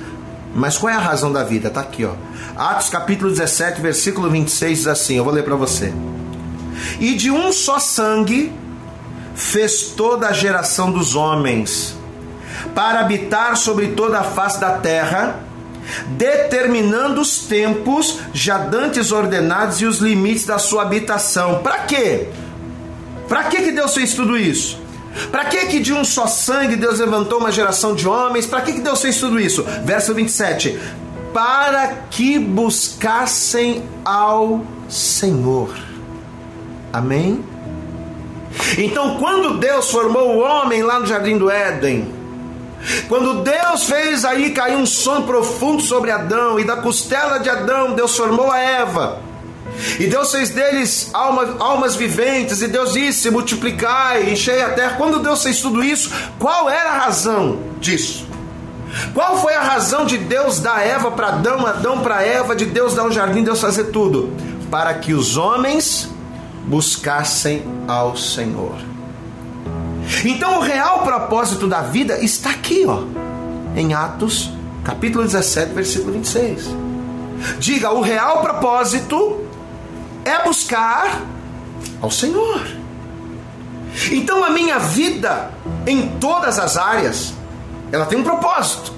Mas 0.55 0.79
qual 0.79 0.93
é 0.93 0.95
a 0.95 1.01
razão 1.01 1.33
da 1.33 1.43
vida? 1.43 1.69
Tá 1.69 1.81
aqui, 1.81 2.05
ó. 2.05 2.13
Atos 2.57 2.89
capítulo 2.89 3.29
17, 3.29 3.81
versículo 3.81 4.31
26 4.31 4.79
diz 4.79 4.87
assim, 4.87 5.17
eu 5.17 5.25
vou 5.25 5.33
ler 5.33 5.43
para 5.43 5.57
você. 5.57 5.93
E 7.01 7.17
de 7.17 7.29
um 7.29 7.51
só 7.51 7.81
sangue 7.81 8.53
fez 9.35 9.83
toda 9.97 10.29
a 10.29 10.33
geração 10.33 10.93
dos 10.93 11.17
homens 11.17 11.98
para 12.75 13.01
habitar 13.01 13.57
sobre 13.57 13.89
toda 13.89 14.21
a 14.21 14.25
face 14.25 14.61
da 14.61 14.79
terra, 14.79 15.41
determinando 16.09 17.21
os 17.21 17.41
tempos 17.41 18.19
já 18.33 18.59
dantes 18.59 19.13
ordenados 19.13 19.81
e 19.81 19.87
os 19.87 19.99
limites 19.99 20.45
da 20.45 20.59
sua 20.59 20.83
habitação. 20.83 21.61
Para 21.63 21.79
quê? 21.81 22.29
Para 23.29 23.45
que 23.45 23.63
que 23.63 23.73
Deus 23.73 23.95
fez 23.95 24.15
tudo 24.15 24.37
isso? 24.37 24.79
Para 25.31 25.47
que 25.47 25.67
que 25.67 25.81
de 25.81 25.93
um 25.93 26.05
só 26.05 26.27
sangue 26.27 26.77
Deus 26.77 27.01
levantou 27.01 27.39
uma 27.39 27.51
geração 27.51 27.95
de 27.95 28.09
homens? 28.09 28.47
Para 28.47 28.61
que 28.61 28.73
que 28.73 28.81
Deus 28.81 29.01
fez 29.01 29.19
tudo 29.19 29.41
isso? 29.41 29.65
Verso 29.85 30.15
27. 30.15 30.79
Para 31.33 31.89
que 32.11 32.39
buscassem 32.39 33.83
ao 34.05 34.65
Senhor. 34.89 35.75
Amém? 36.93 37.45
Então, 38.79 39.17
quando 39.19 39.59
Deus 39.59 39.91
formou 39.91 40.37
o 40.37 40.39
homem 40.39 40.83
lá 40.83 40.99
no 40.99 41.07
jardim 41.07 41.37
do 41.37 41.51
Éden, 41.51 42.18
quando 43.09 43.43
Deus 43.43 43.85
fez 43.85 44.25
aí 44.25 44.51
cair 44.51 44.77
um 44.77 44.87
sono 44.87 45.27
profundo 45.27 45.83
sobre 45.83 46.11
Adão, 46.11 46.59
e 46.59 46.65
da 46.65 46.77
costela 46.77 47.39
de 47.39 47.49
Adão 47.49 47.95
Deus 47.95 48.17
formou 48.17 48.51
a 48.51 48.59
Eva, 48.59 49.21
e 49.99 50.07
Deus 50.07 50.33
fez 50.33 50.51
deles 50.51 51.11
alma, 51.13 51.57
almas 51.59 51.95
viventes, 51.95 52.63
e 52.63 52.69
Deus 52.69 52.93
disse: 52.93 53.31
multiplicai, 53.31 54.31
enchei 54.31 54.63
a 54.63 54.71
terra. 54.71 54.95
Quando 54.97 55.21
Deus 55.21 55.43
fez 55.43 55.61
tudo 55.61 55.83
isso, 55.85 56.11
qual 56.39 56.69
era 56.69 56.91
a 56.91 56.99
razão 56.99 57.59
disso? 57.81 58.27
Qual 59.13 59.39
foi 59.41 59.55
a 59.55 59.61
razão 59.61 60.07
de 60.07 60.17
Deus 60.17 60.61
dar 60.61 60.85
Eva 60.85 61.11
para 61.11 61.29
Adão, 61.29 61.67
Adão 61.67 62.01
para 62.01 62.23
Eva, 62.23 62.57
de 62.57 62.65
Deus 62.65 62.95
dar 62.95 63.05
um 63.05 63.13
jardim, 63.13 63.45
Deus 63.45 63.61
fazer 63.61 63.85
tudo? 63.85 64.33
Para 64.71 64.95
que 64.95 65.13
os 65.13 65.37
homens 65.37 66.09
buscassem 66.65 67.63
ao 67.87 68.17
Senhor. 68.17 68.77
Então 70.25 70.59
o 70.59 70.61
real 70.61 71.01
propósito 71.03 71.67
da 71.67 71.83
vida 71.83 72.19
está 72.23 72.51
aqui, 72.51 72.85
ó, 72.87 73.03
em 73.77 73.95
Atos, 73.95 74.51
capítulo 74.85 75.25
17, 75.25 75.73
versículo 75.73 76.13
26. 76.13 76.65
Diga, 77.59 77.93
o 77.93 78.01
real 78.01 78.41
propósito 78.41 79.45
é 80.25 80.43
buscar 80.45 81.23
ao 82.01 82.11
Senhor. 82.11 82.67
Então 84.11 84.45
a 84.45 84.51
minha 84.51 84.79
vida, 84.79 85.51
em 85.87 86.09
todas 86.19 86.59
as 86.59 86.77
áreas, 86.77 87.35
ela 87.93 88.07
tem 88.07 88.19
um 88.19 88.25
propósito. 88.25 88.93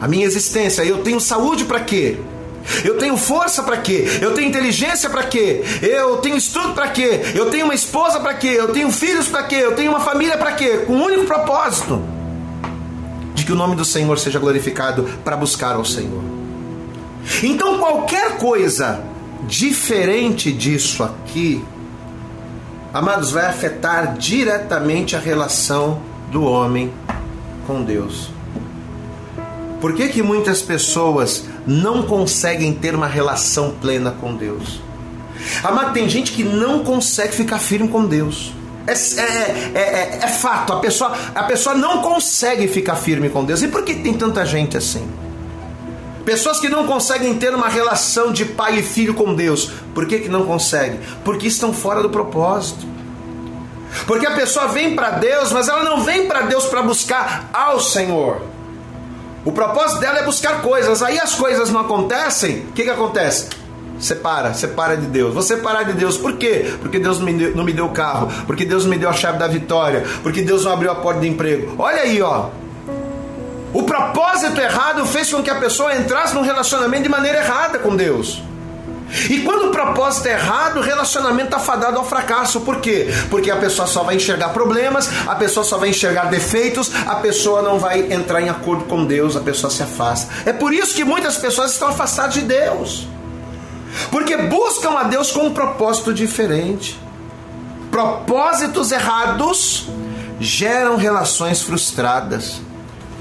A 0.00 0.08
minha 0.08 0.24
existência, 0.24 0.82
eu 0.82 1.02
tenho 1.02 1.20
saúde 1.20 1.64
para 1.64 1.80
quê? 1.80 2.18
Eu 2.84 2.98
tenho 2.98 3.16
força 3.16 3.62
para 3.62 3.76
quê? 3.78 4.18
Eu 4.20 4.34
tenho 4.34 4.48
inteligência 4.48 5.10
para 5.10 5.24
quê? 5.24 5.62
Eu 5.82 6.18
tenho 6.18 6.36
estudo 6.36 6.74
para 6.74 6.88
quê? 6.88 7.20
Eu 7.34 7.50
tenho 7.50 7.64
uma 7.64 7.74
esposa 7.74 8.20
para 8.20 8.34
quê? 8.34 8.54
Eu 8.58 8.68
tenho 8.68 8.90
filhos 8.90 9.28
para 9.28 9.42
quê? 9.44 9.56
Eu 9.56 9.74
tenho 9.74 9.90
uma 9.90 10.00
família 10.00 10.36
para 10.36 10.52
quê? 10.52 10.84
Com 10.86 10.94
um 10.94 11.04
único 11.04 11.24
propósito: 11.24 12.02
de 13.34 13.44
que 13.44 13.52
o 13.52 13.56
nome 13.56 13.76
do 13.76 13.84
Senhor 13.84 14.18
seja 14.18 14.38
glorificado 14.38 15.08
para 15.24 15.36
buscar 15.36 15.74
ao 15.74 15.84
Senhor. 15.84 16.22
Então, 17.42 17.78
qualquer 17.78 18.38
coisa 18.38 19.02
diferente 19.46 20.52
disso 20.52 21.02
aqui, 21.02 21.64
amados, 22.92 23.30
vai 23.30 23.46
afetar 23.46 24.16
diretamente 24.16 25.16
a 25.16 25.18
relação 25.18 26.00
do 26.30 26.44
homem 26.44 26.92
com 27.66 27.82
Deus. 27.82 28.30
Por 29.80 29.94
que, 29.94 30.08
que 30.08 30.22
muitas 30.22 30.60
pessoas 30.60 31.44
não 31.66 32.02
conseguem 32.02 32.72
ter 32.72 32.94
uma 32.94 33.06
relação 33.06 33.70
plena 33.80 34.10
com 34.10 34.34
Deus? 34.34 34.80
Amado, 35.62 35.92
tem 35.92 36.08
gente 36.08 36.32
que 36.32 36.44
não 36.44 36.84
consegue 36.84 37.34
ficar 37.34 37.58
firme 37.58 37.88
com 37.88 38.04
Deus. 38.06 38.52
É, 38.86 38.92
é, 38.92 39.78
é, 39.78 40.18
é, 40.22 40.28
fato, 40.28 40.72
a 40.72 40.80
pessoa, 40.80 41.16
a 41.34 41.44
pessoa 41.44 41.74
não 41.74 42.02
consegue 42.02 42.66
ficar 42.66 42.96
firme 42.96 43.28
com 43.28 43.44
Deus. 43.44 43.62
E 43.62 43.68
por 43.68 43.84
que 43.84 43.94
tem 43.94 44.14
tanta 44.14 44.44
gente 44.44 44.76
assim? 44.76 45.08
Pessoas 46.24 46.60
que 46.60 46.68
não 46.68 46.86
conseguem 46.86 47.34
ter 47.34 47.54
uma 47.54 47.68
relação 47.68 48.32
de 48.32 48.44
pai 48.44 48.78
e 48.78 48.82
filho 48.82 49.14
com 49.14 49.34
Deus. 49.34 49.70
Por 49.94 50.06
que, 50.06 50.18
que 50.18 50.28
não 50.28 50.44
conseguem? 50.44 51.00
Porque 51.24 51.46
estão 51.46 51.72
fora 51.72 52.02
do 52.02 52.10
propósito. 52.10 52.86
Porque 54.06 54.26
a 54.26 54.32
pessoa 54.32 54.68
vem 54.68 54.94
para 54.94 55.10
Deus, 55.12 55.52
mas 55.52 55.68
ela 55.68 55.82
não 55.82 56.02
vem 56.02 56.26
para 56.26 56.42
Deus 56.42 56.66
para 56.66 56.82
buscar 56.82 57.50
ao 57.52 57.80
Senhor. 57.80 58.42
O 59.44 59.52
propósito 59.52 60.00
dela 60.00 60.18
é 60.18 60.24
buscar 60.24 60.60
coisas. 60.60 61.02
Aí 61.02 61.18
as 61.18 61.34
coisas 61.34 61.70
não 61.70 61.80
acontecem. 61.80 62.60
O 62.68 62.72
que, 62.72 62.84
que 62.84 62.90
acontece? 62.90 63.48
Separa, 63.98 64.54
separa 64.54 64.96
de 64.96 65.06
Deus. 65.06 65.32
Vou 65.32 65.42
separar 65.42 65.84
de 65.84 65.92
Deus. 65.92 66.16
Por 66.16 66.36
quê? 66.36 66.74
Porque 66.80 66.98
Deus 66.98 67.20
me, 67.20 67.32
deu, 67.32 67.56
não 67.56 67.64
me 67.64 67.72
deu 67.72 67.86
o 67.86 67.90
carro. 67.90 68.28
Porque 68.46 68.64
Deus 68.64 68.84
me 68.86 68.98
deu 68.98 69.08
a 69.08 69.12
chave 69.12 69.38
da 69.38 69.46
vitória. 69.46 70.04
Porque 70.22 70.42
Deus 70.42 70.64
não 70.64 70.72
abriu 70.72 70.90
a 70.90 70.94
porta 70.94 71.20
de 71.20 71.28
emprego. 71.28 71.74
Olha 71.78 72.02
aí, 72.02 72.20
ó. 72.20 72.48
O 73.72 73.82
propósito 73.84 74.60
errado 74.60 75.06
fez 75.06 75.30
com 75.32 75.42
que 75.42 75.50
a 75.50 75.54
pessoa 75.54 75.94
entrasse 75.94 76.34
num 76.34 76.42
relacionamento 76.42 77.04
de 77.04 77.08
maneira 77.08 77.38
errada 77.38 77.78
com 77.78 77.94
Deus. 77.94 78.42
E 79.28 79.40
quando 79.40 79.68
o 79.68 79.70
propósito 79.70 80.28
é 80.28 80.32
errado, 80.32 80.78
o 80.78 80.82
relacionamento 80.82 81.46
está 81.46 81.58
fadado 81.58 81.98
ao 81.98 82.04
fracasso. 82.04 82.60
Por 82.60 82.80
quê? 82.80 83.08
Porque 83.28 83.50
a 83.50 83.56
pessoa 83.56 83.86
só 83.86 84.02
vai 84.02 84.16
enxergar 84.16 84.50
problemas, 84.50 85.10
a 85.26 85.34
pessoa 85.34 85.64
só 85.64 85.78
vai 85.78 85.90
enxergar 85.90 86.26
defeitos, 86.26 86.90
a 87.06 87.16
pessoa 87.16 87.62
não 87.62 87.78
vai 87.78 88.12
entrar 88.12 88.40
em 88.40 88.48
acordo 88.48 88.84
com 88.84 89.04
Deus, 89.04 89.36
a 89.36 89.40
pessoa 89.40 89.70
se 89.70 89.82
afasta. 89.82 90.32
É 90.48 90.52
por 90.52 90.72
isso 90.72 90.94
que 90.94 91.04
muitas 91.04 91.36
pessoas 91.36 91.72
estão 91.72 91.88
afastadas 91.88 92.34
de 92.34 92.42
Deus. 92.42 93.08
Porque 94.10 94.36
buscam 94.36 94.90
a 94.90 95.04
Deus 95.04 95.32
com 95.32 95.46
um 95.46 95.54
propósito 95.54 96.14
diferente. 96.14 96.98
Propósitos 97.90 98.92
errados 98.92 99.88
geram 100.38 100.96
relações 100.96 101.62
frustradas. 101.62 102.60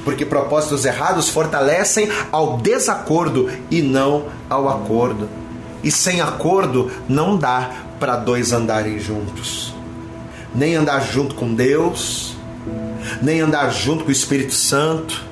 Porque 0.05 0.25
propósitos 0.25 0.85
errados 0.85 1.29
fortalecem 1.29 2.09
ao 2.31 2.57
desacordo 2.57 3.49
e 3.69 3.81
não 3.81 4.25
ao 4.49 4.69
acordo. 4.69 5.27
E 5.83 5.91
sem 5.91 6.21
acordo 6.21 6.91
não 7.07 7.37
dá 7.37 7.69
para 7.99 8.15
dois 8.15 8.51
andarem 8.51 8.99
juntos. 8.99 9.73
Nem 10.53 10.75
andar 10.75 10.99
junto 11.01 11.35
com 11.35 11.53
Deus, 11.53 12.35
nem 13.21 13.39
andar 13.41 13.69
junto 13.71 14.03
com 14.03 14.09
o 14.09 14.13
Espírito 14.13 14.53
Santo, 14.53 15.23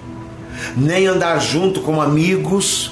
nem 0.75 1.07
andar 1.07 1.39
junto 1.39 1.81
com 1.81 2.01
amigos, 2.01 2.91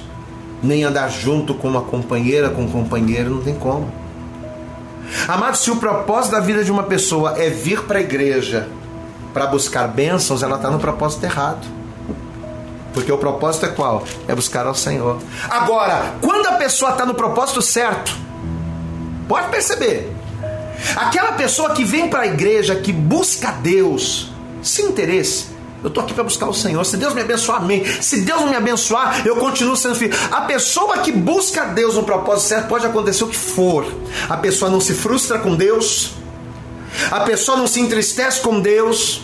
nem 0.61 0.83
andar 0.83 1.09
junto 1.09 1.53
com 1.53 1.67
uma 1.67 1.81
companheira, 1.81 2.49
com 2.49 2.63
um 2.63 2.71
companheiro, 2.71 3.29
não 3.29 3.41
tem 3.41 3.55
como. 3.55 3.91
Amado, 5.27 5.55
se 5.57 5.69
o 5.69 5.75
propósito 5.77 6.31
da 6.31 6.39
vida 6.39 6.63
de 6.63 6.71
uma 6.71 6.83
pessoa 6.83 7.35
é 7.37 7.49
vir 7.49 7.83
para 7.83 7.99
a 7.99 8.01
igreja 8.01 8.67
para 9.33 9.47
buscar 9.47 9.87
bênçãos, 9.87 10.41
ela 10.41 10.55
está 10.55 10.69
no 10.71 10.79
propósito 10.79 11.23
errado. 11.23 11.67
Porque 12.95 13.11
o 13.11 13.17
propósito 13.17 13.65
é 13.65 13.69
qual? 13.69 14.03
É 14.27 14.33
buscar 14.33 14.65
ao 14.65 14.73
Senhor. 14.73 15.19
Agora, 15.49 16.15
quando 16.21 16.47
a 16.47 16.53
pessoa 16.53 16.91
está 16.91 17.05
no 17.05 17.13
propósito 17.13 17.61
certo, 17.61 18.15
pode 19.27 19.49
perceber. 19.49 20.11
Aquela 20.95 21.33
pessoa 21.33 21.71
que 21.71 21.83
vem 21.83 22.09
para 22.09 22.21
a 22.21 22.27
igreja, 22.27 22.75
que 22.75 22.93
busca 22.93 23.51
Deus, 23.51 24.31
sem 24.63 24.87
interesse, 24.87 25.47
eu 25.83 25.89
estou 25.89 26.03
aqui 26.03 26.13
para 26.13 26.23
buscar 26.23 26.47
o 26.47 26.53
Senhor. 26.53 26.83
Se 26.85 26.97
Deus 26.97 27.13
me 27.13 27.21
abençoar, 27.21 27.61
amém. 27.61 27.85
Se 28.01 28.21
Deus 28.21 28.41
não 28.41 28.49
me 28.49 28.55
abençoar, 28.55 29.21
eu 29.27 29.35
continuo 29.35 29.75
sendo 29.75 29.93
filho. 29.95 30.17
A 30.31 30.41
pessoa 30.41 30.99
que 30.99 31.11
busca 31.11 31.65
Deus 31.65 31.95
no 31.95 32.03
propósito 32.03 32.47
certo, 32.47 32.67
pode 32.67 32.85
acontecer 32.85 33.23
o 33.23 33.27
que 33.27 33.35
for. 33.35 33.85
A 34.27 34.37
pessoa 34.37 34.71
não 34.71 34.79
se 34.79 34.93
frustra 34.93 35.37
com 35.37 35.53
Deus. 35.53 36.13
A 37.11 37.19
pessoa 37.19 37.57
não 37.57 37.67
se 37.67 37.81
entristece 37.81 38.39
com 38.39 38.59
Deus. 38.59 39.21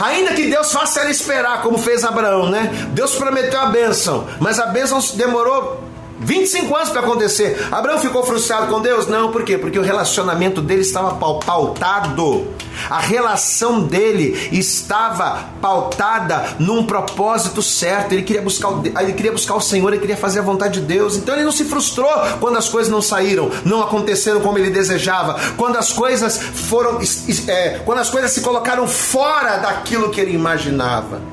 Ainda 0.00 0.34
que 0.34 0.50
Deus 0.50 0.72
faça 0.72 1.00
ela 1.00 1.10
esperar, 1.10 1.62
como 1.62 1.78
fez 1.78 2.04
Abraão, 2.04 2.48
né? 2.48 2.70
Deus 2.90 3.14
prometeu 3.14 3.60
a 3.60 3.66
bênção, 3.66 4.26
mas 4.40 4.58
a 4.58 4.66
bênção 4.66 4.98
demorou 5.14 5.91
25 6.24 6.74
anos 6.76 6.90
para 6.90 7.00
acontecer. 7.00 7.66
Abraão 7.70 7.98
ficou 7.98 8.24
frustrado 8.24 8.66
com 8.68 8.80
Deus? 8.80 9.06
Não, 9.06 9.30
por 9.30 9.44
quê? 9.44 9.58
Porque 9.58 9.78
o 9.78 9.82
relacionamento 9.82 10.60
dele 10.60 10.82
estava 10.82 11.14
pautado. 11.14 12.46
A 12.88 12.98
relação 12.98 13.82
dele 13.82 14.48
estava 14.50 15.48
pautada 15.60 16.56
num 16.58 16.84
propósito 16.84 17.62
certo. 17.62 18.12
Ele 18.12 18.22
queria 18.22 18.42
buscar 18.42 18.68
o, 18.68 18.82
ele 18.86 19.12
queria 19.12 19.32
buscar 19.32 19.54
o 19.54 19.60
Senhor, 19.60 19.88
ele 19.88 20.00
queria 20.00 20.16
fazer 20.16 20.40
a 20.40 20.42
vontade 20.42 20.80
de 20.80 20.86
Deus. 20.86 21.16
Então 21.16 21.34
ele 21.34 21.44
não 21.44 21.52
se 21.52 21.64
frustrou 21.64 22.10
quando 22.40 22.56
as 22.56 22.68
coisas 22.68 22.90
não 22.90 23.02
saíram, 23.02 23.50
não 23.64 23.82
aconteceram 23.82 24.40
como 24.40 24.58
ele 24.58 24.70
desejava, 24.70 25.38
quando 25.56 25.76
as 25.76 25.92
coisas 25.92 26.38
foram, 26.38 27.00
é, 27.48 27.80
quando 27.84 27.98
as 27.98 28.10
coisas 28.10 28.30
se 28.30 28.40
colocaram 28.40 28.86
fora 28.86 29.58
daquilo 29.58 30.10
que 30.10 30.20
ele 30.20 30.34
imaginava. 30.34 31.31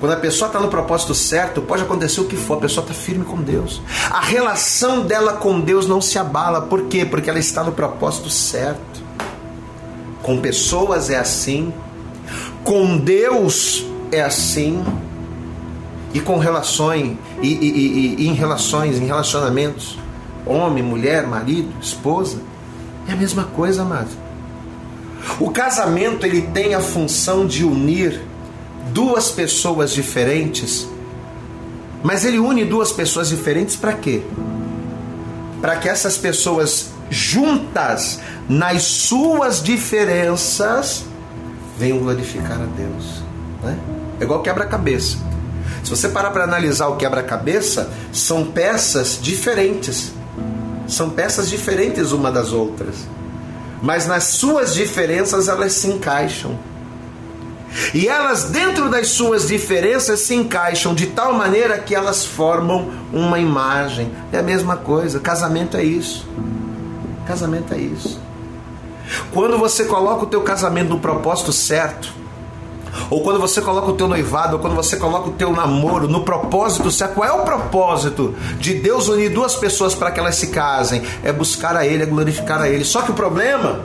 Quando 0.00 0.12
a 0.12 0.16
pessoa 0.16 0.46
está 0.46 0.58
no 0.58 0.68
propósito 0.68 1.14
certo, 1.14 1.60
pode 1.60 1.82
acontecer 1.82 2.22
o 2.22 2.24
que 2.24 2.34
for, 2.34 2.54
a 2.54 2.60
pessoa 2.62 2.82
está 2.82 2.94
firme 2.94 3.22
com 3.22 3.36
Deus. 3.36 3.82
A 4.10 4.20
relação 4.20 5.02
dela 5.02 5.34
com 5.34 5.60
Deus 5.60 5.86
não 5.86 6.00
se 6.00 6.18
abala. 6.18 6.62
Por 6.62 6.84
quê? 6.84 7.04
Porque 7.04 7.28
ela 7.28 7.38
está 7.38 7.62
no 7.62 7.72
propósito 7.72 8.30
certo. 8.30 9.02
Com 10.22 10.40
pessoas 10.40 11.10
é 11.10 11.18
assim, 11.18 11.72
com 12.64 12.96
Deus 12.96 13.84
é 14.10 14.22
assim, 14.22 14.82
e 16.14 16.20
com 16.20 16.38
relações, 16.38 17.16
e, 17.42 17.48
e, 17.48 17.68
e, 17.68 18.22
e 18.22 18.28
em 18.28 18.34
relações, 18.34 18.98
em 18.98 19.06
relacionamentos, 19.06 19.98
homem, 20.46 20.82
mulher, 20.82 21.26
marido, 21.26 21.72
esposa, 21.80 22.38
é 23.06 23.12
a 23.12 23.16
mesma 23.16 23.44
coisa, 23.44 23.82
amado. 23.82 24.10
O 25.38 25.50
casamento 25.50 26.24
ele 26.24 26.42
tem 26.42 26.74
a 26.74 26.80
função 26.80 27.46
de 27.46 27.64
unir 27.64 28.29
duas 28.92 29.30
pessoas 29.30 29.92
diferentes, 29.92 30.88
mas 32.02 32.24
ele 32.24 32.38
une 32.38 32.64
duas 32.64 32.92
pessoas 32.92 33.28
diferentes 33.28 33.76
para 33.76 33.92
quê? 33.92 34.22
Para 35.60 35.76
que 35.76 35.88
essas 35.88 36.16
pessoas 36.16 36.90
juntas 37.10 38.20
nas 38.48 38.82
suas 38.82 39.62
diferenças 39.62 41.04
venham 41.78 41.98
glorificar 41.98 42.60
a 42.60 42.66
Deus. 42.76 43.22
Né? 43.62 43.78
É 44.20 44.24
igual 44.24 44.42
quebra-cabeça. 44.42 45.18
Se 45.82 45.90
você 45.90 46.08
parar 46.08 46.30
para 46.30 46.44
analisar 46.44 46.88
o 46.88 46.96
quebra-cabeça, 46.96 47.90
são 48.12 48.44
peças 48.46 49.18
diferentes. 49.20 50.12
São 50.86 51.10
peças 51.10 51.48
diferentes 51.48 52.12
uma 52.12 52.30
das 52.30 52.52
outras. 52.52 52.96
Mas 53.82 54.06
nas 54.06 54.24
suas 54.24 54.74
diferenças 54.74 55.48
elas 55.48 55.72
se 55.72 55.88
encaixam. 55.88 56.58
E 57.94 58.08
elas, 58.08 58.44
dentro 58.44 58.88
das 58.88 59.08
suas 59.08 59.46
diferenças, 59.46 60.20
se 60.20 60.34
encaixam 60.34 60.94
de 60.94 61.06
tal 61.06 61.32
maneira 61.32 61.78
que 61.78 61.94
elas 61.94 62.24
formam 62.24 62.90
uma 63.12 63.38
imagem. 63.38 64.12
É 64.32 64.38
a 64.38 64.42
mesma 64.42 64.76
coisa. 64.76 65.20
Casamento 65.20 65.76
é 65.76 65.84
isso. 65.84 66.26
Casamento 67.26 67.72
é 67.74 67.78
isso. 67.78 68.20
Quando 69.32 69.58
você 69.58 69.84
coloca 69.84 70.24
o 70.24 70.26
teu 70.26 70.42
casamento 70.42 70.88
no 70.88 71.00
propósito 71.00 71.52
certo, 71.52 72.12
ou 73.08 73.22
quando 73.22 73.40
você 73.40 73.60
coloca 73.60 73.90
o 73.90 73.94
teu 73.94 74.08
noivado, 74.08 74.54
ou 74.54 74.58
quando 74.60 74.74
você 74.74 74.96
coloca 74.96 75.28
o 75.28 75.32
teu 75.32 75.52
namoro 75.52 76.08
no 76.08 76.22
propósito 76.22 76.90
certo, 76.90 77.14
qual 77.14 77.28
é 77.28 77.32
o 77.32 77.44
propósito 77.44 78.34
de 78.58 78.74
Deus 78.74 79.08
unir 79.08 79.30
duas 79.30 79.54
pessoas 79.54 79.94
para 79.94 80.10
que 80.10 80.18
elas 80.18 80.36
se 80.36 80.48
casem? 80.48 81.02
É 81.22 81.32
buscar 81.32 81.76
a 81.76 81.86
Ele, 81.86 82.02
é 82.02 82.06
glorificar 82.06 82.60
a 82.60 82.68
Ele. 82.68 82.84
Só 82.84 83.02
que 83.02 83.10
o 83.10 83.14
problema 83.14 83.80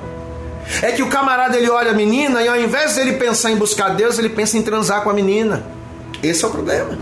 é 0.81 0.91
que 0.91 1.03
o 1.03 1.07
camarada 1.07 1.57
ele 1.57 1.69
olha 1.69 1.91
a 1.91 1.93
menina 1.93 2.41
e 2.41 2.47
ao 2.47 2.57
invés 2.57 2.95
dele 2.95 3.13
pensar 3.13 3.51
em 3.51 3.55
buscar 3.55 3.89
Deus, 3.89 4.17
ele 4.17 4.29
pensa 4.29 4.57
em 4.57 4.61
transar 4.61 5.01
com 5.01 5.09
a 5.09 5.13
menina. 5.13 5.63
Esse 6.23 6.43
é 6.43 6.47
o 6.47 6.51
problema. 6.51 6.97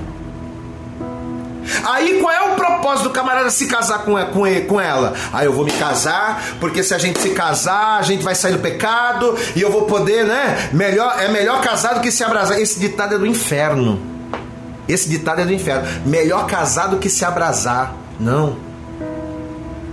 Aí 1.85 2.19
qual 2.19 2.33
é 2.33 2.41
o 2.51 2.55
propósito 2.55 3.09
do 3.09 3.09
camarada 3.11 3.49
se 3.49 3.67
casar 3.67 3.99
com, 3.99 4.13
com, 4.27 4.43
com 4.67 4.81
ela? 4.81 5.13
Aí 5.31 5.45
eu 5.45 5.53
vou 5.53 5.65
me 5.65 5.71
casar, 5.71 6.43
porque 6.59 6.83
se 6.83 6.93
a 6.93 6.97
gente 6.97 7.19
se 7.19 7.29
casar, 7.29 7.99
a 7.99 8.01
gente 8.01 8.23
vai 8.23 8.35
sair 8.35 8.53
do 8.53 8.59
pecado 8.59 9.35
e 9.55 9.61
eu 9.61 9.71
vou 9.71 9.83
poder, 9.83 10.25
né? 10.25 10.69
Melhor, 10.73 11.15
é 11.19 11.29
melhor 11.29 11.61
casado 11.61 12.01
que 12.01 12.11
se 12.11 12.23
abrasar. 12.23 12.59
Esse 12.59 12.79
ditado 12.79 13.15
é 13.15 13.17
do 13.17 13.25
inferno. 13.25 13.99
Esse 14.87 15.07
ditado 15.07 15.41
é 15.41 15.45
do 15.45 15.53
inferno. 15.53 15.87
Melhor 16.05 16.45
casado 16.47 16.97
que 16.97 17.09
se 17.09 17.23
abrasar. 17.23 17.93
Não. 18.19 18.57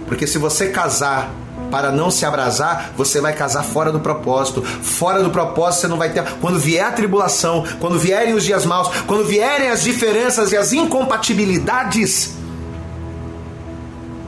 Porque 0.07 0.27
se 0.27 0.39
você 0.39 0.69
casar 0.69 1.31
para 1.71 1.93
não 1.93 2.11
se 2.11 2.27
abrasar, 2.27 2.93
você 2.97 3.21
vai 3.21 3.33
casar 3.33 3.63
fora 3.63 3.93
do 3.93 4.01
propósito. 4.01 4.63
Fora 4.63 5.23
do 5.23 5.31
propósito 5.31 5.83
você 5.83 5.89
não 5.89 5.97
vai 5.97 6.11
ter. 6.11 6.25
Quando 6.41 6.59
vier 6.59 6.85
a 6.85 6.93
tribulação, 6.93 7.65
quando 7.79 7.99
vierem 7.99 8.35
os 8.35 8.45
dias 8.45 8.67
maus, 8.67 8.89
quando 9.07 9.25
vierem 9.25 9.71
as 9.71 9.83
diferenças 9.83 10.53
e 10.53 10.57
as 10.57 10.73
incompatibilidades, 10.73 12.35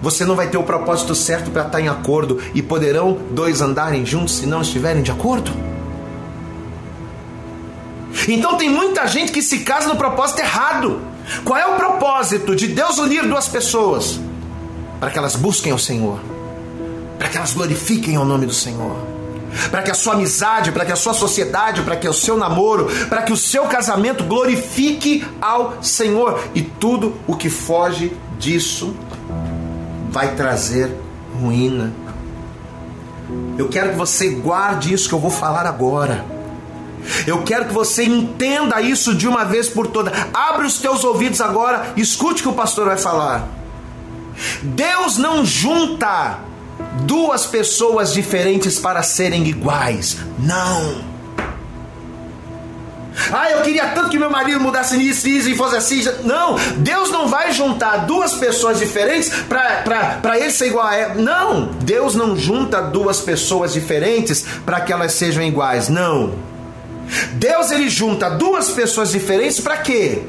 você 0.00 0.24
não 0.24 0.34
vai 0.34 0.48
ter 0.48 0.58
o 0.58 0.62
propósito 0.62 1.14
certo 1.14 1.50
para 1.50 1.62
estar 1.62 1.80
em 1.80 1.88
acordo. 1.88 2.40
E 2.54 2.62
poderão 2.62 3.18
dois 3.30 3.60
andarem 3.60 4.06
juntos 4.06 4.36
se 4.36 4.46
não 4.46 4.62
estiverem 4.62 5.02
de 5.02 5.10
acordo? 5.10 5.52
Então 8.28 8.56
tem 8.56 8.68
muita 8.68 9.06
gente 9.06 9.32
que 9.32 9.42
se 9.42 9.60
casa 9.60 9.88
no 9.88 9.96
propósito 9.96 10.40
errado. 10.40 11.00
Qual 11.44 11.58
é 11.58 11.66
o 11.66 11.76
propósito 11.76 12.54
de 12.54 12.68
Deus 12.68 12.98
unir 12.98 13.26
duas 13.26 13.48
pessoas? 13.48 14.20
Para 15.00 15.10
que 15.10 15.18
elas 15.18 15.34
busquem 15.34 15.72
o 15.72 15.78
Senhor 15.78 16.20
para 17.22 17.28
que 17.28 17.36
elas 17.36 17.54
glorifiquem 17.54 18.18
o 18.18 18.24
nome 18.24 18.46
do 18.46 18.52
Senhor. 18.52 18.96
Para 19.70 19.80
que 19.82 19.92
a 19.92 19.94
sua 19.94 20.14
amizade, 20.14 20.72
para 20.72 20.84
que 20.84 20.90
a 20.90 20.96
sua 20.96 21.14
sociedade, 21.14 21.82
para 21.82 21.94
que 21.94 22.08
o 22.08 22.12
seu 22.12 22.36
namoro, 22.36 22.88
para 23.08 23.22
que 23.22 23.32
o 23.32 23.36
seu 23.36 23.62
casamento 23.66 24.24
glorifique 24.24 25.24
ao 25.40 25.80
Senhor. 25.80 26.42
E 26.52 26.62
tudo 26.62 27.14
o 27.28 27.36
que 27.36 27.48
foge 27.48 28.12
disso 28.40 28.96
vai 30.10 30.34
trazer 30.34 30.96
ruína. 31.40 31.92
Eu 33.56 33.68
quero 33.68 33.90
que 33.90 33.96
você 33.96 34.30
guarde 34.30 34.92
isso 34.92 35.08
que 35.08 35.14
eu 35.14 35.20
vou 35.20 35.30
falar 35.30 35.64
agora. 35.64 36.24
Eu 37.24 37.44
quero 37.44 37.66
que 37.66 37.72
você 37.72 38.02
entenda 38.02 38.82
isso 38.82 39.14
de 39.14 39.28
uma 39.28 39.44
vez 39.44 39.68
por 39.68 39.86
todas. 39.86 40.12
Abre 40.34 40.66
os 40.66 40.80
teus 40.80 41.04
ouvidos 41.04 41.40
agora, 41.40 41.92
escute 41.96 42.40
o 42.40 42.42
que 42.42 42.48
o 42.48 42.54
pastor 42.54 42.86
vai 42.86 42.98
falar. 42.98 43.46
Deus 44.64 45.18
não 45.18 45.44
junta 45.44 46.50
duas 47.02 47.46
pessoas 47.46 48.12
diferentes 48.12 48.78
para 48.78 49.02
serem 49.02 49.46
iguais. 49.46 50.16
Não. 50.38 51.12
Ah, 53.30 53.50
eu 53.50 53.60
queria 53.60 53.88
tanto 53.88 54.08
que 54.08 54.18
meu 54.18 54.30
marido 54.30 54.58
mudasse 54.60 54.96
nisso, 54.96 55.28
isso 55.28 55.48
e 55.48 55.56
fosse 55.56 55.76
assim. 55.76 56.02
Não, 56.24 56.56
Deus 56.78 57.10
não 57.10 57.28
vai 57.28 57.52
juntar 57.52 58.06
duas 58.06 58.34
pessoas 58.34 58.78
diferentes 58.78 59.30
para 59.48 60.38
ele 60.38 60.50
ser 60.50 60.68
igual 60.68 60.86
a 60.86 60.96
ela. 60.96 61.14
Não, 61.14 61.66
Deus 61.82 62.14
não 62.14 62.36
junta 62.36 62.80
duas 62.80 63.20
pessoas 63.20 63.72
diferentes 63.72 64.44
para 64.64 64.80
que 64.80 64.92
elas 64.92 65.12
sejam 65.12 65.42
iguais. 65.42 65.88
Não. 65.88 66.34
Deus 67.34 67.70
ele 67.70 67.90
junta 67.90 68.30
duas 68.30 68.70
pessoas 68.70 69.12
diferentes 69.12 69.60
para 69.60 69.76
quê? 69.76 70.22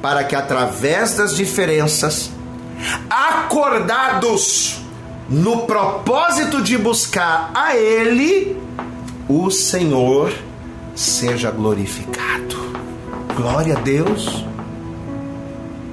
Para 0.00 0.22
que 0.24 0.36
através 0.36 1.14
das 1.14 1.34
diferenças, 1.34 2.30
acordados 3.10 4.79
no 5.30 5.64
propósito 5.64 6.60
de 6.60 6.76
buscar 6.76 7.52
a 7.54 7.76
Ele, 7.76 8.56
o 9.28 9.48
Senhor 9.48 10.32
seja 10.94 11.52
glorificado. 11.52 12.56
Glória 13.36 13.76
a 13.76 13.80
Deus. 13.80 14.44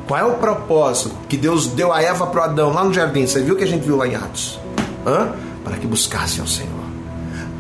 Qual 0.08 0.20
é 0.20 0.24
o 0.24 0.38
propósito 0.38 1.16
que 1.30 1.38
Deus 1.38 1.68
deu 1.68 1.94
a 1.94 2.02
Eva 2.02 2.26
para 2.28 2.46
Adão 2.46 2.74
lá 2.74 2.84
no 2.84 2.94
jardim? 2.94 3.28
Você 3.28 3.42
viu 3.42 3.56
que 3.56 3.64
a 3.64 3.68
gente 3.68 3.86
viu 3.86 3.96
lá 3.96 4.08
em 4.08 4.16
Atos? 4.16 4.60
Hã? 5.06 5.34
Para 5.64 5.78
que 5.78 5.86
buscasse 5.86 6.40
ao 6.40 6.48
Senhor, 6.48 6.72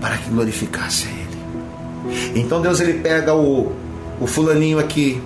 para 0.02 0.18
que 0.18 0.30
glorificasse 0.30 1.08
a 1.08 1.12
Ele. 1.12 2.40
Então 2.40 2.62
Deus 2.62 2.80
ele 2.80 2.96
pega 2.96 3.36
o, 3.36 3.72
o 4.20 4.26
fulaninho 4.26 4.80
aqui 4.80 5.22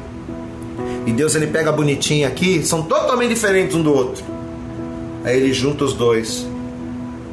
e 1.06 1.14
Deus 1.14 1.36
ele 1.36 1.48
pega 1.48 1.70
a 1.70 1.74
bonitinha 1.74 2.28
aqui, 2.28 2.66
são 2.66 2.84
totalmente 2.84 3.30
diferentes 3.30 3.76
um 3.76 3.84
do 3.84 3.94
outro. 3.94 4.31
Aí 5.24 5.38
ele 5.38 5.54
junta 5.54 5.84
os 5.84 5.94
dois. 5.94 6.48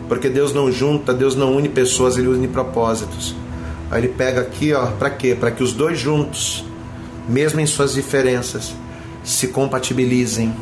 Porque 0.09 0.29
Deus 0.29 0.53
não 0.53 0.71
junta, 0.73 1.13
Deus 1.13 1.35
não 1.35 1.57
une 1.57 1.69
pessoas, 1.69 2.17
ele 2.17 2.29
une 2.29 2.49
propósitos. 2.49 3.35
Aí 3.91 4.01
ele 4.01 4.09
pega 4.09 4.41
aqui, 4.41 4.73
ó, 4.73 4.87
para 4.87 5.11
quê? 5.11 5.35
Para 5.39 5.51
que 5.51 5.63
os 5.63 5.73
dois 5.73 5.99
juntos, 5.99 6.65
mesmo 7.29 7.61
em 7.61 7.67
suas 7.67 7.93
diferenças, 7.95 8.75
se 9.23 9.49
compatibilizem, 9.49 10.55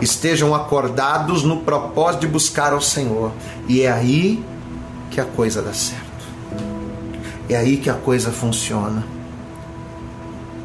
estejam 0.00 0.54
acordados 0.54 1.42
no 1.42 1.58
propósito 1.58 2.22
de 2.22 2.26
buscar 2.26 2.72
ao 2.72 2.80
Senhor. 2.80 3.32
E 3.68 3.82
é 3.82 3.90
aí 3.90 4.42
que 5.10 5.20
a 5.20 5.24
coisa 5.24 5.62
dá 5.62 5.72
certo. 5.72 6.04
É 7.48 7.56
aí 7.56 7.76
que 7.76 7.90
a 7.90 7.94
coisa 7.94 8.30
funciona. 8.30 9.04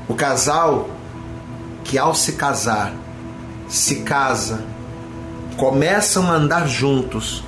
O 0.07 0.15
casal 0.15 0.89
que 1.83 1.97
ao 1.97 2.15
se 2.15 2.33
casar, 2.33 2.93
se 3.67 3.97
casa 3.97 4.63
começam 5.59 6.31
a 6.31 6.35
andar 6.35 6.67
juntos, 6.67 7.43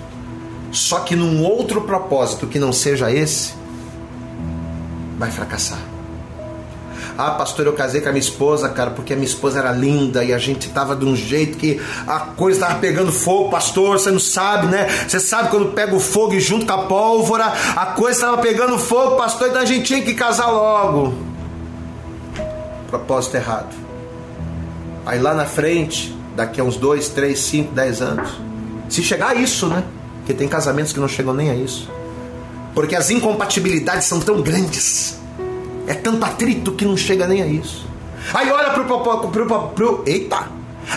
só 0.70 1.00
que 1.00 1.16
num 1.16 1.44
outro 1.44 1.82
propósito 1.82 2.46
que 2.46 2.60
não 2.60 2.74
seja 2.74 3.10
esse, 3.10 3.54
vai 5.18 5.32
fracassar. 5.32 5.80
Ah, 7.18 7.32
pastor, 7.32 7.66
eu 7.66 7.74
casei 7.74 8.02
com 8.02 8.10
a 8.10 8.12
minha 8.12 8.22
esposa, 8.22 8.68
cara, 8.68 8.92
porque 8.92 9.14
a 9.14 9.16
minha 9.16 9.28
esposa 9.28 9.60
era 9.60 9.72
linda 9.72 10.24
e 10.24 10.34
a 10.34 10.38
gente 10.38 10.70
tava 10.70 10.96
de 10.96 11.06
um 11.06 11.16
jeito 11.16 11.58
que 11.58 11.80
a 12.06 12.20
coisa 12.20 12.62
tava 12.62 12.80
pegando 12.80 13.12
fogo, 13.12 13.50
pastor, 13.50 14.00
você 14.00 14.12
não 14.12 14.20
sabe, 14.20 14.68
né? 14.68 14.88
Você 15.08 15.20
sabe 15.20 15.50
quando 15.50 15.72
pega 15.74 15.96
o 15.96 16.00
fogo 16.00 16.34
e 16.34 16.40
junto 16.40 16.66
com 16.66 16.74
a 16.74 16.84
pólvora, 16.84 17.46
a 17.76 17.86
coisa 17.88 18.22
tava 18.22 18.38
pegando 18.40 18.78
fogo, 18.78 19.16
pastor, 19.16 19.50
então 19.50 19.62
a 19.62 19.66
gente 19.66 19.84
tinha 19.84 20.02
que 20.02 20.14
casar 20.14 20.48
logo. 20.48 21.14
Propósito 22.90 23.36
errado. 23.36 23.74
Aí 25.06 25.20
lá 25.20 25.34
na 25.34 25.46
frente, 25.46 26.21
daqui 26.42 26.60
a 26.60 26.64
uns 26.64 26.76
2, 26.76 27.10
3, 27.10 27.38
5, 27.38 27.74
10 27.74 28.02
anos. 28.02 28.42
Se 28.90 29.04
chegar 29.04 29.30
a 29.30 29.36
isso, 29.36 29.68
né? 29.68 29.84
Porque 30.18 30.34
tem 30.34 30.48
casamentos 30.48 30.92
que 30.92 31.00
não 31.00 31.08
chegam 31.08 31.34
nem 31.34 31.50
a 31.50 31.56
isso. 31.56 31.90
Porque 32.74 32.96
as 32.96 33.10
incompatibilidades 33.10 34.06
são 34.06 34.20
tão 34.20 34.42
grandes. 34.42 35.20
É 35.88 35.94
tanto 35.94 36.26
atrito 36.26 36.72
que 36.72 36.86
não 36.86 36.98
chega 36.98 37.28
nem 37.28 37.42
a 37.42 37.48
isso. 37.48 37.88
Aí 38.34 38.52
olha 38.52 38.72
pro. 38.72 38.86
Pro, 38.86 39.30
pro, 39.30 39.68
pro, 39.70 40.04
eita! 40.06 40.48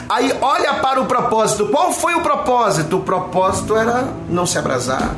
Aí 0.09 0.33
olha 0.41 0.75
para 0.75 1.01
o 1.01 1.07
propósito. 1.07 1.67
Qual 1.67 1.93
foi 1.93 2.15
o 2.15 2.21
propósito? 2.21 2.97
O 2.97 3.01
propósito 3.01 3.77
era 3.77 4.13
não 4.29 4.47
se 4.47 4.59
abrasar. 4.59 5.15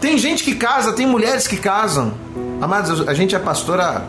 Tem 0.00 0.16
gente 0.16 0.44
que 0.44 0.54
casa, 0.54 0.92
tem 0.92 1.06
mulheres 1.06 1.46
que 1.46 1.56
casam. 1.56 2.14
Amados, 2.60 3.06
a 3.06 3.14
gente 3.14 3.34
é 3.34 3.38
pastora 3.38 4.06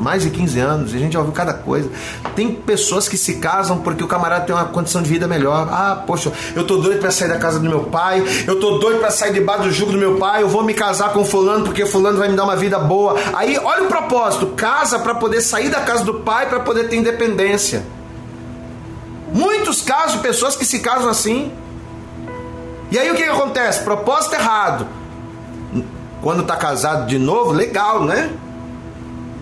mais 0.00 0.22
de 0.22 0.30
15 0.30 0.58
anos, 0.58 0.92
e 0.92 0.96
a 0.96 0.98
gente 0.98 1.12
já 1.12 1.18
ouviu 1.18 1.32
cada 1.34 1.52
coisa. 1.52 1.90
Tem 2.34 2.52
pessoas 2.52 3.08
que 3.08 3.16
se 3.16 3.34
casam 3.34 3.78
porque 3.78 4.02
o 4.02 4.08
camarada 4.08 4.46
tem 4.46 4.54
uma 4.54 4.64
condição 4.64 5.02
de 5.02 5.08
vida 5.08 5.28
melhor. 5.28 5.68
Ah, 5.70 6.02
poxa, 6.06 6.32
eu 6.56 6.66
tô 6.66 6.78
doido 6.78 6.98
para 6.98 7.10
sair 7.10 7.28
da 7.28 7.38
casa 7.38 7.58
do 7.58 7.68
meu 7.68 7.84
pai, 7.84 8.24
eu 8.46 8.58
tô 8.58 8.78
doido 8.78 8.98
para 8.98 9.10
sair 9.10 9.32
debaixo 9.32 9.64
do 9.64 9.70
jugo 9.70 9.92
do 9.92 9.98
meu 9.98 10.16
pai, 10.16 10.42
eu 10.42 10.48
vou 10.48 10.64
me 10.64 10.74
casar 10.74 11.12
com 11.12 11.24
fulano 11.24 11.64
porque 11.64 11.84
fulano 11.84 12.18
vai 12.18 12.28
me 12.28 12.36
dar 12.36 12.44
uma 12.44 12.56
vida 12.56 12.78
boa. 12.78 13.16
Aí, 13.34 13.58
olha 13.58 13.84
o 13.84 13.88
propósito, 13.88 14.46
casa 14.56 14.98
para 14.98 15.14
poder 15.14 15.40
sair 15.42 15.68
da 15.68 15.80
casa 15.80 16.04
do 16.04 16.14
pai 16.14 16.48
para 16.48 16.60
poder 16.60 16.88
ter 16.88 16.96
independência. 16.96 17.84
Muitos 19.32 19.82
casos 19.82 20.14
de 20.14 20.18
pessoas 20.18 20.56
que 20.56 20.64
se 20.64 20.80
casam 20.80 21.08
assim. 21.08 21.52
E 22.90 22.98
aí 22.98 23.10
o 23.10 23.14
que, 23.14 23.22
que 23.22 23.28
acontece? 23.28 23.84
Propósito 23.84 24.34
errado. 24.34 24.86
Quando 26.20 26.42
tá 26.42 26.56
casado 26.56 27.06
de 27.06 27.18
novo, 27.18 27.52
legal, 27.52 28.04
né? 28.04 28.30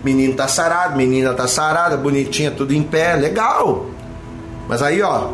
Menino 0.03 0.33
tá 0.33 0.47
sarado, 0.47 0.95
menina 0.95 1.33
tá 1.33 1.47
sarada, 1.47 1.97
bonitinha, 1.97 2.51
tudo 2.51 2.73
em 2.73 2.81
pé, 2.81 3.15
legal. 3.15 3.87
Mas 4.67 4.81
aí, 4.81 5.01
ó, 5.01 5.29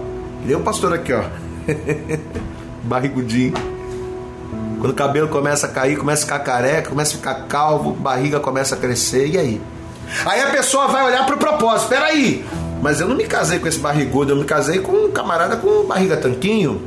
deu 0.46 0.60
o 0.60 0.64
pastor 0.64 0.94
aqui, 0.94 1.14
ó. 1.14 1.24
Barrigudinho. 2.84 3.54
Quando 4.80 4.92
o 4.92 4.96
cabelo 4.96 5.28
começa 5.28 5.68
a 5.68 5.70
cair, 5.70 5.98
começa 5.98 6.24
a 6.24 6.26
ficar 6.26 6.40
careca, 6.40 6.90
começa 6.90 7.14
a 7.14 7.18
ficar 7.18 7.36
calvo, 7.48 7.92
barriga 7.92 8.40
começa 8.40 8.76
a 8.76 8.78
crescer, 8.78 9.28
e 9.28 9.38
aí? 9.38 9.62
Aí 10.26 10.42
a 10.42 10.48
pessoa 10.48 10.88
vai 10.88 11.06
olhar 11.06 11.26
pro 11.26 11.38
propósito, 11.38 11.90
peraí, 11.90 12.46
mas 12.82 13.00
eu 13.00 13.08
não 13.08 13.16
me 13.16 13.26
casei 13.26 13.60
com 13.60 13.68
esse 13.68 13.80
barrigudo, 13.80 14.32
eu 14.32 14.36
me 14.36 14.46
casei 14.46 14.80
com 14.80 14.92
um 14.92 15.12
camarada 15.12 15.58
com 15.58 15.86
barriga 15.86 16.18
tanquinho. 16.18 16.82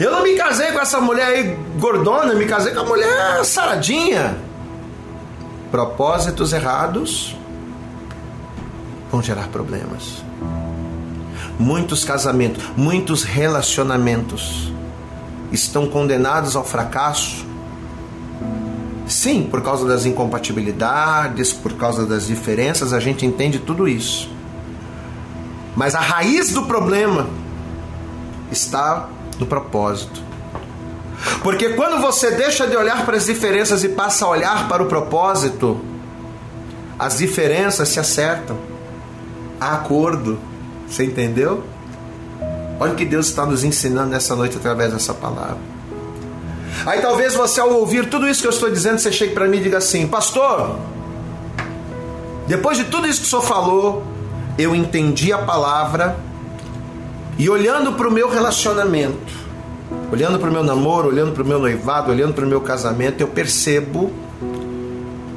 Eu 0.00 0.10
não 0.10 0.22
me 0.22 0.34
casei 0.34 0.72
com 0.72 0.80
essa 0.80 1.00
mulher 1.00 1.26
aí 1.26 1.56
gordona, 1.78 2.32
eu 2.32 2.38
me 2.38 2.46
casei 2.46 2.72
com 2.72 2.80
a 2.80 2.84
mulher 2.84 3.44
saradinha 3.44 4.36
propósitos 5.74 6.52
errados 6.52 7.36
vão 9.10 9.20
gerar 9.20 9.48
problemas. 9.48 10.22
Muitos 11.58 12.04
casamentos, 12.04 12.62
muitos 12.76 13.24
relacionamentos 13.24 14.72
estão 15.50 15.88
condenados 15.88 16.54
ao 16.54 16.62
fracasso. 16.62 17.44
Sim, 19.08 19.48
por 19.50 19.62
causa 19.62 19.84
das 19.84 20.06
incompatibilidades, 20.06 21.52
por 21.52 21.72
causa 21.72 22.06
das 22.06 22.28
diferenças, 22.28 22.92
a 22.92 23.00
gente 23.00 23.26
entende 23.26 23.58
tudo 23.58 23.88
isso. 23.88 24.30
Mas 25.74 25.96
a 25.96 26.00
raiz 26.00 26.52
do 26.52 26.66
problema 26.66 27.26
está 28.48 29.08
no 29.40 29.46
propósito. 29.46 30.22
Porque 31.44 31.74
quando 31.74 32.00
você 32.00 32.30
deixa 32.30 32.66
de 32.66 32.74
olhar 32.74 33.04
para 33.04 33.18
as 33.18 33.26
diferenças 33.26 33.84
e 33.84 33.90
passa 33.90 34.24
a 34.24 34.28
olhar 34.30 34.66
para 34.66 34.82
o 34.82 34.86
propósito, 34.86 35.78
as 36.98 37.18
diferenças 37.18 37.90
se 37.90 38.00
acertam. 38.00 38.56
Há 39.60 39.74
acordo. 39.74 40.38
Você 40.88 41.04
entendeu? 41.04 41.62
Olha 42.80 42.92
o 42.92 42.96
que 42.96 43.04
Deus 43.04 43.26
está 43.26 43.44
nos 43.44 43.62
ensinando 43.62 44.08
nessa 44.08 44.34
noite 44.34 44.56
através 44.56 44.90
dessa 44.90 45.12
palavra. 45.12 45.58
Aí 46.86 47.02
talvez 47.02 47.34
você, 47.34 47.60
ao 47.60 47.74
ouvir 47.74 48.08
tudo 48.08 48.26
isso 48.26 48.40
que 48.40 48.46
eu 48.46 48.52
estou 48.52 48.70
dizendo, 48.70 48.98
você 48.98 49.12
chegue 49.12 49.34
para 49.34 49.46
mim 49.46 49.58
e 49.58 49.64
diga 49.64 49.76
assim: 49.76 50.06
Pastor, 50.06 50.78
depois 52.48 52.78
de 52.78 52.84
tudo 52.84 53.06
isso 53.06 53.20
que 53.20 53.26
o 53.26 53.28
senhor 53.28 53.42
falou, 53.42 54.02
eu 54.56 54.74
entendi 54.74 55.30
a 55.30 55.38
palavra 55.38 56.16
e 57.36 57.50
olhando 57.50 57.92
para 57.92 58.08
o 58.08 58.10
meu 58.10 58.30
relacionamento, 58.30 59.43
olhando 60.14 60.38
para 60.38 60.48
o 60.48 60.52
meu 60.52 60.62
namoro, 60.62 61.08
olhando 61.08 61.32
para 61.32 61.42
o 61.42 61.46
meu 61.46 61.58
noivado, 61.58 62.12
olhando 62.12 62.32
para 62.32 62.44
o 62.44 62.48
meu 62.48 62.60
casamento, 62.60 63.20
eu 63.20 63.26
percebo 63.26 64.12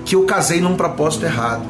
que 0.05 0.15
eu 0.15 0.23
casei 0.23 0.61
num 0.61 0.75
propósito 0.75 1.25
errado. 1.25 1.63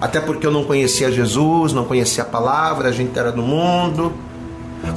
Até 0.00 0.18
porque 0.18 0.46
eu 0.46 0.50
não 0.50 0.64
conhecia 0.64 1.12
Jesus, 1.12 1.74
não 1.74 1.84
conhecia 1.84 2.22
a 2.22 2.26
palavra, 2.26 2.88
a 2.88 2.92
gente 2.92 3.16
era 3.18 3.30
do 3.30 3.42
mundo. 3.42 4.14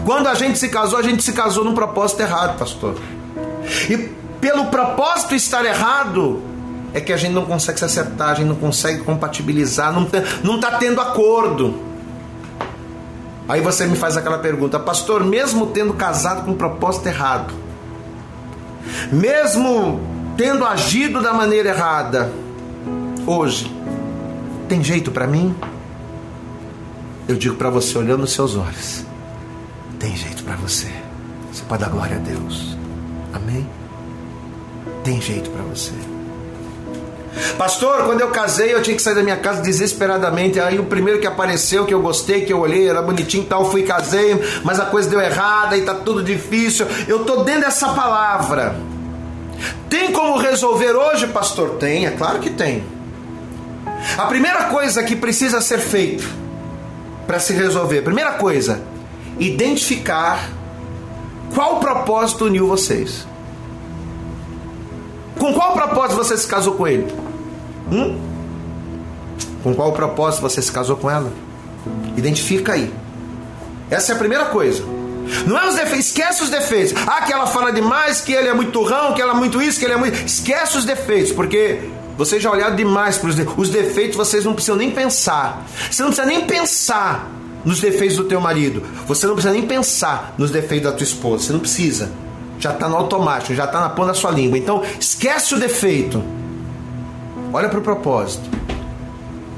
Quando 0.06 0.28
a 0.28 0.34
gente 0.34 0.58
se 0.58 0.70
casou, 0.70 0.98
a 0.98 1.02
gente 1.02 1.22
se 1.22 1.34
casou 1.34 1.66
num 1.66 1.74
propósito 1.74 2.22
errado, 2.22 2.58
pastor. 2.58 2.96
E 3.90 3.98
pelo 4.40 4.68
propósito 4.68 5.36
estar 5.36 5.66
errado, 5.66 6.42
é 6.94 7.02
que 7.02 7.12
a 7.12 7.18
gente 7.18 7.34
não 7.34 7.46
consegue 7.46 7.80
se 7.80 7.86
acertar, 7.86 8.30
a 8.30 8.34
gente 8.36 8.48
não 8.48 8.56
consegue 8.56 9.04
compatibilizar, 9.04 9.92
não 9.94 10.04
está 10.04 10.72
tá 10.72 10.78
tendo 10.78 11.02
acordo. 11.02 11.89
Aí 13.50 13.62
você 13.62 13.88
me 13.88 13.98
faz 13.98 14.16
aquela 14.16 14.38
pergunta, 14.38 14.80
pastor, 14.80 15.26
mesmo 15.26 15.66
tendo 15.66 15.96
casado 15.96 16.46
com 16.46 16.52
um 16.52 16.56
propósito 16.56 17.08
errado, 17.08 17.52
mesmo 19.12 20.00
tendo 20.38 20.64
agido 20.64 21.20
da 21.20 21.34
maneira 21.34 21.70
errada, 21.70 22.32
hoje, 23.26 23.76
tem 24.68 24.84
jeito 24.84 25.10
para 25.10 25.26
mim? 25.26 25.56
Eu 27.28 27.36
digo 27.38 27.56
para 27.56 27.72
você, 27.72 27.98
olhando 27.98 28.22
nos 28.22 28.34
seus 28.34 28.56
olhos, 28.56 29.04
tem 29.98 30.16
jeito 30.16 30.44
para 30.44 30.56
você. 30.56 30.88
Você 31.52 31.64
pode 31.68 31.84
dar 31.84 31.90
glória 31.90 32.18
a 32.18 32.20
Deus. 32.20 32.78
Amém? 33.34 33.68
Tem 35.04 35.20
jeito 35.20 35.50
para 35.50 35.64
você. 35.64 35.94
Pastor, 37.58 38.06
quando 38.06 38.22
eu 38.22 38.30
casei, 38.30 38.74
eu 38.74 38.82
tinha 38.82 38.96
que 38.96 39.02
sair 39.02 39.16
da 39.16 39.24
minha 39.24 39.38
casa 39.38 39.62
desesperadamente. 39.62 40.60
Aí 40.60 40.80
o 40.80 40.86
primeiro 40.86 41.20
que 41.20 41.28
apareceu, 41.28 41.86
que 41.86 41.94
eu 41.94 42.02
gostei, 42.02 42.42
que 42.42 42.54
eu 42.54 42.60
olhei, 42.60 42.90
era 42.90 43.02
bonitinho 43.02 43.44
e 43.44 43.46
tal, 43.46 43.70
fui 43.70 43.84
casei, 43.84 44.40
mas 44.64 44.80
a 44.80 44.86
coisa 44.86 45.10
deu 45.10 45.22
errada 45.22 45.78
e 45.78 45.82
tá 45.82 45.94
tudo 45.94 46.24
difícil. 46.24 46.88
Eu 47.08 47.26
tô 47.26 47.44
dentro 47.44 47.62
dessa 47.62 47.90
palavra. 47.90 48.76
Tem 49.90 50.12
como 50.12 50.38
resolver 50.38 50.94
hoje, 50.94 51.28
pastor? 51.28 51.72
Tem, 51.72 52.06
é 52.06 52.12
claro 52.12 52.40
que 52.40 52.50
tem. 52.50 52.84
A 54.18 54.26
primeira 54.26 54.66
coisa 54.66 55.04
que 55.04 55.16
precisa 55.16 55.62
ser 55.62 55.80
feita 55.80 56.24
para 57.28 57.40
se 57.40 57.54
resolver, 57.54 58.02
primeira 58.02 58.34
coisa, 58.34 58.82
identificar 59.38 60.50
qual 61.54 61.80
propósito 61.80 62.46
uniu 62.46 62.68
vocês. 62.68 63.28
Com 65.40 65.54
qual 65.54 65.74
propósito 65.74 66.18
você 66.18 66.38
se 66.38 66.48
casou 66.48 66.74
com 66.74 66.88
ele? 66.88 67.08
Hum? 67.92 68.20
Com 69.64 69.74
qual 69.74 69.92
propósito 69.94 70.42
você 70.42 70.62
se 70.62 70.72
casou 70.72 70.98
com 70.98 71.10
ela? 71.10 71.32
Identifica 72.16 72.74
aí. 72.74 72.94
Essa 73.90 74.12
é 74.12 74.16
a 74.16 74.20
primeira 74.20 74.46
coisa. 74.46 74.84
Não 75.46 75.58
é 75.58 75.68
os 75.68 75.76
defeitos, 75.76 76.08
esquece 76.08 76.44
os 76.44 76.50
defeitos. 76.50 76.94
Ah, 77.08 77.22
que 77.22 77.32
ela 77.32 77.48
fala 77.48 77.72
demais, 77.72 78.22
que 78.22 78.34
ele 78.34 78.48
é 78.48 78.54
muito 78.54 78.72
turrão, 78.72 79.14
que 79.14 79.22
ela 79.22 79.34
é 79.34 79.36
muito 79.36 79.62
isso, 79.62 79.80
que 79.80 79.86
ele 79.86 79.94
é 79.94 79.98
muito. 79.98 80.26
Esquece 80.26 80.78
os 80.78 80.86
defeitos, 80.86 81.32
porque 81.32 81.80
vocês 82.18 82.42
já 82.42 82.52
olharam 82.52 82.76
demais 82.76 83.18
para 83.18 83.30
os 83.30 83.36
defeitos. 83.36 83.64
Os 83.64 83.70
defeitos 83.70 84.18
vocês 84.18 84.44
não 84.44 84.54
precisam 84.54 84.76
nem 84.76 84.92
pensar. 84.92 85.66
Você 85.90 86.02
não 86.02 86.10
precisa 86.10 86.28
nem 86.28 86.46
pensar 86.46 87.30
nos 87.64 87.80
defeitos 87.80 88.18
do 88.18 88.26
teu 88.26 88.42
marido. 88.42 88.84
Você 89.08 89.26
não 89.28 89.36
precisa 89.36 89.54
nem 89.54 89.66
pensar 89.66 90.34
nos 90.38 90.52
defeitos 90.52 90.92
da 90.92 90.98
tua 90.98 91.04
esposa. 91.04 91.46
Você 91.46 91.54
não 91.54 91.60
precisa. 91.60 92.12
Já 92.60 92.72
está 92.72 92.90
no 92.90 92.98
automático, 92.98 93.56
já 93.56 93.66
está 93.66 93.80
na 93.80 93.90
ponta 93.90 94.10
da 94.10 94.14
sua 94.14 94.32
língua. 94.32 94.58
Então, 94.58 94.84
esquece 95.00 95.56
o 95.56 95.60
defeito. 95.60 96.22
Olha 97.54 97.70
para 97.70 97.80
o 97.80 97.82
propósito. 97.82 98.50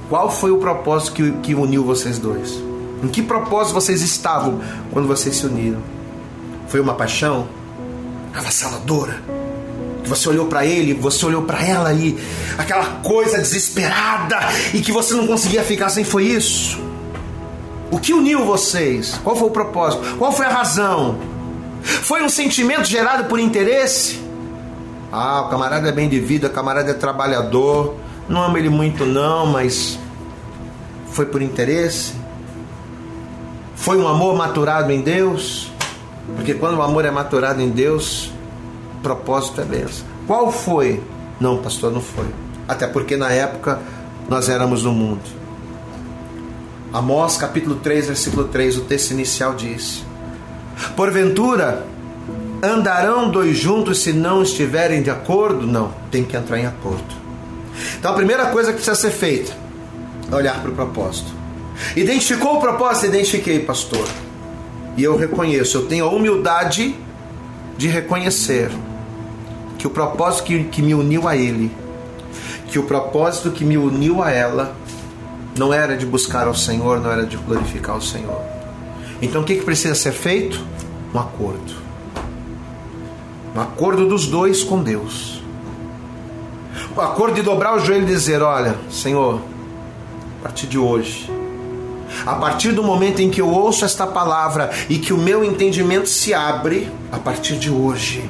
Qual 0.08 0.30
foi 0.30 0.52
o 0.52 0.58
propósito 0.58 1.14
que, 1.14 1.32
que 1.44 1.56
uniu 1.56 1.84
vocês 1.84 2.20
dois? 2.20 2.62
Em 3.04 3.08
que 3.08 3.22
propósito 3.22 3.74
vocês 3.74 4.02
estavam 4.02 4.62
quando 4.92 5.08
vocês 5.08 5.36
se 5.36 5.46
uniram? 5.46 5.80
Foi 6.68 6.80
uma 6.80 6.94
paixão 6.94 7.48
avassaladora? 8.34 9.22
Que 10.04 10.10
você 10.10 10.30
olhou 10.30 10.46
para 10.46 10.66
ele, 10.66 10.94
você 10.94 11.26
olhou 11.26 11.44
para 11.44 11.66
ela 11.66 11.94
e 11.94 12.18
aquela 12.58 12.86
coisa 13.04 13.38
desesperada 13.38 14.38
e 14.74 14.80
que 14.80 14.92
você 14.92 15.14
não 15.14 15.26
conseguia 15.26 15.64
ficar 15.64 15.90
sem 15.90 16.04
foi 16.04 16.26
isso? 16.26 16.80
O 17.90 18.00
que 18.00 18.14
uniu 18.14 18.46
vocês? 18.46 19.20
Qual 19.24 19.36
foi 19.36 19.48
o 19.48 19.52
propósito? 19.52 20.18
Qual 20.18 20.32
foi 20.32 20.46
a 20.46 20.50
razão? 20.50 21.31
Foi 21.82 22.24
um 22.24 22.30
sentimento 22.30 22.86
gerado 22.86 23.26
por 23.26 23.40
interesse? 23.40 24.22
Ah, 25.12 25.42
o 25.42 25.50
camarada 25.50 25.90
é 25.90 25.92
bem 25.92 26.08
de 26.08 26.20
vida, 26.20 26.48
o 26.48 26.52
camarada 26.52 26.92
é 26.92 26.94
trabalhador, 26.94 27.96
não 28.30 28.44
amo 28.44 28.58
ele 28.58 28.70
muito 28.70 29.06
não, 29.06 29.46
mas 29.46 30.00
foi 31.08 31.26
por 31.26 31.42
interesse? 31.42 32.14
Foi 33.76 33.98
um 33.98 34.08
amor 34.08 34.36
maturado 34.36 34.92
em 34.92 35.02
Deus? 35.02 35.72
Porque 36.36 36.54
quando 36.54 36.78
o 36.78 36.82
amor 36.82 37.04
é 37.04 37.12
maturado 37.12 37.62
em 37.62 37.70
Deus, 37.70 38.32
propósito 39.04 39.60
é 39.60 39.66
benção. 39.66 40.06
Qual 40.28 40.52
foi? 40.52 41.04
Não, 41.40 41.58
pastor, 41.58 41.92
não 41.92 42.02
foi. 42.02 42.28
Até 42.68 42.88
porque 42.88 43.18
na 43.18 43.32
época 43.32 43.80
nós 44.30 44.48
éramos 44.48 44.84
no 44.84 44.94
mundo. 44.94 45.24
Amós 46.94 47.38
capítulo 47.38 47.76
3, 47.78 48.08
versículo 48.08 48.46
3, 48.46 48.78
o 48.78 48.82
texto 48.82 49.12
inicial 49.12 49.56
diz: 49.56 50.06
Porventura 50.96 51.86
andarão 52.62 53.30
dois 53.30 53.58
juntos 53.58 54.00
se 54.00 54.14
não 54.14 54.44
estiverem 54.44 55.02
de 55.02 55.10
acordo? 55.10 55.66
Não, 55.66 55.94
tem 56.12 56.24
que 56.24 56.38
entrar 56.38 56.60
em 56.60 56.66
acordo. 56.66 57.22
Então 57.98 58.12
a 58.12 58.16
primeira 58.16 58.48
coisa 58.48 58.70
que 58.70 58.76
precisa 58.76 58.96
ser 58.96 59.12
feita 59.12 59.52
é 60.32 60.36
olhar 60.36 60.60
para 60.62 60.70
o 60.70 60.74
propósito. 60.74 61.32
Identificou 61.96 62.58
o 62.58 62.60
propósito? 62.60 63.08
Identifiquei, 63.08 63.60
pastor. 63.60 64.08
E 64.98 65.04
eu 65.04 65.18
reconheço, 65.18 65.78
eu 65.78 65.88
tenho 65.88 66.06
a 66.06 66.10
humildade 66.10 66.96
de 67.78 67.88
reconhecer 67.88 68.70
que 69.78 69.88
o 69.88 69.90
propósito 69.90 70.44
que, 70.44 70.64
que 70.66 70.82
me 70.82 70.94
uniu 70.94 71.28
a 71.28 71.36
ele, 71.36 71.72
que 72.68 72.78
o 72.78 72.84
propósito 72.84 73.52
que 73.52 73.66
me 73.66 73.78
uniu 73.78 74.22
a 74.22 74.30
ela, 74.30 74.76
não 75.58 75.74
era 75.74 75.98
de 75.98 76.06
buscar 76.06 76.48
ao 76.48 76.54
Senhor, 76.54 77.00
não 77.00 77.12
era 77.12 77.26
de 77.26 77.38
glorificar 77.38 77.98
o 77.98 78.02
Senhor. 78.02 78.51
Então 79.22 79.42
o 79.42 79.44
que, 79.44 79.56
que 79.56 79.64
precisa 79.64 79.94
ser 79.96 80.14
feito? 80.14 80.64
Um 81.14 81.20
acordo. 81.20 81.74
Um 83.56 83.62
acordo 83.62 84.08
dos 84.08 84.28
dois 84.28 84.64
com 84.64 84.82
Deus. 84.82 85.42
O 86.96 87.00
um 87.00 87.04
acordo 87.04 87.36
de 87.36 87.42
dobrar 87.42 87.76
o 87.76 87.80
joelho 87.80 88.04
e 88.04 88.08
dizer: 88.08 88.42
Olha, 88.42 88.76
Senhor, 88.90 89.42
a 90.40 90.44
partir 90.44 90.68
de 90.68 90.80
hoje, 90.80 91.30
a 92.26 92.36
partir 92.36 92.72
do 92.72 92.84
momento 92.84 93.22
em 93.22 93.30
que 93.30 93.42
eu 93.42 93.50
ouço 93.50 93.86
esta 93.86 94.08
palavra 94.08 94.72
e 94.90 94.98
que 94.98 95.14
o 95.14 95.18
meu 95.18 95.44
entendimento 95.44 96.10
se 96.10 96.34
abre, 96.34 96.90
a 97.12 97.18
partir 97.18 97.58
de 97.58 97.70
hoje, 97.70 98.30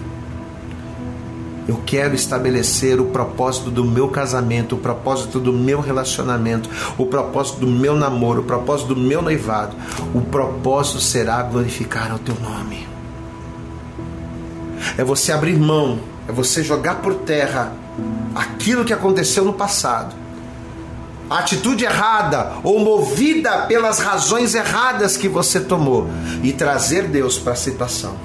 eu 1.68 1.80
quero 1.86 2.16
estabelecer 2.16 3.00
o 3.00 3.06
propósito 3.06 3.70
do 3.70 3.84
meu 3.84 4.10
casamento, 4.10 4.76
o 4.76 4.78
propósito 4.80 5.40
do 5.40 5.54
meu 5.54 5.80
relacionamento, 5.80 6.70
o 6.98 7.06
propósito 7.06 7.60
do 7.60 7.68
meu 7.68 7.96
namoro, 7.96 8.42
o 8.42 8.46
propósito 8.46 8.94
do 8.94 9.00
meu 9.00 9.22
noivado. 9.22 9.76
O 10.14 10.22
propósito 10.22 11.00
será 11.00 11.42
glorificar 11.44 12.16
o 12.16 12.20
teu 12.20 12.36
nome. 12.36 12.88
É 14.98 15.04
você 15.04 15.32
abrir 15.32 15.58
mão, 15.58 16.00
é 16.28 16.32
você 16.32 16.64
jogar 16.64 16.96
por 16.96 17.14
terra 17.16 17.74
aquilo 18.34 18.84
que 18.84 18.94
aconteceu 18.94 19.46
no 19.46 19.54
passado 19.54 20.22
a 21.32 21.40
atitude 21.40 21.86
errada 21.86 22.56
ou 22.62 22.78
movida 22.78 23.60
pelas 23.66 24.00
razões 24.00 24.54
erradas 24.54 25.16
que 25.16 25.30
você 25.30 25.62
tomou 25.62 26.10
e 26.44 26.52
trazer 26.52 27.08
Deus 27.08 27.40
para 27.40 27.54
a 27.54 27.56
situação. 27.56 28.18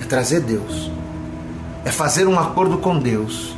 É 0.00 0.04
trazer 0.04 0.40
Deus. 0.40 0.90
É 1.84 1.90
fazer 1.90 2.26
um 2.26 2.38
acordo 2.38 2.78
com 2.78 2.98
Deus. 2.98 3.54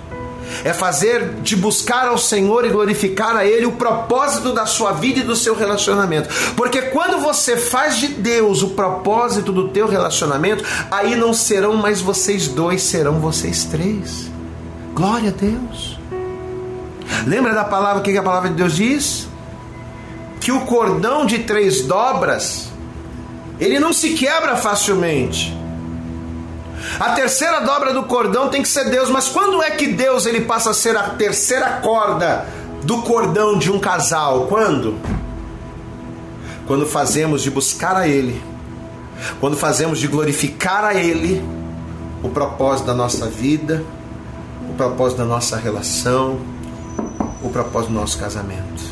É 0.62 0.72
fazer 0.72 1.40
de 1.42 1.56
buscar 1.56 2.08
ao 2.08 2.18
Senhor 2.18 2.64
e 2.64 2.70
glorificar 2.70 3.34
a 3.36 3.44
Ele 3.44 3.66
o 3.66 3.72
propósito 3.72 4.52
da 4.52 4.66
sua 4.66 4.92
vida 4.92 5.20
e 5.20 5.22
do 5.22 5.34
seu 5.34 5.54
relacionamento. 5.54 6.28
Porque 6.54 6.82
quando 6.82 7.18
você 7.18 7.56
faz 7.56 7.96
de 7.96 8.08
Deus 8.08 8.62
o 8.62 8.70
propósito 8.70 9.52
do 9.52 9.68
teu 9.68 9.86
relacionamento, 9.86 10.64
aí 10.90 11.16
não 11.16 11.32
serão 11.34 11.74
mais 11.76 12.00
vocês 12.00 12.48
dois, 12.48 12.82
serão 12.82 13.20
vocês 13.20 13.64
três. 13.64 14.30
Glória 14.94 15.30
a 15.30 15.32
Deus. 15.32 15.98
Lembra 17.26 17.54
da 17.54 17.64
palavra, 17.64 18.02
que 18.02 18.16
a 18.16 18.22
palavra 18.22 18.50
de 18.50 18.56
Deus 18.56 18.74
diz? 18.74 19.28
que 20.44 20.52
o 20.52 20.60
cordão 20.66 21.24
de 21.24 21.38
três 21.38 21.80
dobras 21.86 22.68
ele 23.58 23.80
não 23.80 23.94
se 23.94 24.10
quebra 24.10 24.56
facilmente. 24.56 25.56
A 26.98 27.10
terceira 27.10 27.60
dobra 27.60 27.92
do 27.92 28.04
cordão 28.04 28.48
tem 28.48 28.62
que 28.62 28.68
ser 28.68 28.90
Deus, 28.90 29.08
mas 29.08 29.28
quando 29.28 29.62
é 29.62 29.70
que 29.70 29.88
Deus 29.88 30.26
ele 30.26 30.42
passa 30.42 30.70
a 30.70 30.74
ser 30.74 30.96
a 30.96 31.10
terceira 31.10 31.80
corda 31.82 32.46
do 32.82 33.02
cordão 33.02 33.58
de 33.58 33.70
um 33.70 33.78
casal? 33.78 34.46
Quando? 34.46 34.98
Quando 36.66 36.86
fazemos 36.86 37.42
de 37.42 37.50
buscar 37.50 37.96
a 37.96 38.08
Ele, 38.08 38.40
quando 39.40 39.56
fazemos 39.56 39.98
de 39.98 40.06
glorificar 40.06 40.84
a 40.84 40.94
Ele 40.94 41.44
o 42.22 42.28
propósito 42.28 42.86
da 42.86 42.94
nossa 42.94 43.26
vida, 43.26 43.82
o 44.68 44.74
propósito 44.74 45.18
da 45.18 45.24
nossa 45.24 45.56
relação, 45.56 46.38
o 47.42 47.50
propósito 47.50 47.92
do 47.92 47.98
nosso 47.98 48.18
casamento. 48.18 48.82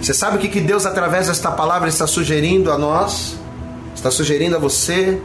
Você 0.00 0.12
sabe 0.12 0.36
o 0.36 0.40
que, 0.40 0.60
Deus, 0.60 0.84
através 0.84 1.26
desta 1.26 1.50
palavra, 1.50 1.88
está 1.88 2.06
sugerindo 2.06 2.70
a 2.70 2.78
nós? 2.78 3.36
Está 3.94 4.10
sugerindo 4.10 4.56
a 4.56 4.58
você 4.58 5.20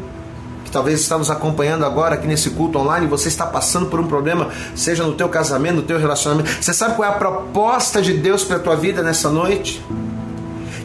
talvez 0.74 1.00
está 1.00 1.18
nos 1.18 1.30
acompanhando 1.30 1.86
agora 1.86 2.16
aqui 2.16 2.28
nesse 2.28 2.50
culto 2.50 2.80
online, 2.80 3.08
você 3.08 3.28
está 3.28 3.46
passando 3.46 3.86
por 3.86 4.00
um 4.00 4.08
problema, 4.08 4.50
seja 4.76 5.04
no 5.04 5.14
teu 5.14 5.30
casamento, 5.30 5.76
no 5.76 5.82
teu 5.84 5.98
relacionamento. 5.98 6.50
Você 6.62 6.74
sabe 6.74 6.96
qual 6.96 7.08
é 7.08 7.14
a 7.14 7.16
proposta 7.16 8.02
de 8.02 8.14
Deus 8.14 8.44
para 8.44 8.58
a 8.58 8.60
tua 8.60 8.76
vida 8.76 9.02
nessa 9.02 9.30
noite? 9.30 9.82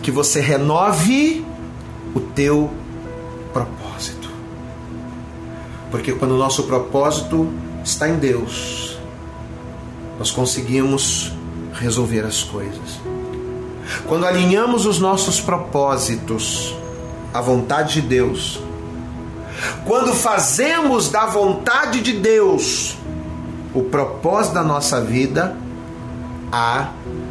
Que 0.02 0.10
você 0.10 0.40
renove 0.40 1.44
o 2.14 2.20
teu 2.20 2.70
propósito. 3.52 4.30
Porque 5.90 6.12
quando 6.12 6.32
o 6.32 6.38
nosso 6.38 6.64
propósito 6.64 7.50
está 7.82 8.08
em 8.08 8.16
Deus, 8.16 8.98
nós 10.18 10.30
conseguimos 10.30 11.32
resolver 11.72 12.20
as 12.20 12.44
coisas. 12.44 13.00
Quando 14.06 14.26
alinhamos 14.26 14.84
os 14.84 14.98
nossos 14.98 15.40
propósitos 15.40 16.74
a 17.32 17.40
vontade 17.40 17.94
de 17.94 18.02
Deus. 18.02 18.60
Quando 19.84 20.14
fazemos 20.14 21.10
da 21.10 21.26
vontade 21.26 22.00
de 22.00 22.12
Deus 22.12 22.96
o 23.74 23.82
propósito 23.82 24.54
da 24.54 24.62
nossa 24.62 25.00
vida, 25.00 25.56
há 26.50 26.90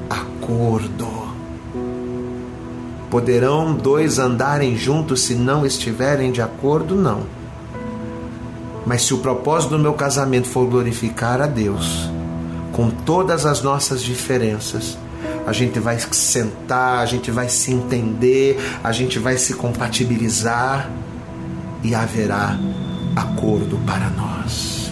acordo. 0.09 1.07
Poderão 3.09 3.73
dois 3.73 4.19
andarem 4.19 4.75
juntos 4.75 5.21
se 5.21 5.33
não 5.33 5.65
estiverem 5.65 6.31
de 6.31 6.41
acordo? 6.41 6.95
Não. 6.95 7.23
Mas 8.85 9.03
se 9.03 9.13
o 9.13 9.17
propósito 9.17 9.71
do 9.71 9.79
meu 9.79 9.93
casamento 9.93 10.47
for 10.47 10.65
glorificar 10.67 11.41
a 11.41 11.47
Deus, 11.47 12.09
com 12.71 12.89
todas 12.89 13.45
as 13.45 13.61
nossas 13.61 14.01
diferenças, 14.01 14.97
a 15.45 15.53
gente 15.53 15.79
vai 15.79 15.97
sentar, 15.99 16.99
a 16.99 17.05
gente 17.05 17.31
vai 17.31 17.49
se 17.49 17.71
entender, 17.71 18.59
a 18.83 18.91
gente 18.91 19.17
vai 19.17 19.37
se 19.37 19.53
compatibilizar 19.53 20.89
e 21.83 21.93
haverá 21.93 22.57
acordo 23.15 23.77
para 23.85 24.09
nós. 24.09 24.91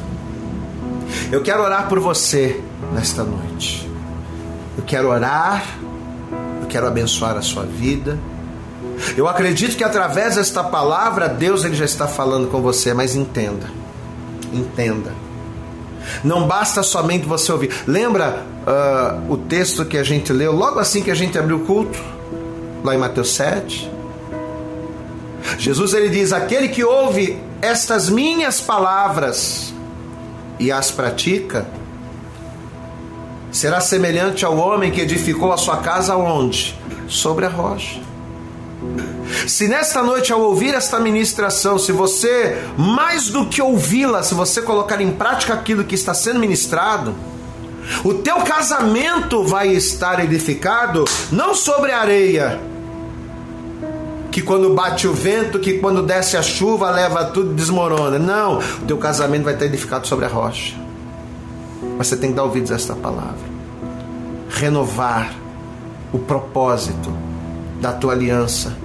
Eu 1.31 1.41
quero 1.41 1.63
orar 1.63 1.87
por 1.87 1.99
você 1.99 2.61
nesta 2.93 3.23
noite. 3.23 3.89
Eu 4.77 4.83
quero 4.83 5.09
orar, 5.09 5.63
eu 6.61 6.67
quero 6.67 6.87
abençoar 6.87 7.37
a 7.37 7.41
sua 7.41 7.63
vida. 7.63 8.17
Eu 9.17 9.27
acredito 9.27 9.75
que 9.75 9.83
através 9.83 10.35
desta 10.35 10.63
palavra 10.63 11.27
Deus 11.27 11.63
ele 11.63 11.75
já 11.75 11.85
está 11.85 12.07
falando 12.07 12.49
com 12.49 12.61
você, 12.61 12.93
mas 12.93 13.15
entenda. 13.15 13.69
Entenda 14.53 15.25
não 16.23 16.47
basta 16.47 16.83
somente 16.83 17.25
você 17.25 17.51
ouvir. 17.51 17.71
Lembra 17.87 18.43
uh, 18.65 19.31
o 19.31 19.37
texto 19.37 19.85
que 19.85 19.97
a 19.97 20.03
gente 20.03 20.31
leu 20.31 20.51
logo 20.51 20.79
assim 20.79 21.01
que 21.01 21.11
a 21.11 21.15
gente 21.15 21.37
abriu 21.37 21.57
o 21.57 21.59
culto? 21.61 21.99
Lá 22.83 22.95
em 22.95 22.97
Mateus 22.97 23.33
7. 23.33 23.91
Jesus 25.57 25.93
ele 25.93 26.09
diz: 26.09 26.33
Aquele 26.33 26.69
que 26.69 26.83
ouve 26.83 27.37
estas 27.61 28.09
minhas 28.09 28.59
palavras 28.61 29.73
e 30.59 30.71
as 30.71 30.91
pratica, 30.91 31.67
será 33.51 33.79
semelhante 33.79 34.45
ao 34.45 34.57
homem 34.57 34.91
que 34.91 35.01
edificou 35.01 35.51
a 35.51 35.57
sua 35.57 35.77
casa 35.77 36.15
onde? 36.15 36.77
Sobre 37.07 37.45
a 37.45 37.49
rocha. 37.49 37.99
Se 39.47 39.67
nesta 39.67 40.01
noite, 40.03 40.31
ao 40.31 40.41
ouvir 40.41 40.73
esta 40.73 40.99
ministração, 40.99 41.77
se 41.77 41.91
você, 41.91 42.61
mais 42.77 43.29
do 43.29 43.45
que 43.45 43.61
ouvi-la, 43.61 44.23
se 44.23 44.33
você 44.33 44.61
colocar 44.61 45.01
em 45.01 45.11
prática 45.11 45.53
aquilo 45.53 45.83
que 45.83 45.95
está 45.95 46.13
sendo 46.13 46.39
ministrado, 46.39 47.15
o 48.03 48.15
teu 48.15 48.37
casamento 48.37 49.43
vai 49.43 49.69
estar 49.69 50.23
edificado 50.23 51.05
não 51.31 51.53
sobre 51.53 51.91
a 51.91 51.99
areia, 51.99 52.59
que 54.35 54.41
quando 54.41 54.73
bate 54.73 55.07
o 55.07 55.13
vento, 55.13 55.59
que 55.59 55.79
quando 55.79 56.01
desce 56.01 56.35
a 56.35 56.41
chuva, 56.41 56.89
leva 56.89 57.23
tudo 57.23 57.53
e 57.53 57.55
desmorona. 57.55 58.19
Não, 58.19 58.57
o 58.57 58.85
teu 58.85 58.97
casamento 58.97 59.45
vai 59.45 59.53
estar 59.53 59.65
edificado 59.65 60.05
sobre 60.05 60.25
a 60.25 60.27
rocha. 60.27 60.75
Mas 61.97 62.07
você 62.07 62.17
tem 62.17 62.31
que 62.31 62.35
dar 62.35 62.43
ouvidos 62.43 62.69
a 62.69 62.75
esta 62.75 62.93
palavra. 62.93 63.39
Renovar 64.49 65.33
o 66.11 66.19
propósito 66.19 67.13
da 67.79 67.93
tua 67.93 68.11
aliança 68.11 68.75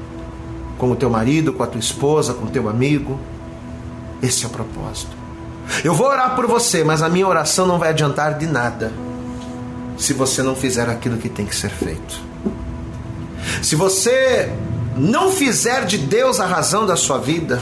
com 0.79 0.93
o 0.93 0.95
teu 0.95 1.11
marido, 1.11 1.53
com 1.53 1.65
a 1.65 1.67
tua 1.67 1.81
esposa, 1.81 2.33
com 2.33 2.45
o 2.45 2.49
teu 2.49 2.69
amigo. 2.69 3.19
Esse 4.23 4.45
é 4.45 4.47
o 4.47 4.51
propósito. 4.51 5.17
Eu 5.83 5.95
vou 5.95 6.07
orar 6.07 6.37
por 6.37 6.47
você, 6.47 6.85
mas 6.85 7.03
a 7.03 7.09
minha 7.09 7.27
oração 7.27 7.67
não 7.67 7.77
vai 7.77 7.89
adiantar 7.89 8.39
de 8.39 8.47
nada 8.47 8.93
se 9.99 10.13
você 10.13 10.45
não 10.45 10.55
fizer 10.55 10.89
aquilo 10.89 11.19
que 11.19 11.29
tem 11.29 11.45
que 11.45 11.57
ser 11.57 11.71
feito. 11.71 12.21
Se 13.61 13.75
você 13.75 14.49
não 15.01 15.33
fizer 15.33 15.87
de 15.87 15.97
Deus 15.97 16.39
a 16.39 16.47
razão 16.47 16.85
da 16.85 16.95
sua 16.95 17.17
vida, 17.17 17.61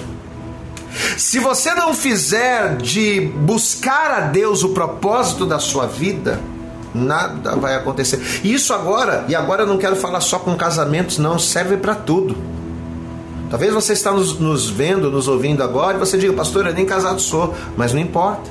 se 1.17 1.39
você 1.39 1.73
não 1.75 1.95
fizer 1.95 2.77
de 2.77 3.21
buscar 3.21 4.11
a 4.11 4.21
Deus 4.21 4.65
o 4.65 4.71
propósito 4.71 5.47
da 5.47 5.61
sua 5.61 5.87
vida, 5.87 6.41
nada 6.93 7.55
vai 7.55 7.77
acontecer. 7.77 8.21
Isso 8.43 8.75
agora, 8.75 9.25
e 9.29 9.37
agora 9.37 9.63
eu 9.63 9.67
não 9.67 9.79
quero 9.79 9.95
falar 9.95 10.21
só 10.21 10.39
com 10.39 10.57
casamentos, 10.57 11.19
não, 11.19 11.39
serve 11.39 11.77
para 11.77 11.95
tudo. 11.95 12.37
Talvez 13.51 13.73
você 13.73 13.93
está 13.93 14.11
nos, 14.11 14.39
nos, 14.39 14.69
vendo, 14.69 15.11
nos 15.11 15.29
ouvindo 15.29 15.63
agora 15.63 15.97
e 15.97 16.01
você 16.01 16.19
diga, 16.19 16.33
pastor, 16.33 16.67
eu 16.67 16.75
nem 16.75 16.85
casado 16.85 17.21
sou, 17.21 17.55
mas 17.77 17.93
não 17.93 18.01
importa. 18.01 18.51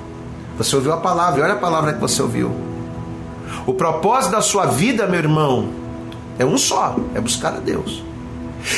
Você 0.58 0.76
ouviu 0.76 0.94
a 0.94 0.98
palavra, 0.98 1.40
e 1.40 1.44
olha 1.44 1.54
a 1.54 1.58
palavra 1.58 1.94
que 1.94 2.00
você 2.00 2.22
ouviu. 2.22 2.52
O 3.66 3.74
propósito 3.74 4.32
da 4.32 4.42
sua 4.42 4.66
vida, 4.66 5.06
meu 5.06 5.20
irmão, 5.20 5.70
é 6.40 6.46
um 6.46 6.58
só: 6.58 6.96
é 7.14 7.22
buscar 7.22 7.54
a 7.54 7.60
Deus. 7.60 8.07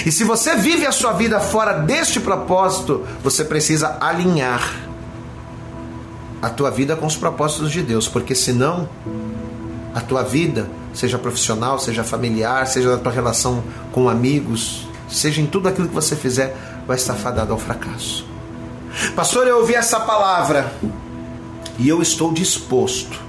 E 0.05 0.11
se 0.11 0.23
você 0.23 0.55
vive 0.55 0.85
a 0.85 0.91
sua 0.91 1.13
vida 1.13 1.39
fora 1.39 1.73
deste 1.73 2.19
propósito, 2.19 3.05
você 3.23 3.43
precisa 3.43 3.97
alinhar 3.99 4.61
a 6.41 6.49
tua 6.49 6.69
vida 6.69 6.95
com 6.95 7.05
os 7.05 7.15
propósitos 7.15 7.71
de 7.71 7.81
Deus, 7.81 8.07
porque 8.07 8.33
senão 8.33 8.87
a 9.93 10.01
tua 10.01 10.23
vida, 10.23 10.69
seja 10.93 11.17
profissional, 11.17 11.79
seja 11.79 12.03
familiar, 12.03 12.65
seja 12.67 12.95
a 12.95 12.97
tua 12.97 13.11
relação 13.11 13.63
com 13.91 14.07
amigos, 14.07 14.87
seja 15.09 15.41
em 15.41 15.45
tudo 15.45 15.67
aquilo 15.67 15.87
que 15.87 15.93
você 15.93 16.15
fizer, 16.15 16.55
vai 16.87 16.95
estar 16.95 17.15
fadado 17.15 17.51
ao 17.51 17.59
fracasso. 17.59 18.25
Pastor, 19.15 19.47
eu 19.47 19.57
ouvi 19.57 19.75
essa 19.75 19.99
palavra 19.99 20.71
e 21.77 21.87
eu 21.87 22.01
estou 22.01 22.31
disposto, 22.31 23.19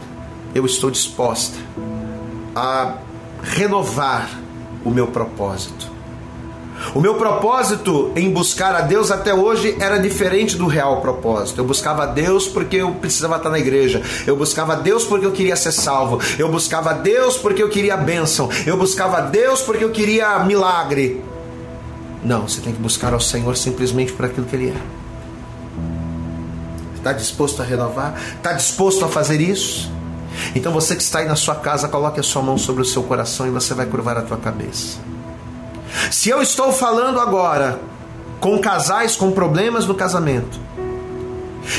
eu 0.55 0.65
estou 0.65 0.91
disposta 0.91 1.59
a 2.55 2.95
renovar 3.43 4.29
o 4.85 4.91
meu 4.91 5.09
propósito. 5.09 5.90
O 6.95 7.01
meu 7.01 7.15
propósito 7.15 8.11
em 8.17 8.31
buscar 8.31 8.75
a 8.75 8.81
Deus 8.81 9.11
até 9.11 9.35
hoje 9.35 9.77
era 9.79 9.99
diferente 9.99 10.57
do 10.57 10.67
real 10.67 11.01
propósito. 11.01 11.61
Eu 11.61 11.65
buscava 11.65 12.05
a 12.05 12.07
Deus 12.07 12.49
porque 12.49 12.77
eu 12.77 12.93
precisava 12.93 13.37
estar 13.37 13.51
na 13.51 13.59
igreja. 13.59 14.03
Eu 14.27 14.37
buscava 14.37 14.73
a 14.73 14.77
Deus 14.77 15.05
porque 15.05 15.27
eu 15.27 15.33
queria 15.33 15.57
ser 15.57 15.73
salvo. 15.73 16.21
Eu 16.39 16.49
buscava 16.51 16.91
a 16.91 16.95
Deus 16.95 17.37
porque 17.37 17.63
eu 17.63 17.69
queria 17.69 17.97
bênção. 17.97 18.49
Eu 18.67 18.77
buscava 18.77 19.19
a 19.19 19.21
Deus 19.21 19.61
porque 19.63 19.85
eu 19.85 19.91
queria 19.91 20.41
milagre. 20.41 21.23
Não, 22.25 22.49
você 22.49 22.61
tem 22.61 22.73
que 22.73 22.81
buscar 22.81 23.13
ao 23.13 23.21
Senhor 23.21 23.57
simplesmente 23.57 24.13
por 24.13 24.25
aquilo 24.25 24.47
que 24.47 24.57
Ele 24.57 24.71
é. 24.71 25.01
Está 26.97 27.13
disposto 27.13 27.63
a 27.63 27.65
renovar? 27.65 28.15
Está 28.37 28.53
disposto 28.53 29.05
a 29.05 29.09
fazer 29.09 29.41
isso? 29.41 29.91
Então 30.55 30.73
você 30.73 30.95
que 30.95 31.03
está 31.03 31.21
aí 31.21 31.27
na 31.27 31.37
sua 31.37 31.55
casa, 31.55 31.89
coloque 31.89 32.21
a 32.21 32.23
sua 32.23 32.43
mão 32.43 32.59
sobre 32.59 32.83
o 32.83 32.85
seu 32.85 33.03
coração 33.03 33.47
e 33.47 33.51
você 33.51 33.73
vai 33.75 33.87
curvar 33.87 34.19
a 34.19 34.23
tua 34.23 34.37
cabeça. 34.37 34.99
Se 36.11 36.29
eu 36.31 36.41
estou 36.41 36.73
falando 36.73 37.21
agora 37.21 37.81
com 38.41 38.59
casais 38.59 39.17
com 39.17 39.31
problemas 39.33 39.87
no 39.87 39.95
casamento, 39.95 40.59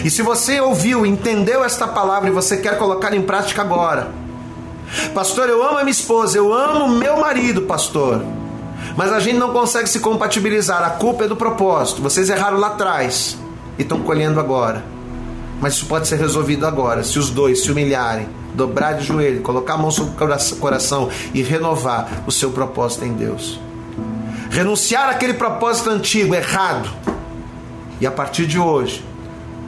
e 0.03 0.09
se 0.09 0.21
você 0.21 0.61
ouviu, 0.61 1.05
entendeu 1.05 1.63
esta 1.63 1.87
palavra 1.87 2.29
e 2.29 2.31
você 2.31 2.57
quer 2.57 2.77
colocar 2.77 3.13
em 3.13 3.21
prática 3.21 3.61
agora, 3.61 4.11
pastor, 5.13 5.49
eu 5.49 5.63
amo 5.63 5.79
a 5.79 5.83
minha 5.83 5.91
esposa, 5.91 6.37
eu 6.37 6.53
amo 6.53 6.87
meu 6.89 7.17
marido, 7.17 7.63
pastor 7.63 8.21
mas 8.95 9.11
a 9.11 9.19
gente 9.19 9.37
não 9.37 9.51
consegue 9.51 9.89
se 9.89 9.99
compatibilizar. 9.99 10.83
A 10.83 10.91
culpa 10.91 11.25
é 11.25 11.27
do 11.27 11.35
propósito. 11.35 12.01
Vocês 12.01 12.29
erraram 12.29 12.57
lá 12.57 12.67
atrás 12.67 13.37
e 13.77 13.81
estão 13.83 14.01
colhendo 14.01 14.39
agora. 14.39 14.83
Mas 15.59 15.73
isso 15.73 15.85
pode 15.85 16.07
ser 16.07 16.17
resolvido 16.17 16.65
agora, 16.65 17.03
se 17.03 17.19
os 17.19 17.29
dois 17.29 17.61
se 17.61 17.71
humilharem, 17.71 18.27
dobrar 18.55 18.93
de 18.93 19.05
joelho, 19.05 19.41
colocar 19.41 19.75
a 19.75 19.77
mão 19.77 19.91
sobre 19.91 20.13
o 20.13 20.55
coração 20.57 21.07
e 21.35 21.43
renovar 21.43 22.23
o 22.25 22.31
seu 22.31 22.49
propósito 22.49 23.05
em 23.05 23.13
Deus. 23.13 23.59
Renunciar 24.51 25.09
àquele 25.09 25.33
propósito 25.33 25.89
antigo, 25.89 26.35
errado, 26.35 26.89
e 28.01 28.05
a 28.05 28.11
partir 28.11 28.45
de 28.45 28.59
hoje, 28.59 29.01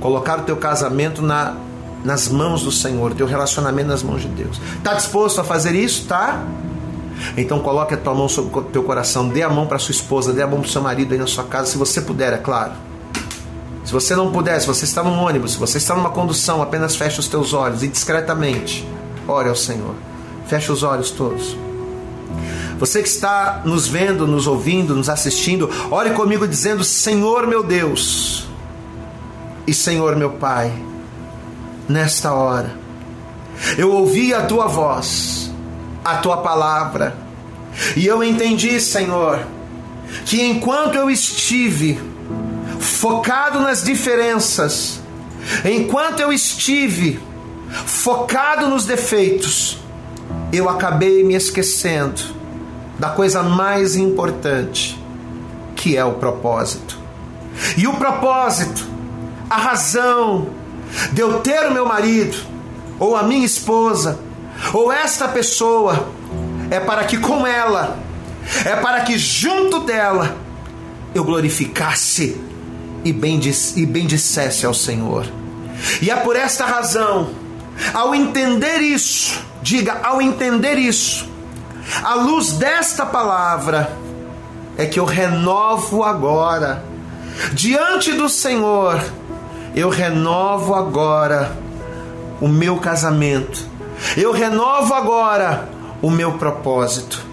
colocar 0.02 0.40
o 0.40 0.42
teu 0.44 0.58
casamento 0.58 1.22
na, 1.22 1.56
nas 2.04 2.28
mãos 2.28 2.64
do 2.64 2.72
Senhor, 2.72 3.12
o 3.12 3.16
teu 3.16 3.26
relacionamento 3.26 3.88
nas 3.88 4.04
mãos 4.04 4.22
de 4.22 4.28
Deus. 4.28 4.60
Está 4.76 4.94
disposto 4.94 5.40
a 5.40 5.44
fazer 5.44 5.74
isso? 5.74 6.06
Tá? 6.06 6.44
Então 7.38 7.60
coloque 7.60 7.94
a 7.94 7.98
tua 7.98 8.14
mão 8.14 8.28
sobre 8.28 8.60
o 8.60 8.64
teu 8.64 8.84
coração, 8.84 9.30
dê 9.30 9.42
a 9.42 9.50
mão 9.50 9.66
para 9.66 9.80
sua 9.80 9.94
esposa, 9.94 10.34
dê 10.34 10.42
a 10.42 10.48
mão 10.48 10.60
para 10.60 10.68
o 10.68 10.70
seu 10.70 10.82
marido 10.82 11.14
aí 11.14 11.18
na 11.18 11.28
sua 11.28 11.46
casa, 11.46 11.72
se 11.72 11.78
você 11.78 12.02
puder, 12.02 12.34
é 12.34 12.38
claro. 12.38 12.74
Se 13.86 13.94
você 13.94 14.18
não 14.18 14.34
puder, 14.34 14.60
se 14.60 14.68
você 14.68 14.84
está 14.84 15.02
num 15.02 15.18
ônibus, 15.18 15.54
se 15.54 15.58
você 15.58 15.78
está 15.78 15.96
numa 15.96 16.10
condução, 16.10 16.62
apenas 16.62 16.98
feche 16.98 17.22
os 17.22 17.30
teus 17.30 17.54
olhos 17.54 17.84
e 17.84 17.88
discretamente 17.88 18.86
ore 19.26 19.48
ao 19.48 19.56
Senhor. 19.56 19.96
Feche 20.46 20.74
os 20.74 20.84
olhos 20.84 21.10
todos. 21.10 21.56
Você 22.84 23.02
que 23.02 23.08
está 23.08 23.62
nos 23.64 23.88
vendo, 23.88 24.28
nos 24.28 24.46
ouvindo, 24.46 24.94
nos 24.94 25.08
assistindo, 25.08 25.70
ore 25.90 26.10
comigo 26.10 26.46
dizendo: 26.46 26.84
Senhor 26.84 27.48
meu 27.48 27.64
Deus 27.64 28.46
e 29.66 29.74
Senhor 29.74 30.18
meu 30.18 30.32
Pai, 30.32 30.70
nesta 31.88 32.34
hora, 32.34 32.78
eu 33.78 33.90
ouvi 33.90 34.34
a 34.34 34.42
tua 34.42 34.68
voz, 34.68 35.50
a 36.04 36.18
tua 36.18 36.36
palavra, 36.42 37.16
e 37.96 38.06
eu 38.06 38.22
entendi, 38.22 38.78
Senhor, 38.82 39.48
que 40.26 40.44
enquanto 40.44 40.96
eu 40.96 41.10
estive 41.10 41.98
focado 42.82 43.62
nas 43.62 43.82
diferenças, 43.82 45.00
enquanto 45.64 46.20
eu 46.20 46.34
estive 46.34 47.18
focado 47.86 48.68
nos 48.68 48.84
defeitos, 48.84 49.78
eu 50.52 50.68
acabei 50.68 51.24
me 51.24 51.34
esquecendo 51.34 52.43
da 53.04 53.10
coisa 53.10 53.44
mais 53.44 53.98
importante, 53.98 54.98
que 55.76 55.98
é 55.98 56.06
o 56.06 56.14
propósito. 56.14 56.98
E 57.76 57.86
o 57.86 57.96
propósito, 57.96 58.88
a 59.50 59.58
razão 59.58 60.48
de 61.12 61.20
eu 61.20 61.42
ter 61.42 61.68
o 61.68 61.74
meu 61.74 61.86
marido, 61.86 62.38
ou 62.98 63.18
a 63.18 63.24
minha 63.24 63.46
esposa, 63.46 64.18
ou 64.74 64.90
esta 64.90 65.28
pessoa, 65.28 66.08
é 66.72 66.80
para 66.80 67.04
que 67.04 67.18
com 67.18 67.46
ela, 67.46 68.00
é 68.64 68.78
para 68.78 69.02
que 69.02 69.18
junto 69.18 69.82
dela, 69.82 70.38
eu 71.14 71.26
glorificasse 71.26 72.42
e 73.04 73.12
bendissesse 73.12 74.66
ao 74.66 74.74
Senhor. 74.74 75.26
E 76.02 76.10
é 76.10 76.16
por 76.16 76.38
esta 76.38 76.66
razão, 76.66 77.32
ao 77.94 78.16
entender 78.16 78.78
isso, 78.80 79.44
diga, 79.62 80.00
ao 80.02 80.22
entender 80.22 80.78
isso, 80.78 81.33
à 82.04 82.16
luz 82.16 82.54
desta 82.54 83.06
palavra, 83.06 83.98
é 84.78 84.86
que 84.86 85.00
eu 85.00 85.06
renovo 85.06 86.04
agora, 86.04 86.84
diante 87.54 88.14
do 88.14 88.28
Senhor, 88.28 89.04
eu 89.76 89.90
renovo 89.90 90.74
agora 90.74 91.58
o 92.42 92.48
meu 92.48 92.78
casamento, 92.78 93.68
eu 94.18 94.32
renovo 94.32 94.94
agora 94.94 95.70
o 96.02 96.10
meu 96.10 96.34
propósito. 96.34 97.24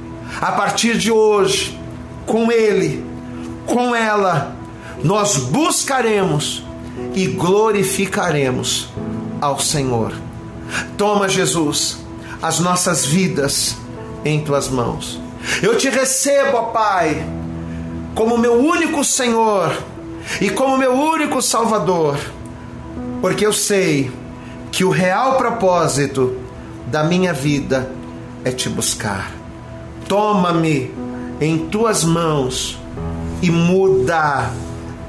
A 0.40 0.53
partir 0.53 0.96
de 0.96 1.11
hoje, 1.11 1.78
com 2.26 2.53
Ele, 2.53 3.05
com 3.66 3.94
ela, 3.94 4.55
nós 5.03 5.36
buscaremos 5.36 6.64
e 7.14 7.26
glorificaremos 7.26 8.88
ao 9.40 9.59
Senhor. 9.59 10.12
Toma, 10.96 11.28
Jesus, 11.28 11.98
as 12.40 12.61
nossas 12.61 13.05
vidas 13.05 13.76
em 14.25 14.41
tuas 14.41 14.68
mãos. 14.68 15.21
Eu 15.62 15.77
te 15.77 15.89
recebo, 15.89 16.57
ó 16.57 16.62
Pai, 16.64 17.25
como 18.14 18.37
meu 18.37 18.55
único 18.55 19.03
Senhor 19.05 19.73
e 20.41 20.51
como 20.51 20.77
meu 20.77 20.93
único 20.93 21.41
Salvador, 21.41 22.18
porque 23.21 23.45
eu 23.45 23.53
sei 23.53 24.11
que 24.71 24.85
o 24.85 24.91
real 24.91 25.37
propósito 25.37 26.37
da 26.87 27.05
minha 27.05 27.33
vida 27.33 27.91
é 28.45 28.51
te 28.51 28.68
buscar. 28.68 29.33
Toma-me 30.09 30.93
em 31.41 31.68
tuas 31.68 32.05
mãos 32.05 32.79
e 33.43 33.51
muda 33.51 34.51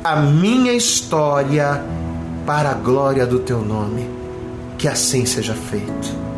a 0.04 0.16
minha 0.16 0.74
história 0.74 1.84
para 2.46 2.72
a 2.72 2.74
glória 2.74 3.26
do 3.26 3.40
teu 3.40 3.62
nome. 3.62 4.10
Que 4.78 4.88
assim 4.88 5.26
seja 5.26 5.54
feito. 5.54 6.31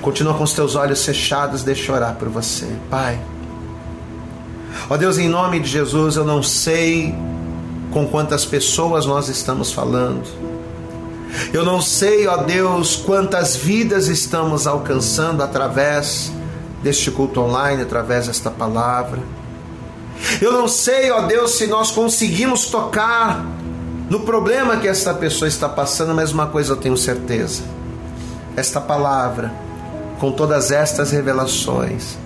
Continua 0.00 0.34
com 0.34 0.44
os 0.44 0.52
teus 0.52 0.74
olhos 0.74 1.04
fechados, 1.04 1.62
deixa 1.62 1.90
eu 1.90 1.96
orar 1.96 2.14
por 2.14 2.28
você. 2.28 2.66
Pai. 2.90 3.18
Ó 4.88 4.96
Deus, 4.96 5.18
em 5.18 5.28
nome 5.28 5.60
de 5.60 5.68
Jesus, 5.68 6.16
eu 6.16 6.24
não 6.24 6.42
sei 6.42 7.14
com 7.90 8.06
quantas 8.06 8.44
pessoas 8.44 9.06
nós 9.06 9.28
estamos 9.28 9.72
falando. 9.72 10.26
Eu 11.52 11.64
não 11.64 11.80
sei, 11.80 12.26
ó 12.26 12.38
Deus, 12.38 12.96
quantas 12.96 13.56
vidas 13.56 14.08
estamos 14.08 14.66
alcançando 14.66 15.42
através 15.42 16.32
deste 16.82 17.10
culto 17.10 17.40
online, 17.40 17.82
através 17.82 18.26
desta 18.26 18.50
palavra. 18.50 19.20
Eu 20.40 20.52
não 20.52 20.68
sei, 20.68 21.10
ó 21.10 21.22
Deus, 21.22 21.52
se 21.52 21.66
nós 21.66 21.90
conseguimos 21.90 22.66
tocar 22.66 23.44
no 24.08 24.20
problema 24.20 24.76
que 24.76 24.86
esta 24.88 25.12
pessoa 25.12 25.48
está 25.48 25.68
passando, 25.68 26.14
mas 26.14 26.32
uma 26.32 26.46
coisa 26.46 26.72
eu 26.72 26.76
tenho 26.76 26.96
certeza: 26.96 27.62
esta 28.56 28.80
palavra, 28.80 29.52
com 30.18 30.32
todas 30.32 30.70
estas 30.70 31.10
revelações, 31.10 32.16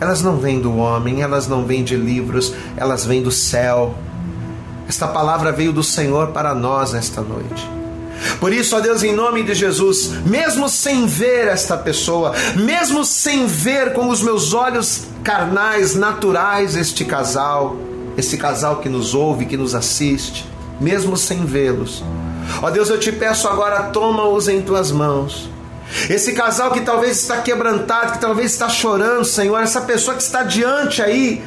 elas 0.00 0.22
não 0.22 0.36
vêm 0.36 0.60
do 0.60 0.76
homem, 0.76 1.22
elas 1.22 1.46
não 1.48 1.64
vêm 1.64 1.84
de 1.84 1.96
livros, 1.96 2.52
elas 2.76 3.04
vêm 3.04 3.22
do 3.22 3.30
céu. 3.30 3.94
Esta 4.88 5.06
palavra 5.06 5.52
veio 5.52 5.72
do 5.72 5.82
Senhor 5.82 6.28
para 6.28 6.54
nós 6.54 6.94
esta 6.94 7.20
noite. 7.22 7.70
Por 8.40 8.52
isso, 8.52 8.76
ó 8.76 8.80
Deus, 8.80 9.02
em 9.02 9.14
nome 9.14 9.42
de 9.42 9.54
Jesus, 9.54 10.10
mesmo 10.26 10.68
sem 10.68 11.06
ver 11.06 11.48
esta 11.48 11.76
pessoa, 11.76 12.32
mesmo 12.54 13.04
sem 13.04 13.46
ver 13.46 13.92
com 13.92 14.08
os 14.08 14.22
meus 14.22 14.52
olhos 14.52 15.04
carnais, 15.22 15.94
naturais, 15.94 16.76
este 16.76 17.04
casal, 17.04 17.76
esse 18.16 18.36
casal 18.36 18.76
que 18.76 18.88
nos 18.88 19.14
ouve, 19.14 19.46
que 19.46 19.56
nos 19.56 19.74
assiste, 19.74 20.46
mesmo 20.80 21.16
sem 21.16 21.44
vê-los, 21.44 22.02
ó 22.62 22.70
Deus, 22.70 22.88
eu 22.88 22.98
te 22.98 23.12
peço 23.12 23.48
agora, 23.48 23.84
toma-os 23.84 24.48
em 24.48 24.60
tuas 24.60 24.90
mãos. 24.90 25.53
Esse 26.08 26.32
casal 26.32 26.70
que 26.72 26.80
talvez 26.80 27.20
está 27.20 27.38
quebrantado, 27.38 28.12
que 28.12 28.18
talvez 28.18 28.52
está 28.52 28.68
chorando, 28.68 29.24
Senhor, 29.24 29.62
essa 29.62 29.80
pessoa 29.82 30.16
que 30.16 30.22
está 30.22 30.42
diante 30.42 31.02
aí, 31.02 31.42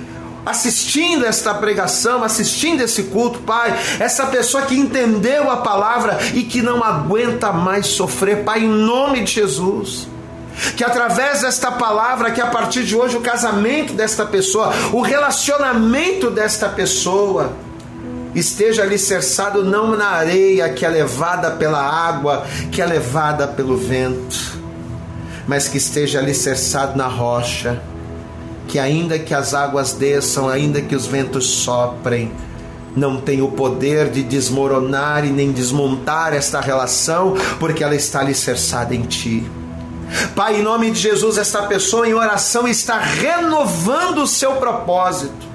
assistindo 0.46 1.26
esta 1.26 1.54
pregação, 1.54 2.24
assistindo 2.24 2.82
esse 2.82 3.04
culto, 3.04 3.40
Pai, 3.40 3.78
essa 4.00 4.28
pessoa 4.28 4.64
que 4.64 4.76
entendeu 4.76 5.52
a 5.52 5.58
palavra 5.58 6.18
e 6.34 6.44
que 6.44 6.62
não 6.62 6.84
aguenta 6.84 7.52
mais 7.52 7.88
sofrer, 7.88 8.44
Pai, 8.44 8.60
em 8.60 8.70
nome 8.70 9.24
de 9.24 9.34
Jesus. 9.34 10.08
Que 10.76 10.84
através 10.84 11.42
desta 11.42 11.72
palavra, 11.72 12.32
que 12.32 12.42
a 12.42 12.48
partir 12.48 12.84
de 12.84 12.96
hoje 12.96 13.18
o 13.18 13.22
casamento 13.22 13.94
desta 13.94 14.26
pessoa, 14.26 14.74
o 14.92 15.02
relacionamento 15.02 16.32
desta 16.32 16.68
pessoa, 16.70 17.54
esteja 18.36 18.84
alicerçado 18.84 19.64
não 19.64 19.96
na 19.96 20.08
areia 20.08 20.70
que 20.70 20.86
é 20.86 20.90
levada 20.90 21.52
pela 21.52 21.82
água, 21.82 22.46
que 22.72 22.82
é 22.82 22.86
levada 22.86 23.48
pelo 23.48 23.78
vento, 23.78 24.60
mas 25.48 25.68
que 25.68 25.78
esteja 25.78 26.20
alicerçado 26.20 26.98
na 26.98 27.08
rocha 27.08 27.82
que 28.68 28.78
ainda 28.78 29.18
que 29.18 29.34
as 29.34 29.54
águas 29.54 29.94
desçam, 29.94 30.50
ainda 30.50 30.82
que 30.82 30.96
os 30.96 31.06
ventos 31.06 31.48
soprem, 31.48 32.32
não 32.96 33.18
tem 33.22 33.42
o 33.42 33.50
poder 33.50 34.10
de 34.10 34.24
desmoronar 34.24 35.26
e 35.26 35.30
nem 35.30 35.52
desmontar 35.52 36.34
esta 36.34 36.60
relação, 36.60 37.36
porque 37.60 37.84
ela 37.84 37.96
está 37.96 38.20
alicerçada 38.20 38.94
em 38.94 39.04
ti. 39.04 39.50
Pai, 40.36 40.60
em 40.60 40.64
nome 40.64 40.92
de 40.92 41.00
Jesus, 41.00 41.38
esta 41.38 41.64
pessoa 41.64 42.08
em 42.08 42.14
oração 42.14 42.68
está 42.68 42.98
renovando 42.98 44.24
o 44.24 44.28
seu 44.28 44.54
propósito. 44.56 45.47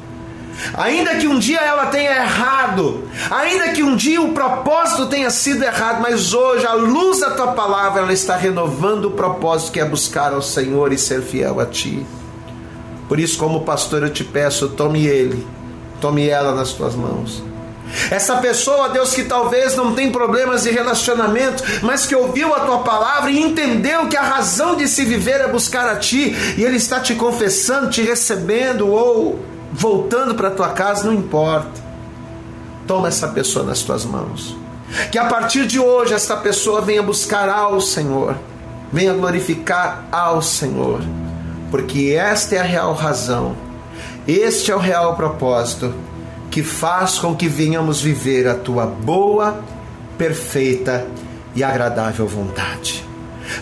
Ainda 0.75 1.17
que 1.17 1.27
um 1.27 1.39
dia 1.39 1.61
ela 1.61 1.87
tenha 1.87 2.23
errado, 2.23 3.09
ainda 3.31 3.71
que 3.71 3.83
um 3.83 3.97
dia 3.97 4.21
o 4.21 4.33
propósito 4.33 5.07
tenha 5.07 5.31
sido 5.31 5.63
errado, 5.63 6.01
mas 6.01 6.33
hoje, 6.33 6.67
à 6.67 6.75
luz 6.75 7.21
da 7.21 7.31
tua 7.31 7.49
palavra, 7.49 8.03
ela 8.03 8.13
está 8.13 8.37
renovando 8.37 9.07
o 9.07 9.11
propósito 9.11 9.73
que 9.73 9.81
é 9.81 9.85
buscar 9.85 10.33
ao 10.33 10.43
Senhor 10.43 10.93
e 10.93 10.99
ser 10.99 11.23
fiel 11.23 11.61
a 11.61 11.67
ti. 11.67 12.07
Por 13.09 13.19
isso, 13.19 13.39
como 13.39 13.65
pastor, 13.65 14.03
eu 14.03 14.11
te 14.11 14.25
peço, 14.25 14.69
tome 14.69 15.07
ele, 15.07 15.47
tome 16.01 16.29
ela 16.29 16.55
nas 16.55 16.73
tuas 16.73 16.95
mãos. 16.95 17.43
Essa 18.11 18.37
pessoa, 18.37 18.89
Deus, 18.89 19.13
que 19.13 19.25
talvez 19.25 19.77
não 19.77 19.95
tem 19.95 20.11
problemas 20.11 20.63
de 20.63 20.71
relacionamento, 20.71 21.63
mas 21.83 22.07
que 22.07 22.15
ouviu 22.15 22.55
a 22.55 22.61
tua 22.61 22.79
palavra 22.79 23.31
e 23.31 23.39
entendeu 23.39 24.07
que 24.07 24.17
a 24.17 24.23
razão 24.23 24.77
de 24.77 24.89
se 24.89 25.05
viver 25.05 25.41
é 25.41 25.49
buscar 25.49 25.87
a 25.87 25.97
ti, 25.97 26.35
e 26.57 26.65
ele 26.65 26.77
está 26.77 27.01
te 27.01 27.15
confessando, 27.15 27.91
te 27.91 28.01
recebendo 28.01 28.89
ou 28.89 29.39
voltando 29.73 30.35
para 30.35 30.51
tua 30.51 30.71
casa, 30.71 31.05
não 31.05 31.15
importa. 31.15 31.81
Toma 32.87 33.09
essa 33.09 33.29
pessoa 33.29 33.65
nas 33.65 33.83
tuas 33.83 34.05
mãos. 34.05 34.57
Que 35.11 35.19
a 35.19 35.25
partir 35.27 35.67
de 35.67 35.79
hoje 35.79 36.15
esta 36.15 36.37
pessoa 36.37 36.81
venha 36.81 37.03
buscar 37.03 37.49
ao 37.49 37.81
Senhor 37.81 38.37
venha 38.93 39.15
glorificar 39.15 40.05
ao 40.13 40.43
Senhor, 40.43 41.01
porque 41.71 42.15
esta 42.15 42.57
é 42.57 42.59
a 42.59 42.65
real 42.65 42.93
razão, 42.93 43.57
este 44.29 44.71
é 44.71 44.77
o 44.77 44.79
real 44.79 45.17
propósito 45.17 45.95
que 46.51 46.63
faz 46.63 47.19
com 47.19 47.35
que 47.35 47.49
venhamos 47.49 48.03
viver 48.03 48.47
a 48.47 48.55
tua 48.55 48.85
boa, 48.85 49.59
perfeita 50.19 51.07
e 51.55 51.65
agradável 51.65 52.27
vontade. 52.27 53.12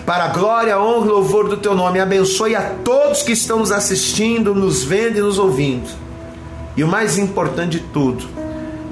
Para 0.05 0.25
a 0.25 0.29
glória, 0.29 0.81
honra 0.81 1.07
e 1.07 1.11
louvor 1.11 1.49
do 1.49 1.57
teu 1.57 1.75
nome, 1.75 2.01
abençoe 2.01 2.55
a 2.55 2.63
todos 2.85 3.23
que 3.23 3.33
estão 3.33 3.59
nos 3.59 3.73
assistindo, 3.73 4.55
nos 4.55 4.83
vendo 4.83 5.19
e 5.19 5.21
nos 5.21 5.39
ouvindo. 5.39 5.89
E 6.77 6.85
o 6.85 6.89
mais 6.89 7.19
importante 7.19 7.79
de 7.79 7.81
tudo, 7.81 8.27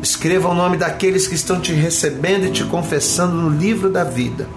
escreva 0.02 0.48
o 0.48 0.54
nome 0.54 0.76
daqueles 0.76 1.26
que 1.26 1.34
estão 1.34 1.60
te 1.60 1.72
recebendo 1.72 2.46
e 2.46 2.50
te 2.50 2.64
confessando 2.64 3.34
no 3.34 3.50
livro 3.50 3.88
da 3.88 4.04
vida. 4.04 4.48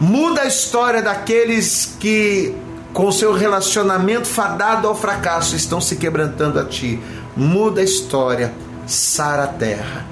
Muda 0.00 0.42
a 0.42 0.46
história 0.46 1.02
daqueles 1.02 1.96
que, 1.98 2.54
com 2.92 3.10
seu 3.10 3.32
relacionamento 3.32 4.26
fadado 4.26 4.86
ao 4.86 4.94
fracasso, 4.94 5.56
estão 5.56 5.80
se 5.80 5.96
quebrantando 5.96 6.58
a 6.58 6.64
ti. 6.64 7.00
Muda 7.36 7.80
a 7.80 7.84
história, 7.84 8.52
sara 8.86 9.44
a 9.44 9.48
terra. 9.48 10.06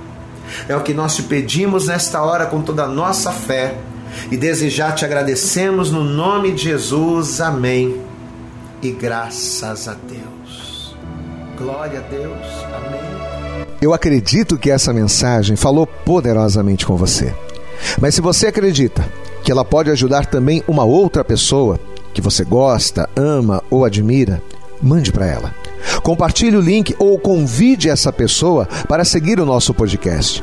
É 0.69 0.77
o 0.77 0.81
que 0.81 0.95
nós 0.95 1.15
te 1.15 1.23
pedimos 1.23 1.87
nesta 1.87 2.23
hora 2.23 2.47
com 2.47 2.63
toda 2.63 2.85
a 2.85 2.89
nossa 2.89 3.33
fé 3.33 3.77
e 4.31 4.37
desejar 4.37 4.95
te 4.95 5.05
agradecemos 5.05 5.91
no 5.91 6.05
nome 6.05 6.53
de 6.53 6.65
Jesus. 6.65 7.41
Amém. 7.41 8.01
E 8.83 8.91
graças 8.91 9.89
a 9.89 9.95
Deus. 9.95 10.97
Glória 11.59 12.01
a 12.01 12.03
Deus. 12.03 12.47
Amém. 12.75 13.67
Eu 13.81 13.93
acredito 13.93 14.59
que 14.59 14.71
essa 14.71 14.93
mensagem 14.93 15.57
falou 15.57 15.87
poderosamente 15.87 16.87
com 16.87 16.97
você. 16.97 17.35
Mas 18.01 18.15
se 18.15 18.21
você 18.21 18.47
acredita 18.47 19.07
que 19.43 19.53
ela 19.53 19.65
pode 19.65 19.91
ajudar 19.91 20.27
também 20.27 20.63
uma 20.67 20.85
outra 20.85 21.23
pessoa 21.23 21.79
que 22.13 22.21
você 22.21 22.45
gosta, 22.45 23.09
ama 23.15 23.63
ou 23.71 23.85
admira, 23.85 24.43
mande 24.83 25.13
para 25.13 25.27
ela. 25.27 25.55
Compartilhe 26.03 26.57
o 26.57 26.61
link 26.61 26.95
ou 26.99 27.19
convide 27.19 27.89
essa 27.89 28.13
pessoa 28.13 28.67
para 28.89 29.05
seguir 29.05 29.39
o 29.39 29.47
nosso 29.47 29.75
podcast. 29.75 30.43